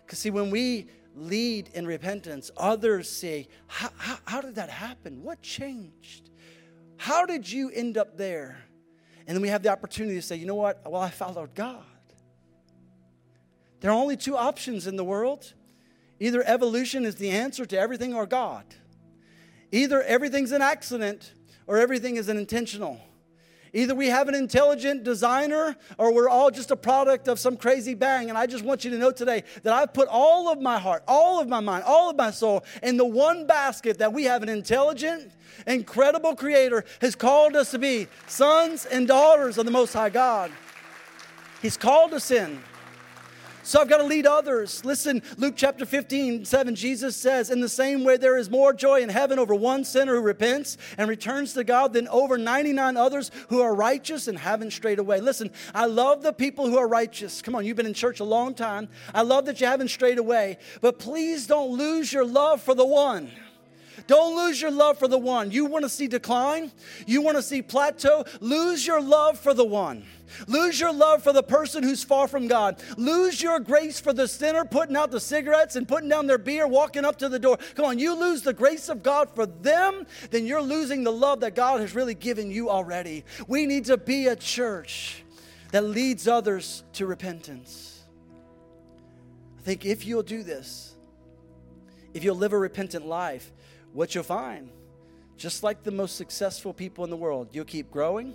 Because, 0.04 0.18
see, 0.18 0.30
when 0.30 0.50
we 0.50 0.88
lead 1.14 1.70
in 1.74 1.86
repentance, 1.86 2.50
others 2.56 3.08
say, 3.08 3.48
how, 3.66 3.90
how, 4.24 4.40
did 4.40 4.56
that 4.56 4.70
happen? 4.70 5.22
What 5.22 5.40
changed? 5.42 6.30
How 6.96 7.24
did 7.24 7.50
you 7.50 7.70
end 7.70 7.96
up 7.96 8.16
there? 8.16 8.58
And 9.26 9.34
then 9.34 9.42
we 9.42 9.48
have 9.48 9.62
the 9.62 9.70
opportunity 9.70 10.16
to 10.16 10.22
say, 10.22 10.36
you 10.36 10.46
know 10.46 10.54
what? 10.54 10.82
Well, 10.90 11.00
I 11.00 11.10
followed 11.10 11.54
God. 11.54 11.82
There 13.80 13.90
are 13.90 13.94
only 13.94 14.16
two 14.16 14.36
options 14.36 14.86
in 14.86 14.96
the 14.96 15.04
world 15.04 15.52
either 16.20 16.42
evolution 16.46 17.04
is 17.04 17.16
the 17.16 17.30
answer 17.30 17.66
to 17.66 17.78
everything 17.78 18.14
or 18.14 18.24
God. 18.24 18.64
Either 19.72 20.02
everything's 20.02 20.52
an 20.52 20.62
accident 20.62 21.34
or 21.66 21.78
everything 21.78 22.16
is 22.16 22.28
intentional. 22.28 23.00
Either 23.74 23.94
we 23.94 24.06
have 24.06 24.28
an 24.28 24.36
intelligent 24.36 25.02
designer 25.02 25.74
or 25.98 26.14
we're 26.14 26.28
all 26.28 26.48
just 26.48 26.70
a 26.70 26.76
product 26.76 27.26
of 27.26 27.40
some 27.40 27.56
crazy 27.56 27.94
bang. 27.94 28.28
And 28.28 28.38
I 28.38 28.46
just 28.46 28.64
want 28.64 28.84
you 28.84 28.90
to 28.92 28.98
know 28.98 29.10
today 29.10 29.42
that 29.64 29.72
I've 29.72 29.92
put 29.92 30.06
all 30.08 30.48
of 30.48 30.60
my 30.60 30.78
heart, 30.78 31.02
all 31.08 31.40
of 31.40 31.48
my 31.48 31.58
mind, 31.58 31.82
all 31.84 32.08
of 32.08 32.16
my 32.16 32.30
soul 32.30 32.64
in 32.84 32.96
the 32.96 33.04
one 33.04 33.48
basket 33.48 33.98
that 33.98 34.12
we 34.12 34.24
have 34.24 34.44
an 34.44 34.48
intelligent, 34.48 35.32
incredible 35.66 36.36
creator 36.36 36.84
has 37.00 37.16
called 37.16 37.56
us 37.56 37.72
to 37.72 37.80
be 37.80 38.06
sons 38.28 38.86
and 38.86 39.08
daughters 39.08 39.58
of 39.58 39.64
the 39.64 39.72
Most 39.72 39.92
High 39.92 40.10
God. 40.10 40.52
He's 41.60 41.76
called 41.76 42.14
us 42.14 42.30
in. 42.30 42.62
So 43.66 43.80
I've 43.80 43.88
got 43.88 43.96
to 43.96 44.04
lead 44.04 44.26
others. 44.26 44.84
Listen, 44.84 45.22
Luke 45.38 45.54
chapter 45.56 45.86
15, 45.86 46.44
7, 46.44 46.74
Jesus 46.74 47.16
says, 47.16 47.48
In 47.48 47.60
the 47.60 47.68
same 47.68 48.04
way, 48.04 48.18
there 48.18 48.36
is 48.36 48.50
more 48.50 48.74
joy 48.74 49.00
in 49.00 49.08
heaven 49.08 49.38
over 49.38 49.54
one 49.54 49.84
sinner 49.84 50.16
who 50.16 50.20
repents 50.20 50.76
and 50.98 51.08
returns 51.08 51.54
to 51.54 51.64
God 51.64 51.94
than 51.94 52.06
over 52.08 52.36
99 52.36 52.98
others 52.98 53.30
who 53.48 53.62
are 53.62 53.74
righteous 53.74 54.28
and 54.28 54.38
haven't 54.38 54.72
strayed 54.72 54.98
away. 54.98 55.18
Listen, 55.22 55.50
I 55.74 55.86
love 55.86 56.22
the 56.22 56.34
people 56.34 56.68
who 56.68 56.76
are 56.76 56.86
righteous. 56.86 57.40
Come 57.40 57.54
on, 57.54 57.64
you've 57.64 57.78
been 57.78 57.86
in 57.86 57.94
church 57.94 58.20
a 58.20 58.24
long 58.24 58.52
time. 58.52 58.90
I 59.14 59.22
love 59.22 59.46
that 59.46 59.62
you 59.62 59.66
haven't 59.66 59.88
strayed 59.88 60.18
away. 60.18 60.58
But 60.82 60.98
please 60.98 61.46
don't 61.46 61.70
lose 61.70 62.12
your 62.12 62.26
love 62.26 62.60
for 62.60 62.74
the 62.74 62.84
one. 62.84 63.30
Don't 64.06 64.36
lose 64.36 64.60
your 64.60 64.70
love 64.70 64.98
for 64.98 65.08
the 65.08 65.18
one. 65.18 65.50
You 65.50 65.66
want 65.66 65.84
to 65.84 65.88
see 65.88 66.06
decline? 66.06 66.72
You 67.06 67.22
want 67.22 67.36
to 67.36 67.42
see 67.42 67.62
plateau? 67.62 68.24
Lose 68.40 68.86
your 68.86 69.00
love 69.00 69.38
for 69.38 69.54
the 69.54 69.64
one. 69.64 70.04
Lose 70.48 70.80
your 70.80 70.92
love 70.92 71.22
for 71.22 71.32
the 71.32 71.42
person 71.42 71.82
who's 71.82 72.02
far 72.02 72.26
from 72.26 72.48
God. 72.48 72.82
Lose 72.96 73.42
your 73.42 73.60
grace 73.60 74.00
for 74.00 74.12
the 74.12 74.26
sinner 74.26 74.64
putting 74.64 74.96
out 74.96 75.10
the 75.10 75.20
cigarettes 75.20 75.76
and 75.76 75.86
putting 75.86 76.08
down 76.08 76.26
their 76.26 76.38
beer, 76.38 76.66
walking 76.66 77.04
up 77.04 77.18
to 77.18 77.28
the 77.28 77.38
door. 77.38 77.58
Come 77.74 77.84
on, 77.84 77.98
you 77.98 78.14
lose 78.18 78.42
the 78.42 78.52
grace 78.52 78.88
of 78.88 79.02
God 79.02 79.30
for 79.34 79.46
them, 79.46 80.06
then 80.30 80.46
you're 80.46 80.62
losing 80.62 81.04
the 81.04 81.12
love 81.12 81.40
that 81.40 81.54
God 81.54 81.80
has 81.80 81.94
really 81.94 82.14
given 82.14 82.50
you 82.50 82.70
already. 82.70 83.24
We 83.46 83.66
need 83.66 83.84
to 83.86 83.96
be 83.96 84.26
a 84.26 84.36
church 84.36 85.22
that 85.70 85.82
leads 85.82 86.28
others 86.28 86.84
to 86.94 87.06
repentance. 87.06 88.02
I 89.58 89.62
think 89.62 89.84
if 89.84 90.04
you'll 90.06 90.22
do 90.22 90.42
this, 90.42 90.94
if 92.12 92.22
you'll 92.22 92.36
live 92.36 92.52
a 92.52 92.58
repentant 92.58 93.06
life, 93.06 93.50
what 93.94 94.14
you'll 94.14 94.24
find, 94.24 94.68
just 95.38 95.62
like 95.62 95.82
the 95.82 95.90
most 95.90 96.16
successful 96.16 96.74
people 96.74 97.04
in 97.04 97.10
the 97.10 97.16
world, 97.16 97.48
you'll 97.52 97.64
keep 97.64 97.90
growing 97.90 98.34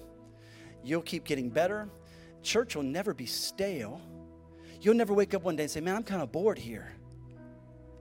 You'll 0.84 1.01
keep 1.01 1.24
getting 1.24 1.49
better. 1.49 1.89
Church 2.41 2.76
will 2.76 2.84
never 2.84 3.14
be 3.14 3.26
stale. 3.26 4.01
You'll 4.82 4.95
never 4.95 5.14
wake 5.14 5.34
up 5.34 5.43
one 5.43 5.55
day 5.55 5.64
and 5.64 5.72
say, 5.72 5.82
Man, 5.82 5.95
I'm 5.95 6.03
kind 6.03 6.22
of 6.22 6.32
bored 6.32 6.57
here. 6.57 6.93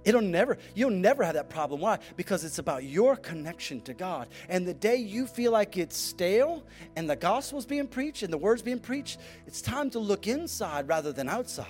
It'll 0.05 0.23
never, 0.23 0.57
you'll 0.75 0.91
never 0.91 1.25
have 1.25 1.35
that 1.35 1.51
problem. 1.51 1.81
Why? 1.81 1.99
Because 2.17 2.45
it's 2.45 2.59
about 2.59 2.85
your 2.85 3.17
connection 3.17 3.81
to 3.83 3.95
God. 3.95 4.29
And 4.49 4.67
the 4.67 4.73
day 4.73 4.97
you 4.97 5.27
feel 5.27 5.53
like 5.53 5.77
it's 5.77 5.97
stale 5.97 6.65
and 6.97 7.11
the 7.11 7.17
gospel's 7.17 7.67
being 7.67 7.89
preached 7.89 8.23
and 8.23 8.33
the 8.33 8.39
word's 8.39 8.63
being 8.63 8.79
preached, 8.79 9.19
it's 9.47 9.61
time 9.61 9.91
to 9.91 9.99
look 9.99 10.27
inside 10.27 10.89
rather 10.89 11.13
than 11.13 11.29
outside. 11.29 11.67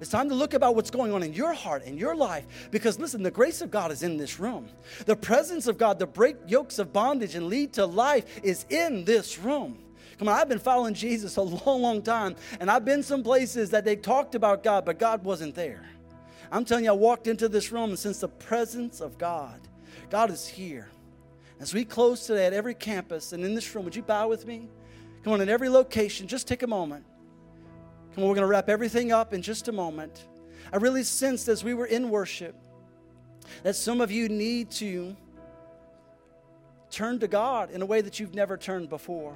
It's 0.00 0.10
time 0.10 0.28
to 0.28 0.34
look 0.34 0.54
about 0.54 0.76
what's 0.76 0.90
going 0.90 1.12
on 1.12 1.22
in 1.22 1.32
your 1.32 1.52
heart 1.52 1.84
and 1.86 1.98
your 1.98 2.14
life 2.14 2.68
because 2.70 2.98
listen, 2.98 3.22
the 3.22 3.30
grace 3.30 3.60
of 3.60 3.70
God 3.70 3.90
is 3.90 4.02
in 4.02 4.16
this 4.16 4.38
room. 4.38 4.68
The 5.06 5.16
presence 5.16 5.66
of 5.66 5.78
God 5.78 5.98
to 5.98 6.06
break 6.06 6.36
yokes 6.46 6.78
of 6.78 6.92
bondage 6.92 7.34
and 7.34 7.48
lead 7.48 7.72
to 7.74 7.86
life 7.86 8.40
is 8.42 8.66
in 8.68 9.04
this 9.04 9.38
room. 9.38 9.78
Come 10.18 10.28
on, 10.28 10.34
I've 10.34 10.48
been 10.48 10.58
following 10.58 10.94
Jesus 11.06 11.36
a 11.36 11.42
long, 11.42 11.82
long 11.82 12.02
time, 12.02 12.36
and 12.60 12.70
I've 12.70 12.84
been 12.84 13.02
some 13.02 13.22
places 13.22 13.70
that 13.70 13.84
they 13.84 13.96
talked 13.96 14.34
about 14.34 14.62
God, 14.62 14.84
but 14.84 14.98
God 14.98 15.24
wasn't 15.24 15.54
there. 15.54 15.88
I'm 16.50 16.64
telling 16.64 16.84
you, 16.84 16.90
I 16.90 16.94
walked 16.94 17.26
into 17.26 17.48
this 17.48 17.72
room 17.72 17.90
and 17.90 17.98
since 17.98 18.20
the 18.20 18.28
presence 18.28 19.00
of 19.00 19.18
God, 19.18 19.60
God 20.10 20.30
is 20.30 20.46
here. 20.46 20.88
As 21.58 21.72
we 21.72 21.84
close 21.84 22.26
today 22.26 22.46
at 22.46 22.52
every 22.52 22.74
campus 22.74 23.32
and 23.32 23.44
in 23.44 23.54
this 23.54 23.74
room, 23.74 23.84
would 23.84 23.96
you 23.96 24.02
bow 24.02 24.28
with 24.28 24.46
me? 24.46 24.68
Come 25.24 25.32
on, 25.32 25.40
in 25.40 25.48
every 25.48 25.68
location, 25.68 26.28
just 26.28 26.46
take 26.46 26.62
a 26.62 26.66
moment. 26.66 27.04
On, 28.16 28.22
we're 28.22 28.34
going 28.34 28.40
to 28.40 28.46
wrap 28.46 28.68
everything 28.68 29.12
up 29.12 29.34
in 29.34 29.42
just 29.42 29.68
a 29.68 29.72
moment. 29.72 30.26
I 30.72 30.76
really 30.76 31.02
sensed 31.02 31.48
as 31.48 31.62
we 31.62 31.74
were 31.74 31.86
in 31.86 32.10
worship 32.10 32.54
that 33.62 33.76
some 33.76 34.00
of 34.00 34.10
you 34.10 34.28
need 34.28 34.70
to 34.72 35.16
turn 36.90 37.18
to 37.20 37.28
God 37.28 37.70
in 37.70 37.82
a 37.82 37.86
way 37.86 38.00
that 38.00 38.18
you've 38.18 38.34
never 38.34 38.56
turned 38.56 38.88
before. 38.88 39.34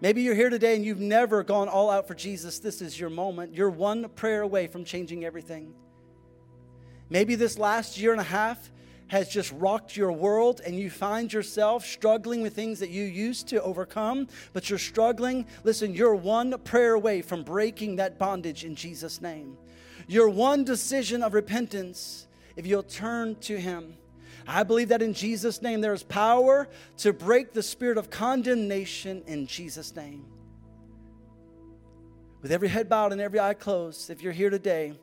Maybe 0.00 0.22
you're 0.22 0.36
here 0.36 0.50
today 0.50 0.76
and 0.76 0.84
you've 0.84 1.00
never 1.00 1.42
gone 1.42 1.68
all 1.68 1.90
out 1.90 2.06
for 2.06 2.14
Jesus. 2.14 2.60
This 2.60 2.80
is 2.80 2.98
your 2.98 3.10
moment. 3.10 3.54
You're 3.54 3.70
one 3.70 4.08
prayer 4.10 4.42
away 4.42 4.68
from 4.68 4.84
changing 4.84 5.24
everything. 5.24 5.74
Maybe 7.10 7.34
this 7.34 7.58
last 7.58 7.98
year 7.98 8.12
and 8.12 8.20
a 8.20 8.24
half 8.24 8.70
has 9.08 9.28
just 9.28 9.52
rocked 9.52 9.96
your 9.96 10.12
world 10.12 10.60
and 10.64 10.78
you 10.78 10.90
find 10.90 11.32
yourself 11.32 11.84
struggling 11.84 12.42
with 12.42 12.54
things 12.54 12.78
that 12.80 12.90
you 12.90 13.04
used 13.04 13.48
to 13.48 13.62
overcome, 13.62 14.28
but 14.52 14.70
you're 14.70 14.78
struggling. 14.78 15.46
Listen, 15.64 15.94
you're 15.94 16.14
one 16.14 16.56
prayer 16.60 16.94
away 16.94 17.22
from 17.22 17.42
breaking 17.42 17.96
that 17.96 18.18
bondage 18.18 18.64
in 18.64 18.74
Jesus' 18.74 19.20
name. 19.20 19.56
You're 20.06 20.28
one 20.28 20.64
decision 20.64 21.22
of 21.22 21.34
repentance 21.34 22.26
if 22.56 22.66
you'll 22.66 22.82
turn 22.82 23.36
to 23.40 23.58
Him. 23.58 23.96
I 24.46 24.62
believe 24.62 24.88
that 24.88 25.02
in 25.02 25.12
Jesus' 25.12 25.60
name 25.60 25.82
there 25.82 25.92
is 25.92 26.02
power 26.02 26.68
to 26.98 27.12
break 27.12 27.52
the 27.52 27.62
spirit 27.62 27.98
of 27.98 28.08
condemnation 28.08 29.22
in 29.26 29.46
Jesus' 29.46 29.94
name. 29.94 30.24
With 32.40 32.52
every 32.52 32.68
head 32.68 32.88
bowed 32.88 33.12
and 33.12 33.20
every 33.20 33.40
eye 33.40 33.54
closed, 33.54 34.10
if 34.10 34.22
you're 34.22 34.32
here 34.32 34.48
today 34.48 34.94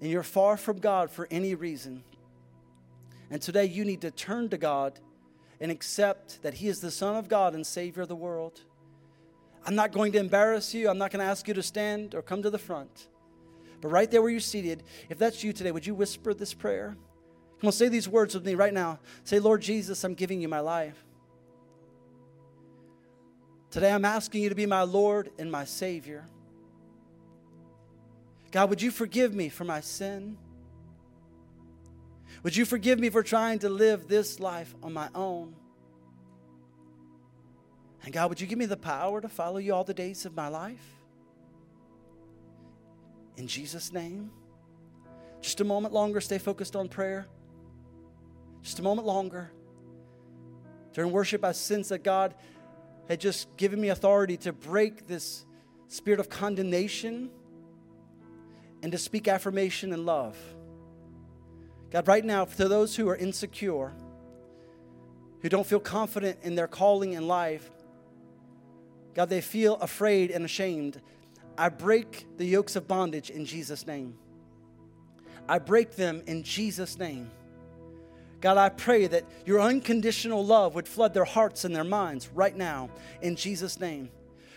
and 0.00 0.10
you're 0.10 0.22
far 0.22 0.56
from 0.56 0.78
God 0.78 1.10
for 1.10 1.28
any 1.30 1.54
reason, 1.54 2.02
and 3.30 3.42
today 3.42 3.64
you 3.64 3.84
need 3.84 4.00
to 4.02 4.10
turn 4.10 4.48
to 4.50 4.58
God 4.58 5.00
and 5.60 5.70
accept 5.70 6.42
that 6.42 6.54
He 6.54 6.68
is 6.68 6.80
the 6.80 6.90
Son 6.90 7.16
of 7.16 7.28
God 7.28 7.54
and 7.54 7.66
Savior 7.66 8.02
of 8.02 8.08
the 8.08 8.16
world. 8.16 8.60
I'm 9.64 9.74
not 9.74 9.92
going 9.92 10.12
to 10.12 10.18
embarrass 10.18 10.74
you. 10.74 10.88
I'm 10.88 10.98
not 10.98 11.10
going 11.10 11.24
to 11.24 11.30
ask 11.30 11.48
you 11.48 11.54
to 11.54 11.62
stand 11.62 12.14
or 12.14 12.22
come 12.22 12.42
to 12.42 12.50
the 12.50 12.58
front. 12.58 13.08
But 13.80 13.88
right 13.88 14.10
there 14.10 14.22
where 14.22 14.30
you're 14.30 14.40
seated, 14.40 14.84
if 15.08 15.18
that's 15.18 15.42
you 15.42 15.52
today, 15.52 15.72
would 15.72 15.86
you 15.86 15.94
whisper 15.94 16.32
this 16.32 16.54
prayer? 16.54 16.96
Come 17.60 17.68
on, 17.68 17.72
say 17.72 17.88
these 17.88 18.08
words 18.08 18.34
with 18.34 18.44
me 18.44 18.54
right 18.54 18.72
now. 18.72 19.00
Say, 19.24 19.38
Lord 19.38 19.62
Jesus, 19.62 20.04
I'm 20.04 20.14
giving 20.14 20.40
you 20.40 20.48
my 20.48 20.60
life. 20.60 21.04
Today 23.70 23.92
I'm 23.92 24.04
asking 24.04 24.42
you 24.42 24.48
to 24.48 24.54
be 24.54 24.66
my 24.66 24.82
Lord 24.82 25.30
and 25.38 25.50
my 25.50 25.64
Savior. 25.64 26.26
God, 28.52 28.70
would 28.70 28.80
you 28.80 28.90
forgive 28.90 29.34
me 29.34 29.48
for 29.48 29.64
my 29.64 29.80
sin? 29.80 30.38
Would 32.46 32.54
you 32.54 32.64
forgive 32.64 33.00
me 33.00 33.10
for 33.10 33.24
trying 33.24 33.58
to 33.58 33.68
live 33.68 34.06
this 34.06 34.38
life 34.38 34.72
on 34.80 34.92
my 34.92 35.08
own? 35.16 35.56
And 38.04 38.14
God, 38.14 38.28
would 38.28 38.40
you 38.40 38.46
give 38.46 38.56
me 38.56 38.66
the 38.66 38.76
power 38.76 39.20
to 39.20 39.28
follow 39.28 39.56
you 39.56 39.74
all 39.74 39.82
the 39.82 39.92
days 39.92 40.24
of 40.24 40.36
my 40.36 40.46
life? 40.46 40.86
In 43.36 43.48
Jesus' 43.48 43.92
name. 43.92 44.30
Just 45.40 45.60
a 45.60 45.64
moment 45.64 45.92
longer, 45.92 46.20
stay 46.20 46.38
focused 46.38 46.76
on 46.76 46.88
prayer. 46.88 47.26
Just 48.62 48.78
a 48.78 48.82
moment 48.82 49.08
longer. 49.08 49.50
During 50.92 51.10
worship, 51.10 51.44
I 51.44 51.50
sense 51.50 51.88
that 51.88 52.04
God 52.04 52.32
had 53.08 53.18
just 53.18 53.56
given 53.56 53.80
me 53.80 53.88
authority 53.88 54.36
to 54.36 54.52
break 54.52 55.08
this 55.08 55.44
spirit 55.88 56.20
of 56.20 56.28
condemnation 56.28 57.28
and 58.84 58.92
to 58.92 58.98
speak 58.98 59.26
affirmation 59.26 59.92
and 59.92 60.06
love. 60.06 60.38
God, 61.96 62.08
right 62.08 62.26
now, 62.26 62.44
to 62.44 62.68
those 62.68 62.94
who 62.94 63.08
are 63.08 63.16
insecure, 63.16 63.90
who 65.40 65.48
don't 65.48 65.66
feel 65.66 65.80
confident 65.80 66.40
in 66.42 66.54
their 66.54 66.66
calling 66.66 67.14
in 67.14 67.26
life, 67.26 67.70
God, 69.14 69.30
they 69.30 69.40
feel 69.40 69.76
afraid 69.76 70.30
and 70.30 70.44
ashamed. 70.44 71.00
I 71.56 71.70
break 71.70 72.26
the 72.36 72.44
yokes 72.44 72.76
of 72.76 72.86
bondage 72.86 73.30
in 73.30 73.46
Jesus' 73.46 73.86
name. 73.86 74.18
I 75.48 75.58
break 75.58 75.96
them 75.96 76.22
in 76.26 76.42
Jesus' 76.42 76.98
name. 76.98 77.30
God, 78.42 78.58
I 78.58 78.68
pray 78.68 79.06
that 79.06 79.24
your 79.46 79.62
unconditional 79.62 80.44
love 80.44 80.74
would 80.74 80.86
flood 80.86 81.14
their 81.14 81.24
hearts 81.24 81.64
and 81.64 81.74
their 81.74 81.82
minds 81.82 82.28
right 82.34 82.54
now 82.54 82.90
in 83.22 83.36
Jesus' 83.36 83.80
name. 83.80 84.10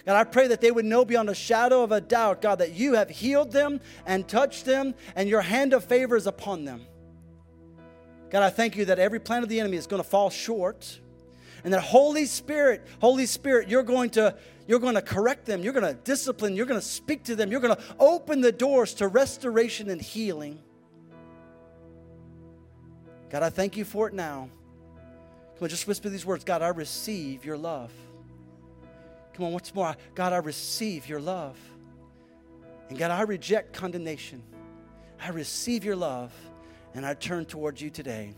God, 0.06 0.18
I 0.18 0.26
pray 0.26 0.48
that 0.50 0.60
they 0.60 0.72
would 0.72 0.84
know 0.84 1.06
beyond 1.06 1.30
a 1.30 1.36
shadow 1.36 1.84
of 1.84 1.94
a 1.94 2.02
doubt, 2.02 2.42
God, 2.42 2.60
that 2.60 2.74
you 2.74 2.96
have 2.96 3.10
healed 3.10 3.54
them 3.54 3.80
and 4.06 4.28
touched 4.28 4.66
them 4.66 4.94
and 5.16 5.30
your 5.30 5.40
hand 5.40 5.72
of 5.72 5.86
favor 5.86 6.18
is 6.18 6.28
upon 6.28 6.66
them. 6.66 6.86
God, 8.30 8.44
I 8.44 8.50
thank 8.50 8.76
you 8.76 8.86
that 8.86 9.00
every 9.00 9.20
plan 9.20 9.44
of 9.44 9.50
the 9.50 9.60
enemy 9.60 9.78
is 9.78 9.88
going 9.88 10.02
to 10.02 10.08
fall 10.08 10.30
short 10.30 11.00
and 11.64 11.74
that 11.74 11.82
Holy 11.82 12.26
Spirit, 12.26 12.86
Holy 13.02 13.26
Spirit, 13.26 13.70
you're 13.70 13.84
going 13.84 14.12
to 14.12 14.36
you're 14.68 14.80
going 14.80 14.96
to 14.96 15.02
correct 15.02 15.48
them, 15.48 15.64
you're 15.64 15.74
going 15.74 15.86
to 15.86 16.00
discipline, 16.04 16.56
you're 16.56 16.68
going 16.68 16.80
to 16.80 16.86
speak 16.86 17.24
to 17.24 17.36
them, 17.36 17.52
you're 17.52 17.60
going 17.60 17.76
to 17.76 17.82
open 18.00 18.40
the 18.40 18.52
doors 18.52 18.94
to 18.96 19.08
restoration 19.08 19.90
and 19.90 20.00
healing. 20.00 20.60
God, 23.32 23.42
I 23.42 23.50
thank 23.50 23.78
you 23.78 23.84
for 23.84 24.08
it 24.08 24.14
now. 24.14 24.48
Come 25.56 25.66
on, 25.66 25.70
just 25.70 25.88
whisper 25.88 26.10
these 26.10 26.26
words 26.26 26.44
God, 26.44 26.62
I 26.62 26.68
receive 26.68 27.46
your 27.46 27.58
love. 27.58 27.92
Come 29.34 29.48
on, 29.48 29.54
once 29.54 29.74
more. 29.74 29.96
God, 30.14 30.34
I 30.34 30.38
receive 30.38 31.10
your 31.10 31.20
love. 31.20 31.58
And 32.90 32.98
God, 32.98 33.10
I 33.10 33.22
reject 33.22 33.74
condemnation. 33.74 34.44
I 35.20 35.30
receive 35.30 35.84
your 35.84 35.96
love 35.96 36.32
and 36.94 37.06
I 37.06 37.14
turn 37.14 37.46
towards 37.46 37.82
you 37.82 37.90
today. 37.90 38.34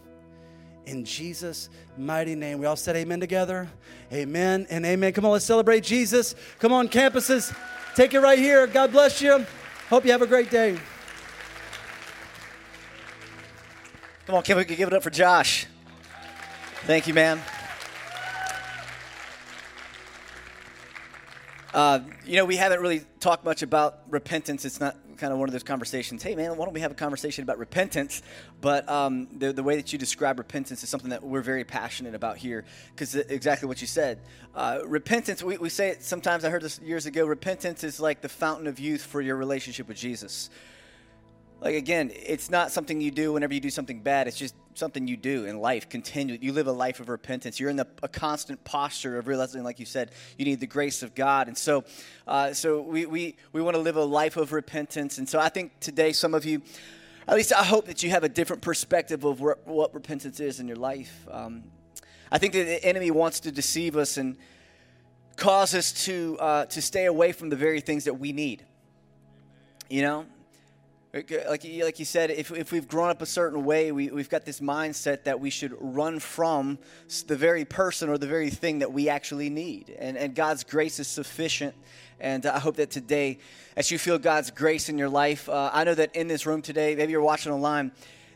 In 0.85 1.05
Jesus' 1.05 1.69
mighty 1.97 2.35
name. 2.35 2.59
We 2.59 2.65
all 2.65 2.75
said 2.75 2.95
amen 2.95 3.19
together. 3.19 3.69
Amen 4.11 4.65
and 4.69 4.85
amen. 4.85 5.13
Come 5.13 5.25
on, 5.25 5.31
let's 5.31 5.45
celebrate 5.45 5.83
Jesus. 5.83 6.35
Come 6.59 6.73
on, 6.73 6.89
campuses. 6.89 7.55
Take 7.95 8.13
it 8.13 8.19
right 8.19 8.39
here. 8.39 8.65
God 8.67 8.91
bless 8.91 9.21
you. 9.21 9.45
Hope 9.89 10.05
you 10.05 10.11
have 10.11 10.21
a 10.21 10.27
great 10.27 10.49
day. 10.49 10.77
Come 14.25 14.35
on, 14.35 14.43
can 14.43 14.57
we 14.57 14.65
give 14.65 14.87
it 14.87 14.93
up 14.93 15.03
for 15.03 15.09
Josh? 15.09 15.67
Thank 16.85 17.05
you, 17.07 17.13
man. 17.13 17.39
Uh, 21.73 21.99
you 22.25 22.35
know, 22.35 22.45
we 22.45 22.57
haven't 22.57 22.81
really 22.81 23.01
talked 23.19 23.45
much 23.45 23.61
about 23.61 23.99
repentance. 24.09 24.65
It's 24.65 24.79
not 24.79 24.97
kind 25.21 25.31
of 25.31 25.37
one 25.37 25.47
of 25.47 25.53
those 25.53 25.61
conversations. 25.61 26.23
Hey, 26.23 26.33
man, 26.33 26.57
why 26.57 26.65
don't 26.65 26.73
we 26.73 26.79
have 26.79 26.91
a 26.91 26.95
conversation 26.95 27.43
about 27.43 27.59
repentance? 27.59 28.23
But 28.59 28.89
um, 28.89 29.27
the, 29.37 29.53
the 29.53 29.61
way 29.61 29.75
that 29.75 29.93
you 29.93 29.99
describe 29.99 30.39
repentance 30.39 30.81
is 30.81 30.89
something 30.89 31.11
that 31.11 31.21
we're 31.21 31.43
very 31.43 31.63
passionate 31.63 32.15
about 32.15 32.37
here 32.37 32.65
because 32.95 33.13
exactly 33.13 33.67
what 33.67 33.81
you 33.81 33.87
said. 33.87 34.19
Uh, 34.55 34.79
repentance, 34.83 35.43
we, 35.43 35.59
we 35.59 35.69
say 35.69 35.89
it 35.89 36.03
sometimes, 36.03 36.43
I 36.43 36.49
heard 36.49 36.63
this 36.63 36.79
years 36.79 37.05
ago 37.05 37.27
repentance 37.27 37.83
is 37.83 37.99
like 37.99 38.21
the 38.21 38.29
fountain 38.29 38.65
of 38.65 38.79
youth 38.79 39.03
for 39.03 39.21
your 39.21 39.35
relationship 39.35 39.87
with 39.87 39.97
Jesus. 39.97 40.49
Like 41.61 41.75
again, 41.75 42.11
it's 42.15 42.49
not 42.49 42.71
something 42.71 42.99
you 42.99 43.11
do 43.11 43.33
whenever 43.33 43.53
you 43.53 43.59
do 43.59 43.69
something 43.69 44.01
bad. 44.01 44.27
It's 44.27 44.37
just 44.37 44.55
something 44.73 45.07
you 45.07 45.15
do 45.15 45.45
in 45.45 45.59
life. 45.59 45.87
Continue. 45.89 46.39
You 46.41 46.53
live 46.53 46.65
a 46.65 46.71
life 46.71 46.99
of 46.99 47.07
repentance. 47.07 47.59
You're 47.59 47.69
in 47.69 47.75
the, 47.75 47.87
a 48.01 48.07
constant 48.07 48.63
posture 48.63 49.19
of 49.19 49.27
realizing, 49.27 49.63
like 49.63 49.79
you 49.79 49.85
said, 49.85 50.11
you 50.39 50.45
need 50.45 50.59
the 50.59 50.65
grace 50.65 51.03
of 51.03 51.13
God. 51.13 51.47
And 51.47 51.55
so, 51.55 51.83
uh, 52.27 52.53
so 52.53 52.81
we 52.81 53.05
we 53.05 53.35
we 53.53 53.61
want 53.61 53.75
to 53.75 53.81
live 53.81 53.95
a 53.95 54.03
life 54.03 54.37
of 54.37 54.53
repentance. 54.53 55.19
And 55.19 55.29
so, 55.29 55.39
I 55.39 55.49
think 55.49 55.79
today, 55.79 56.13
some 56.13 56.33
of 56.33 56.45
you, 56.45 56.63
at 57.27 57.35
least 57.35 57.53
I 57.53 57.63
hope 57.63 57.85
that 57.85 58.01
you 58.01 58.09
have 58.09 58.23
a 58.23 58.29
different 58.29 58.63
perspective 58.63 59.23
of 59.23 59.39
where, 59.39 59.57
what 59.65 59.93
repentance 59.93 60.39
is 60.39 60.59
in 60.59 60.67
your 60.67 60.77
life. 60.77 61.27
Um, 61.29 61.65
I 62.31 62.39
think 62.39 62.53
that 62.53 62.63
the 62.63 62.83
enemy 62.83 63.11
wants 63.11 63.39
to 63.41 63.51
deceive 63.51 63.97
us 63.97 64.17
and 64.17 64.35
cause 65.35 65.75
us 65.75 65.91
to 66.05 66.37
uh, 66.39 66.65
to 66.65 66.81
stay 66.81 67.05
away 67.05 67.33
from 67.33 67.49
the 67.49 67.55
very 67.55 67.81
things 67.81 68.05
that 68.05 68.15
we 68.15 68.31
need. 68.31 68.65
You 69.91 70.01
know, 70.01 70.25
like, 71.13 71.65
like 71.83 71.99
you 71.99 72.05
said, 72.05 72.31
if, 72.31 72.51
if 72.51 72.71
we've 72.71 72.87
grown 72.87 73.09
up 73.09 73.21
a 73.21 73.25
certain 73.25 73.65
way, 73.65 73.91
we, 73.91 74.09
we've 74.09 74.29
got 74.29 74.45
this 74.45 74.61
mindset 74.61 75.25
that 75.25 75.41
we 75.41 75.49
should 75.49 75.75
run 75.79 76.19
from 76.19 76.77
the 77.27 77.35
very 77.35 77.65
person 77.65 78.07
or 78.07 78.17
the 78.17 78.27
very 78.27 78.49
thing 78.49 78.79
that 78.79 78.93
we 78.93 79.09
actually 79.09 79.49
need. 79.49 79.93
And, 79.99 80.15
and 80.15 80.33
God's 80.33 80.63
grace 80.63 80.99
is 80.99 81.09
sufficient. 81.09 81.75
And 82.21 82.45
I 82.45 82.59
hope 82.59 82.77
that 82.77 82.91
today, 82.91 83.39
as 83.75 83.91
you 83.91 83.97
feel 83.97 84.19
God's 84.19 84.51
grace 84.51 84.87
in 84.87 84.97
your 84.97 85.09
life, 85.09 85.49
uh, 85.49 85.69
I 85.73 85.83
know 85.83 85.95
that 85.95 86.15
in 86.15 86.29
this 86.29 86.45
room 86.45 86.61
today, 86.61 86.95
maybe 86.95 87.11
you're 87.11 87.21
watching 87.21 87.51
online, 87.51 87.91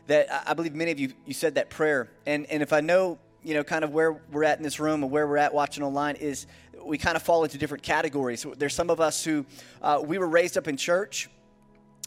that 0.08 0.26
I 0.46 0.52
believe 0.52 0.74
many 0.74 0.90
of 0.90 1.00
you, 1.00 1.14
you 1.24 1.32
said 1.32 1.54
that 1.54 1.70
prayer. 1.70 2.10
And, 2.26 2.44
and 2.46 2.62
if 2.62 2.74
I 2.74 2.80
know, 2.80 3.18
you 3.42 3.54
know, 3.54 3.64
kind 3.64 3.84
of 3.84 3.92
where 3.92 4.20
we're 4.30 4.44
at 4.44 4.58
in 4.58 4.64
this 4.64 4.78
room 4.80 5.02
and 5.02 5.10
where 5.10 5.26
we're 5.26 5.38
at 5.38 5.54
watching 5.54 5.82
online 5.82 6.16
is 6.16 6.46
we 6.84 6.98
kind 6.98 7.16
of 7.16 7.22
fall 7.22 7.42
into 7.42 7.56
different 7.56 7.82
categories. 7.82 8.44
There's 8.58 8.74
some 8.74 8.90
of 8.90 9.00
us 9.00 9.24
who 9.24 9.46
uh, 9.80 10.02
we 10.04 10.18
were 10.18 10.28
raised 10.28 10.58
up 10.58 10.68
in 10.68 10.76
church 10.76 11.30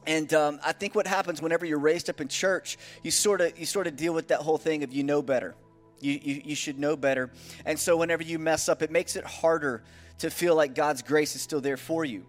and 0.05 0.33
um, 0.33 0.59
I 0.63 0.71
think 0.71 0.95
what 0.95 1.07
happens 1.07 1.41
whenever 1.41 1.65
you're 1.65 1.79
raised 1.79 2.09
up 2.09 2.21
in 2.21 2.27
church, 2.27 2.77
you 3.03 3.11
sort 3.11 3.41
of 3.41 3.57
you 3.59 3.65
sort 3.65 3.87
of 3.87 3.95
deal 3.95 4.13
with 4.13 4.29
that 4.29 4.39
whole 4.39 4.57
thing 4.57 4.83
of 4.83 4.93
you 4.93 5.03
know 5.03 5.21
better. 5.21 5.55
You, 6.01 6.19
you, 6.21 6.41
you 6.45 6.55
should 6.55 6.79
know 6.79 6.95
better. 6.95 7.29
And 7.65 7.77
so 7.77 7.97
whenever 7.97 8.23
you 8.23 8.39
mess 8.39 8.69
up, 8.69 8.81
it 8.81 8.89
makes 8.89 9.15
it 9.15 9.25
harder 9.25 9.83
to 10.19 10.29
feel 10.29 10.55
like 10.55 10.73
God's 10.73 11.01
grace 11.01 11.35
is 11.35 11.41
still 11.41 11.61
there 11.61 11.77
for 11.77 12.05
you. 12.05 12.25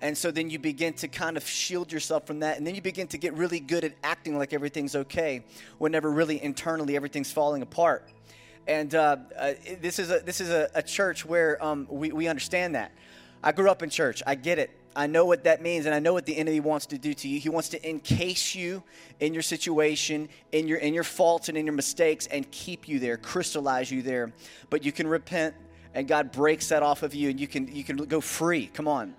And 0.00 0.18
so 0.18 0.32
then 0.32 0.50
you 0.50 0.58
begin 0.58 0.94
to 0.94 1.08
kind 1.08 1.36
of 1.36 1.46
shield 1.46 1.92
yourself 1.92 2.26
from 2.26 2.40
that. 2.40 2.58
And 2.58 2.66
then 2.66 2.74
you 2.74 2.82
begin 2.82 3.06
to 3.08 3.18
get 3.18 3.34
really 3.34 3.60
good 3.60 3.84
at 3.84 3.92
acting 4.02 4.36
like 4.36 4.52
everything's 4.52 4.96
okay 4.96 5.44
whenever 5.78 6.10
really 6.10 6.42
internally 6.42 6.96
everything's 6.96 7.30
falling 7.30 7.62
apart. 7.62 8.08
And 8.66 8.94
uh, 8.94 9.16
uh, 9.38 9.52
this 9.80 10.00
is 10.00 10.10
a, 10.10 10.18
this 10.18 10.40
is 10.40 10.50
a, 10.50 10.68
a 10.74 10.82
church 10.82 11.24
where 11.24 11.62
um, 11.64 11.86
we, 11.88 12.10
we 12.10 12.26
understand 12.26 12.74
that. 12.74 12.92
I 13.44 13.52
grew 13.52 13.70
up 13.70 13.82
in 13.82 13.90
church, 13.90 14.22
I 14.26 14.34
get 14.34 14.58
it. 14.58 14.70
I 14.94 15.06
know 15.06 15.24
what 15.24 15.44
that 15.44 15.62
means, 15.62 15.86
and 15.86 15.94
I 15.94 15.98
know 15.98 16.12
what 16.12 16.26
the 16.26 16.36
enemy 16.36 16.60
wants 16.60 16.86
to 16.86 16.98
do 16.98 17.14
to 17.14 17.28
you. 17.28 17.40
He 17.40 17.48
wants 17.48 17.70
to 17.70 17.88
encase 17.88 18.54
you 18.54 18.82
in 19.20 19.32
your 19.32 19.42
situation, 19.42 20.28
in 20.52 20.68
your 20.68 20.78
in 20.78 20.92
your 20.92 21.04
faults 21.04 21.48
and 21.48 21.56
in 21.56 21.66
your 21.66 21.74
mistakes, 21.74 22.26
and 22.26 22.50
keep 22.50 22.88
you 22.88 22.98
there, 22.98 23.16
crystallize 23.16 23.90
you 23.90 24.02
there. 24.02 24.32
But 24.70 24.84
you 24.84 24.92
can 24.92 25.06
repent, 25.06 25.54
and 25.94 26.06
God 26.06 26.30
breaks 26.32 26.68
that 26.68 26.82
off 26.82 27.02
of 27.02 27.14
you, 27.14 27.30
and 27.30 27.40
you 27.40 27.48
can 27.48 27.74
you 27.74 27.84
can 27.84 27.96
go 27.96 28.20
free. 28.20 28.66
Come 28.66 28.86
on. 28.86 29.14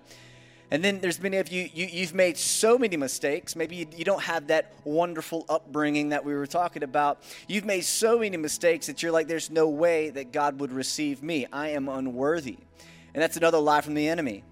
And 0.70 0.82
then 0.82 0.98
there's 1.00 1.20
many 1.20 1.36
of 1.36 1.48
you, 1.48 1.68
you 1.72 1.86
you've 1.86 2.14
made 2.14 2.36
so 2.36 2.78
many 2.78 2.96
mistakes. 2.96 3.54
Maybe 3.54 3.76
you, 3.76 3.86
you 3.96 4.04
don't 4.04 4.22
have 4.22 4.46
that 4.48 4.72
wonderful 4.84 5.44
upbringing 5.48 6.08
that 6.08 6.24
we 6.24 6.34
were 6.34 6.46
talking 6.46 6.82
about. 6.82 7.22
You've 7.48 7.64
made 7.64 7.84
so 7.84 8.18
many 8.18 8.36
mistakes 8.36 8.86
that 8.86 9.02
you're 9.02 9.12
like, 9.12 9.28
there's 9.28 9.50
no 9.50 9.68
way 9.68 10.10
that 10.10 10.32
God 10.32 10.60
would 10.60 10.72
receive 10.72 11.22
me. 11.22 11.46
I 11.52 11.70
am 11.70 11.88
unworthy. 11.88 12.58
And 13.12 13.22
that's 13.22 13.36
another 13.36 13.58
lie 13.58 13.82
from 13.82 13.94
the 13.94 14.08
enemy. 14.08 14.42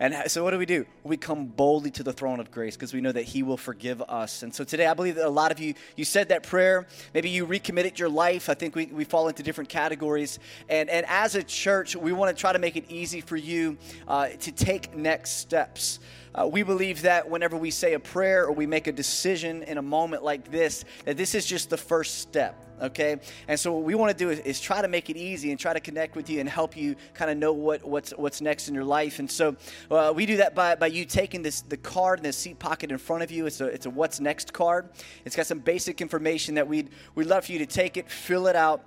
And 0.00 0.30
so, 0.30 0.44
what 0.44 0.52
do 0.52 0.58
we 0.58 0.66
do? 0.66 0.86
We 1.02 1.16
come 1.16 1.46
boldly 1.46 1.90
to 1.92 2.04
the 2.04 2.12
throne 2.12 2.38
of 2.38 2.52
grace 2.52 2.76
because 2.76 2.94
we 2.94 3.00
know 3.00 3.10
that 3.10 3.24
He 3.24 3.42
will 3.42 3.56
forgive 3.56 4.00
us. 4.02 4.44
And 4.44 4.54
so, 4.54 4.62
today, 4.62 4.86
I 4.86 4.94
believe 4.94 5.16
that 5.16 5.26
a 5.26 5.28
lot 5.28 5.50
of 5.50 5.58
you, 5.58 5.74
you 5.96 6.04
said 6.04 6.28
that 6.28 6.44
prayer. 6.44 6.86
Maybe 7.14 7.30
you 7.30 7.44
recommitted 7.44 7.98
your 7.98 8.08
life. 8.08 8.48
I 8.48 8.54
think 8.54 8.76
we, 8.76 8.86
we 8.86 9.02
fall 9.02 9.26
into 9.26 9.42
different 9.42 9.68
categories. 9.68 10.38
And, 10.68 10.88
and 10.88 11.04
as 11.08 11.34
a 11.34 11.42
church, 11.42 11.96
we 11.96 12.12
want 12.12 12.34
to 12.36 12.40
try 12.40 12.52
to 12.52 12.60
make 12.60 12.76
it 12.76 12.84
easy 12.88 13.20
for 13.20 13.36
you 13.36 13.76
uh, 14.06 14.28
to 14.28 14.52
take 14.52 14.96
next 14.96 15.30
steps. 15.38 15.98
Uh, 16.34 16.46
we 16.46 16.62
believe 16.62 17.02
that 17.02 17.28
whenever 17.28 17.56
we 17.56 17.70
say 17.70 17.94
a 17.94 18.00
prayer 18.00 18.44
or 18.46 18.52
we 18.52 18.66
make 18.66 18.86
a 18.86 18.92
decision 18.92 19.62
in 19.64 19.78
a 19.78 19.82
moment 19.82 20.22
like 20.22 20.50
this, 20.50 20.84
that 21.04 21.16
this 21.16 21.34
is 21.34 21.46
just 21.46 21.70
the 21.70 21.76
first 21.76 22.18
step 22.18 22.64
okay? 22.80 23.16
And 23.46 23.58
so 23.58 23.72
what 23.72 23.84
we 23.84 23.94
want 23.94 24.16
to 24.16 24.24
do 24.24 24.30
is, 24.30 24.38
is, 24.40 24.60
try 24.60 24.82
to 24.82 24.88
make 24.88 25.10
it 25.10 25.16
easy 25.16 25.50
and 25.50 25.58
try 25.58 25.72
to 25.72 25.80
connect 25.80 26.16
with 26.16 26.28
you 26.30 26.40
and 26.40 26.48
help 26.48 26.76
you 26.76 26.96
kind 27.14 27.30
of 27.30 27.36
know 27.36 27.52
what, 27.52 27.84
what's 27.84 28.10
what's 28.12 28.40
next 28.40 28.68
in 28.68 28.74
your 28.74 28.84
life. 28.84 29.18
And 29.18 29.30
so 29.30 29.56
uh, 29.90 30.12
we 30.14 30.26
do 30.26 30.36
that 30.38 30.54
by, 30.54 30.74
by 30.74 30.88
you 30.88 31.04
taking 31.04 31.42
this 31.42 31.62
the 31.62 31.76
card 31.76 32.20
in 32.20 32.24
the 32.24 32.32
seat 32.32 32.58
pocket 32.58 32.90
in 32.90 32.98
front 32.98 33.22
of 33.22 33.30
you. 33.30 33.46
It's 33.46 33.60
a, 33.60 33.66
it's 33.66 33.86
a 33.86 33.90
what's 33.90 34.20
next 34.20 34.52
card. 34.52 34.90
It's 35.24 35.36
got 35.36 35.46
some 35.46 35.58
basic 35.58 36.00
information 36.00 36.54
that 36.56 36.68
we'd, 36.68 36.90
we'd 37.14 37.26
love 37.26 37.46
for 37.46 37.52
you 37.52 37.58
to 37.58 37.66
take 37.66 37.96
it 37.96 38.10
fill 38.10 38.46
it 38.46 38.56
out 38.56 38.84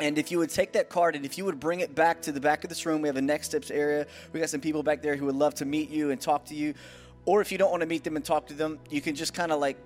and 0.00 0.18
if 0.18 0.30
you 0.30 0.38
would 0.38 0.50
take 0.50 0.72
that 0.72 0.88
card 0.88 1.16
and 1.16 1.24
if 1.24 1.38
you 1.38 1.44
would 1.44 1.58
bring 1.58 1.80
it 1.80 1.94
back 1.94 2.22
to 2.22 2.32
the 2.32 2.40
back 2.40 2.64
of 2.64 2.68
this 2.68 2.86
room, 2.86 3.02
we 3.02 3.08
have 3.08 3.16
a 3.16 3.22
next 3.22 3.48
steps 3.48 3.70
area. 3.70 4.06
We 4.32 4.40
got 4.40 4.50
some 4.50 4.60
people 4.60 4.82
back 4.82 5.02
there 5.02 5.16
who 5.16 5.26
would 5.26 5.34
love 5.34 5.54
to 5.56 5.64
meet 5.64 5.90
you 5.90 6.10
and 6.10 6.20
talk 6.20 6.44
to 6.46 6.54
you. 6.54 6.74
Or 7.24 7.40
if 7.40 7.50
you 7.50 7.58
don't 7.58 7.70
want 7.70 7.80
to 7.80 7.86
meet 7.86 8.04
them 8.04 8.16
and 8.16 8.24
talk 8.24 8.46
to 8.46 8.54
them, 8.54 8.78
you 8.90 9.00
can 9.00 9.14
just 9.14 9.34
kind 9.34 9.50
of 9.50 9.60
like 9.60 9.76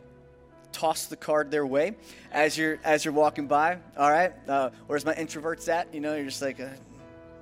toss 0.73 1.07
the 1.07 1.17
card 1.17 1.51
their 1.51 1.67
way 1.67 1.95
as 2.31 2.57
you're 2.57 2.79
as 2.85 3.05
you're 3.05 3.15
walking 3.15 3.47
by. 3.47 3.79
All 3.97 4.11
right, 4.11 4.33
uh, 4.49 4.71
where's 4.87 5.05
my 5.05 5.15
introverts 5.15 5.69
at? 5.69 5.93
You 5.95 6.01
know, 6.01 6.15
you're 6.15 6.27
just 6.27 6.43
like. 6.43 6.61
Uh, 6.61 6.69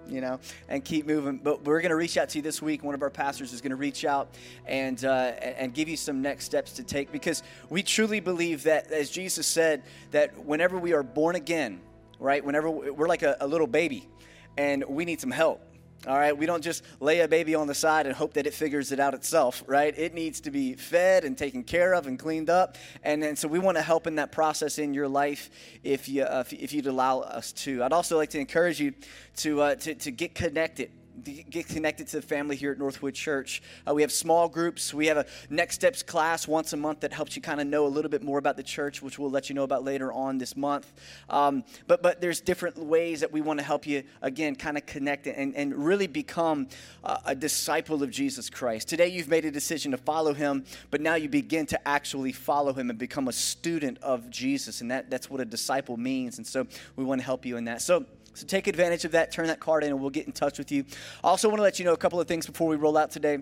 you 0.09 0.21
know, 0.21 0.41
and 0.69 0.85
keep 0.85 1.07
moving. 1.07 1.37
But 1.37 1.63
we're 1.65 1.81
going 1.81 1.91
to 1.91 1.97
reach 1.97 2.17
out 2.17 2.31
to 2.31 2.39
you 2.39 2.43
this 2.43 2.61
week. 2.61 2.83
One 2.83 2.97
of 2.97 3.03
our 3.03 3.11
pastors 3.11 3.53
is 3.53 3.61
going 3.61 3.71
to 3.71 3.77
reach 3.77 4.05
out 4.05 4.35
and 4.67 5.05
uh, 5.05 5.33
and 5.41 5.73
give 5.73 5.89
you 5.89 5.97
some 5.97 6.21
next 6.21 6.47
steps 6.47 6.73
to 6.73 6.83
take 6.83 7.13
because 7.13 7.45
we 7.69 7.85
truly 7.85 8.19
believe 8.19 8.65
that, 8.65 8.91
as 8.91 9.09
Jesus 9.09 9.47
said, 9.47 9.85
that 10.11 10.45
whenever 10.45 10.79
we 10.79 10.95
are 10.95 11.05
born 11.05 11.37
again, 11.37 11.81
right? 12.21 12.45
Whenever 12.45 12.71
we're 12.71 13.09
like 13.09 13.23
a, 13.23 13.37
a 13.41 13.47
little 13.47 13.67
baby 13.67 14.09
and 14.57 14.85
we 14.89 15.05
need 15.05 15.21
some 15.21 15.31
help. 15.31 15.63
All 16.07 16.17
right, 16.17 16.35
we 16.35 16.47
don't 16.47 16.63
just 16.63 16.83
lay 16.99 17.21
a 17.21 17.29
baby 17.29 17.55
on 17.55 17.67
the 17.67 17.75
side 17.75 18.07
and 18.07 18.17
hope 18.17 18.33
that 18.35 18.47
it 18.47 18.55
figures 18.55 18.91
it 18.91 18.99
out 18.99 19.13
itself, 19.13 19.63
right? 19.67 19.93
It 19.99 20.15
needs 20.15 20.41
to 20.43 20.51
be 20.51 20.73
fed 20.73 21.25
and 21.25 21.37
taken 21.37 21.63
care 21.63 21.93
of 21.93 22.07
and 22.07 22.19
cleaned 22.19 22.49
up. 22.49 22.79
And, 23.03 23.23
and 23.23 23.39
so 23.39 23.49
we 23.49 23.59
want 23.59 23.77
to 23.77 23.83
help 23.83 24.07
in 24.07 24.15
that 24.15 24.33
process 24.33 24.79
in 24.79 24.95
your 24.95 25.09
life 25.09 25.51
if, 25.85 26.09
you, 26.09 26.23
uh, 26.23 26.43
if, 26.47 26.55
if 26.55 26.73
you'd 26.73 26.87
allow 26.87 27.21
us 27.21 27.53
to. 27.53 27.83
I'd 27.83 27.93
also 27.93 28.17
like 28.17 28.31
to 28.31 28.39
encourage 28.39 28.81
you 28.81 28.95
to, 29.39 29.61
uh, 29.61 29.75
to, 29.75 29.95
to 29.95 30.11
get 30.11 30.35
connected 30.35 30.91
get 31.25 31.69
connected 31.69 32.07
to 32.09 32.17
the 32.17 32.23
family 32.23 32.57
here 32.57 32.73
at 32.73 32.79
Northwood 32.79 33.15
Church. 33.15 33.63
Uh, 33.89 33.95
we 33.95 34.03
have 34.03 34.13
small 34.13 34.49
groups. 34.49 34.93
We 34.93 35.07
have 35.07 35.17
a 35.17 35.27
Next 35.49 35.77
Steps 35.77 36.03
class 36.03 36.49
once 36.49 36.73
a 36.73 36.77
month 36.77 37.01
that 37.01 37.13
helps 37.13 37.37
you 37.37 37.43
kind 37.43 37.61
of 37.61 37.67
know 37.67 37.87
a 37.87 37.89
little 37.89 38.11
bit 38.11 38.23
more 38.23 38.39
about 38.39 38.57
the 38.57 38.63
church, 38.63 39.03
which 39.03 39.19
we'll 39.19 39.31
let 39.31 39.49
you 39.49 39.55
know 39.55 39.65
about 39.65 39.85
later 39.85 40.13
on 40.13 40.39
this 40.39 40.57
month. 40.57 40.93
Um, 41.29 41.65
but 41.87 42.03
but 42.03 42.21
there's 42.21 42.41
different 42.41 42.79
ways 42.79 43.21
that 43.21 43.33
we 43.33 43.41
want 43.41 43.59
to 43.59 43.65
help 43.65 43.87
you 43.87 44.03
again, 44.23 44.57
kind 44.57 44.77
of 44.77 44.87
connect 44.87 45.27
and, 45.27 45.55
and 45.55 45.75
really 45.75 46.07
become 46.07 46.69
uh, 47.05 47.19
a 47.25 47.35
disciple 47.35 48.03
of 48.03 48.11
Jesus 48.11 48.51
Christ. 48.51 48.89
Today 48.89 49.09
you've 49.09 49.29
made 49.29 49.45
a 49.45 49.51
decision 49.51 49.91
to 49.93 49.97
follow 49.97 50.35
Him, 50.35 50.65
but 50.91 51.01
now 51.01 51.15
you 51.15 51.29
begin 51.29 51.67
to 51.67 51.89
actually 51.89 52.33
follow 52.33 52.73
Him 52.73 52.91
and 52.91 52.99
become 52.99 53.29
a 53.29 53.33
student 53.33 53.99
of 54.03 54.31
Jesus, 54.31 54.81
and 54.81 54.91
that 54.91 55.11
that's 55.11 55.29
what 55.31 55.41
a 55.41 55.45
disciple 55.45 55.97
means. 55.97 56.39
And 56.39 56.47
so 56.47 56.67
we 56.97 57.05
want 57.05 57.21
to 57.21 57.25
help 57.25 57.45
you 57.47 57.57
in 57.57 57.65
that. 57.65 57.83
So. 57.83 58.07
So 58.41 58.47
take 58.47 58.67
advantage 58.67 59.05
of 59.05 59.13
that, 59.13 59.31
turn 59.31 59.49
that 59.49 59.61
card 59.61 59.85
in, 59.85 59.91
and 59.91 60.01
we'll 60.01 60.09
get 60.09 60.27
in 60.27 60.33
touch 60.33 60.57
with 60.57 60.73
you. 60.73 60.87
I 61.23 61.29
also 61.29 61.47
want 61.49 61.59
to 61.59 61.63
let 61.63 61.79
you 61.79 61.85
know 61.85 61.93
a 61.93 61.99
couple 61.99 62.19
of 62.19 62.27
things 62.27 62.47
before 62.47 62.69
we 62.69 62.77
roll 62.77 62.97
out 62.97 63.11
today. 63.11 63.41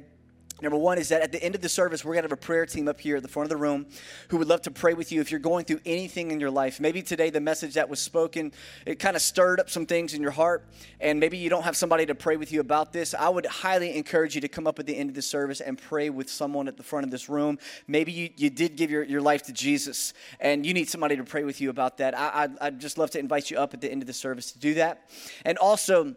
Number 0.61 0.76
one 0.76 0.98
is 0.98 1.09
that 1.11 1.22
at 1.22 1.30
the 1.30 1.42
end 1.42 1.54
of 1.54 1.61
the 1.61 1.68
service, 1.68 2.04
we're 2.04 2.14
going 2.14 2.24
to 2.24 2.30
have 2.30 2.38
a 2.38 2.40
prayer 2.40 2.66
team 2.66 2.88
up 2.88 3.00
here 3.00 3.16
at 3.16 3.22
the 3.22 3.28
front 3.28 3.44
of 3.44 3.50
the 3.50 3.56
room 3.56 3.86
who 4.28 4.38
would 4.38 4.48
love 4.48 4.62
to 4.62 4.72
pray 4.72 4.94
with 4.94 5.12
you 5.12 5.20
if 5.20 5.30
you're 5.30 5.38
going 5.38 5.64
through 5.64 5.80
anything 5.86 6.32
in 6.32 6.40
your 6.40 6.50
life. 6.50 6.80
Maybe 6.80 7.00
today 7.00 7.30
the 7.30 7.40
message 7.40 7.74
that 7.74 7.88
was 7.88 8.00
spoken, 8.00 8.52
it 8.84 8.98
kind 8.98 9.14
of 9.14 9.22
stirred 9.22 9.61
up 9.61 9.70
some 9.70 9.86
things 9.86 10.14
in 10.14 10.22
your 10.22 10.32
heart, 10.32 10.66
and 11.00 11.20
maybe 11.20 11.38
you 11.38 11.48
don't 11.48 11.62
have 11.62 11.76
somebody 11.76 12.06
to 12.06 12.14
pray 12.14 12.36
with 12.36 12.50
you 12.50 12.61
about 12.61 12.92
this. 12.92 13.14
I 13.14 13.28
would 13.28 13.46
highly 13.46 13.94
encourage 13.96 14.34
you 14.34 14.40
to 14.40 14.48
come 14.48 14.66
up 14.66 14.80
at 14.80 14.86
the 14.86 14.96
end 14.96 15.11
of 15.11 15.14
the 15.14 15.22
service 15.22 15.61
and 15.61 15.78
pray 15.78 16.11
with 16.11 16.28
someone 16.28 16.66
at 16.66 16.76
the 16.76 16.82
front 16.82 17.04
of 17.04 17.12
this 17.12 17.28
room. 17.28 17.59
Maybe 17.86 18.11
you, 18.11 18.30
you 18.36 18.50
did 18.50 18.76
give 18.76 18.90
your, 18.90 19.04
your 19.04 19.20
life 19.20 19.44
to 19.44 19.52
Jesus 19.52 20.12
and 20.40 20.66
you 20.66 20.74
need 20.74 20.88
somebody 20.88 21.16
to 21.16 21.24
pray 21.24 21.44
with 21.44 21.61
you 21.61 21.70
about 21.70 21.98
that. 21.98 22.18
I, 22.18 22.30
I'd, 22.34 22.59
I'd 22.61 22.80
just 22.80 22.98
love 22.98 23.11
to 23.12 23.18
invite 23.18 23.50
you 23.50 23.59
up 23.59 23.74
at 23.74 23.80
the 23.80 23.90
end 23.90 24.02
of 24.02 24.06
the 24.06 24.12
service 24.12 24.52
to 24.52 24.59
do 24.59 24.74
that. 24.74 25.09
And 25.44 25.56
also, 25.59 26.16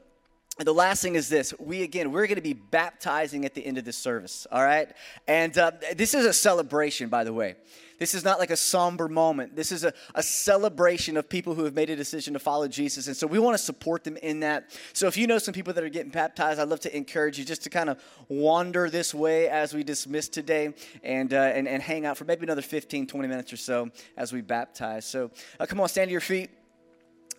the 0.66 0.74
last 0.74 1.01
thing 1.01 1.16
is 1.16 1.30
this 1.30 1.53
we 1.59 1.84
again 1.84 2.12
we're 2.12 2.28
going 2.28 2.36
to 2.36 2.41
be 2.41 2.53
baptizing 2.53 3.45
at 3.45 3.53
the 3.53 3.66
end 3.66 3.78
of 3.78 3.86
this 3.86 3.97
service 3.97 4.45
all 4.51 4.64
right? 4.64 4.89
And 5.28 5.57
uh, 5.57 5.72
this 5.95 6.14
is 6.14 6.26
a 6.26 6.34
celebration 6.34 7.09
by 7.09 7.24
the 7.24 7.34
way. 7.34 7.55
This 7.99 8.16
is 8.16 8.24
not 8.24 8.39
like 8.39 8.49
a 8.49 8.57
somber 8.57 9.07
moment. 9.07 9.55
This 9.55 9.72
is 9.72 9.84
a, 9.84 9.93
a 10.16 10.24
celebration 10.24 11.18
of 11.18 11.30
people 11.30 11.53
who 11.53 11.64
have 11.66 11.76
made 11.76 11.91
a 11.91 11.95
decision 11.95 12.34
to 12.34 12.39
follow 12.39 12.68
jesus 12.68 13.07
and 13.07 13.16
so 13.16 13.28
we 13.28 13.39
want 13.39 13.57
to 13.57 13.64
support 13.64 14.03
them 14.03 14.18
in 14.18 14.41
that. 14.41 14.72
So 14.93 15.07
if 15.07 15.18
you 15.18 15.28
know 15.28 15.38
some 15.38 15.53
people 15.53 15.74
that 15.74 15.84
are 15.84 15.89
getting 15.89 16.12
baptized 16.12 16.59
i'd 16.59 16.68
love 16.68 16.82
to 16.82 16.95
encourage 16.95 17.39
you 17.39 17.45
just 17.45 17.64
to 17.64 17.70
kind 17.70 17.89
of 17.89 18.03
wander 18.28 18.89
this 18.89 19.14
way 19.14 19.47
as 19.49 19.74
we 19.74 19.84
dismiss 19.84 20.30
today 20.30 20.74
and, 21.03 21.34
uh, 21.34 21.38
and, 21.38 21.68
and 21.68 21.82
hang 21.82 22.05
out 22.05 22.18
for 22.18 22.26
maybe 22.26 22.43
another 22.43 22.62
15 22.62 23.07
20 23.07 23.28
minutes 23.28 23.53
or 23.53 23.57
so 23.57 23.89
as 24.18 24.34
we 24.34 24.41
baptize. 24.41 25.05
So 25.05 25.32
uh, 25.59 25.66
come 25.66 25.80
on 25.80 25.89
stand 25.89 26.09
to 26.09 26.12
your 26.12 26.22
feet. 26.22 26.49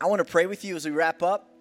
I 0.01 0.07
want 0.07 0.19
to 0.19 0.25
pray 0.25 0.47
with 0.47 0.65
you 0.65 0.75
as 0.77 0.85
we 0.85 0.91
wrap 0.91 1.23
up 1.23 1.52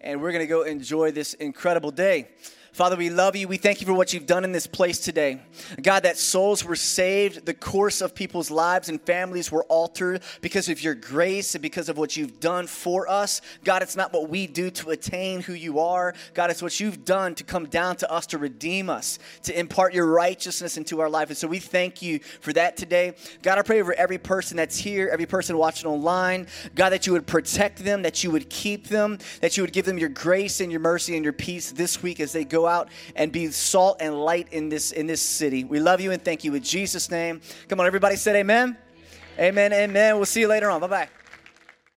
and 0.00 0.20
we're 0.20 0.32
going 0.32 0.42
to 0.42 0.46
go 0.46 0.62
enjoy 0.62 1.10
this 1.10 1.34
incredible 1.34 1.90
day. 1.90 2.28
Father, 2.72 2.96
we 2.96 3.10
love 3.10 3.34
you. 3.34 3.48
We 3.48 3.56
thank 3.56 3.80
you 3.80 3.86
for 3.86 3.92
what 3.92 4.12
you've 4.12 4.26
done 4.26 4.44
in 4.44 4.52
this 4.52 4.66
place 4.66 5.00
today. 5.00 5.40
God, 5.82 6.04
that 6.04 6.16
souls 6.16 6.64
were 6.64 6.76
saved, 6.76 7.44
the 7.44 7.54
course 7.54 8.00
of 8.00 8.14
people's 8.14 8.50
lives 8.50 8.88
and 8.88 9.00
families 9.02 9.50
were 9.50 9.64
altered 9.64 10.22
because 10.40 10.68
of 10.68 10.82
your 10.82 10.94
grace 10.94 11.54
and 11.54 11.62
because 11.62 11.88
of 11.88 11.98
what 11.98 12.16
you've 12.16 12.38
done 12.38 12.68
for 12.68 13.10
us. 13.10 13.40
God, 13.64 13.82
it's 13.82 13.96
not 13.96 14.12
what 14.12 14.28
we 14.28 14.46
do 14.46 14.70
to 14.70 14.90
attain 14.90 15.40
who 15.40 15.52
you 15.52 15.80
are. 15.80 16.14
God, 16.32 16.50
it's 16.50 16.62
what 16.62 16.78
you've 16.78 17.04
done 17.04 17.34
to 17.34 17.44
come 17.44 17.66
down 17.66 17.96
to 17.96 18.10
us 18.10 18.26
to 18.26 18.38
redeem 18.38 18.88
us, 18.88 19.18
to 19.42 19.58
impart 19.58 19.92
your 19.92 20.06
righteousness 20.06 20.76
into 20.76 21.00
our 21.00 21.10
life. 21.10 21.28
And 21.28 21.36
so 21.36 21.48
we 21.48 21.58
thank 21.58 22.02
you 22.02 22.20
for 22.40 22.52
that 22.52 22.76
today. 22.76 23.14
God, 23.42 23.58
I 23.58 23.62
pray 23.62 23.80
over 23.80 23.94
every 23.94 24.18
person 24.18 24.56
that's 24.56 24.76
here, 24.76 25.08
every 25.12 25.26
person 25.26 25.58
watching 25.58 25.90
online. 25.90 26.46
God, 26.76 26.90
that 26.90 27.06
you 27.06 27.12
would 27.14 27.26
protect 27.26 27.84
them, 27.84 28.02
that 28.02 28.22
you 28.22 28.30
would 28.30 28.48
keep 28.48 28.86
them, 28.86 29.18
that 29.40 29.56
you 29.56 29.62
would 29.64 29.72
give 29.72 29.86
them 29.86 29.98
your 29.98 30.08
grace 30.08 30.60
and 30.60 30.70
your 30.70 30.80
mercy 30.80 31.16
and 31.16 31.24
your 31.24 31.32
peace 31.32 31.72
this 31.72 32.02
week 32.02 32.20
as 32.20 32.32
they 32.32 32.44
go 32.44 32.59
out 32.66 32.88
and 33.16 33.32
be 33.32 33.50
salt 33.50 33.98
and 34.00 34.20
light 34.20 34.48
in 34.52 34.68
this 34.68 34.92
in 34.92 35.06
this 35.06 35.22
city. 35.22 35.64
We 35.64 35.80
love 35.80 36.00
you 36.00 36.12
and 36.12 36.22
thank 36.22 36.44
you 36.44 36.54
in 36.54 36.62
Jesus' 36.62 37.10
name. 37.10 37.40
Come 37.68 37.80
on, 37.80 37.86
everybody 37.86 38.16
said 38.16 38.36
amen. 38.36 38.76
Amen. 39.38 39.72
Amen. 39.72 40.16
We'll 40.16 40.26
see 40.26 40.40
you 40.40 40.48
later 40.48 40.70
on. 40.70 40.80
Bye 40.80 40.86
bye. 40.86 41.08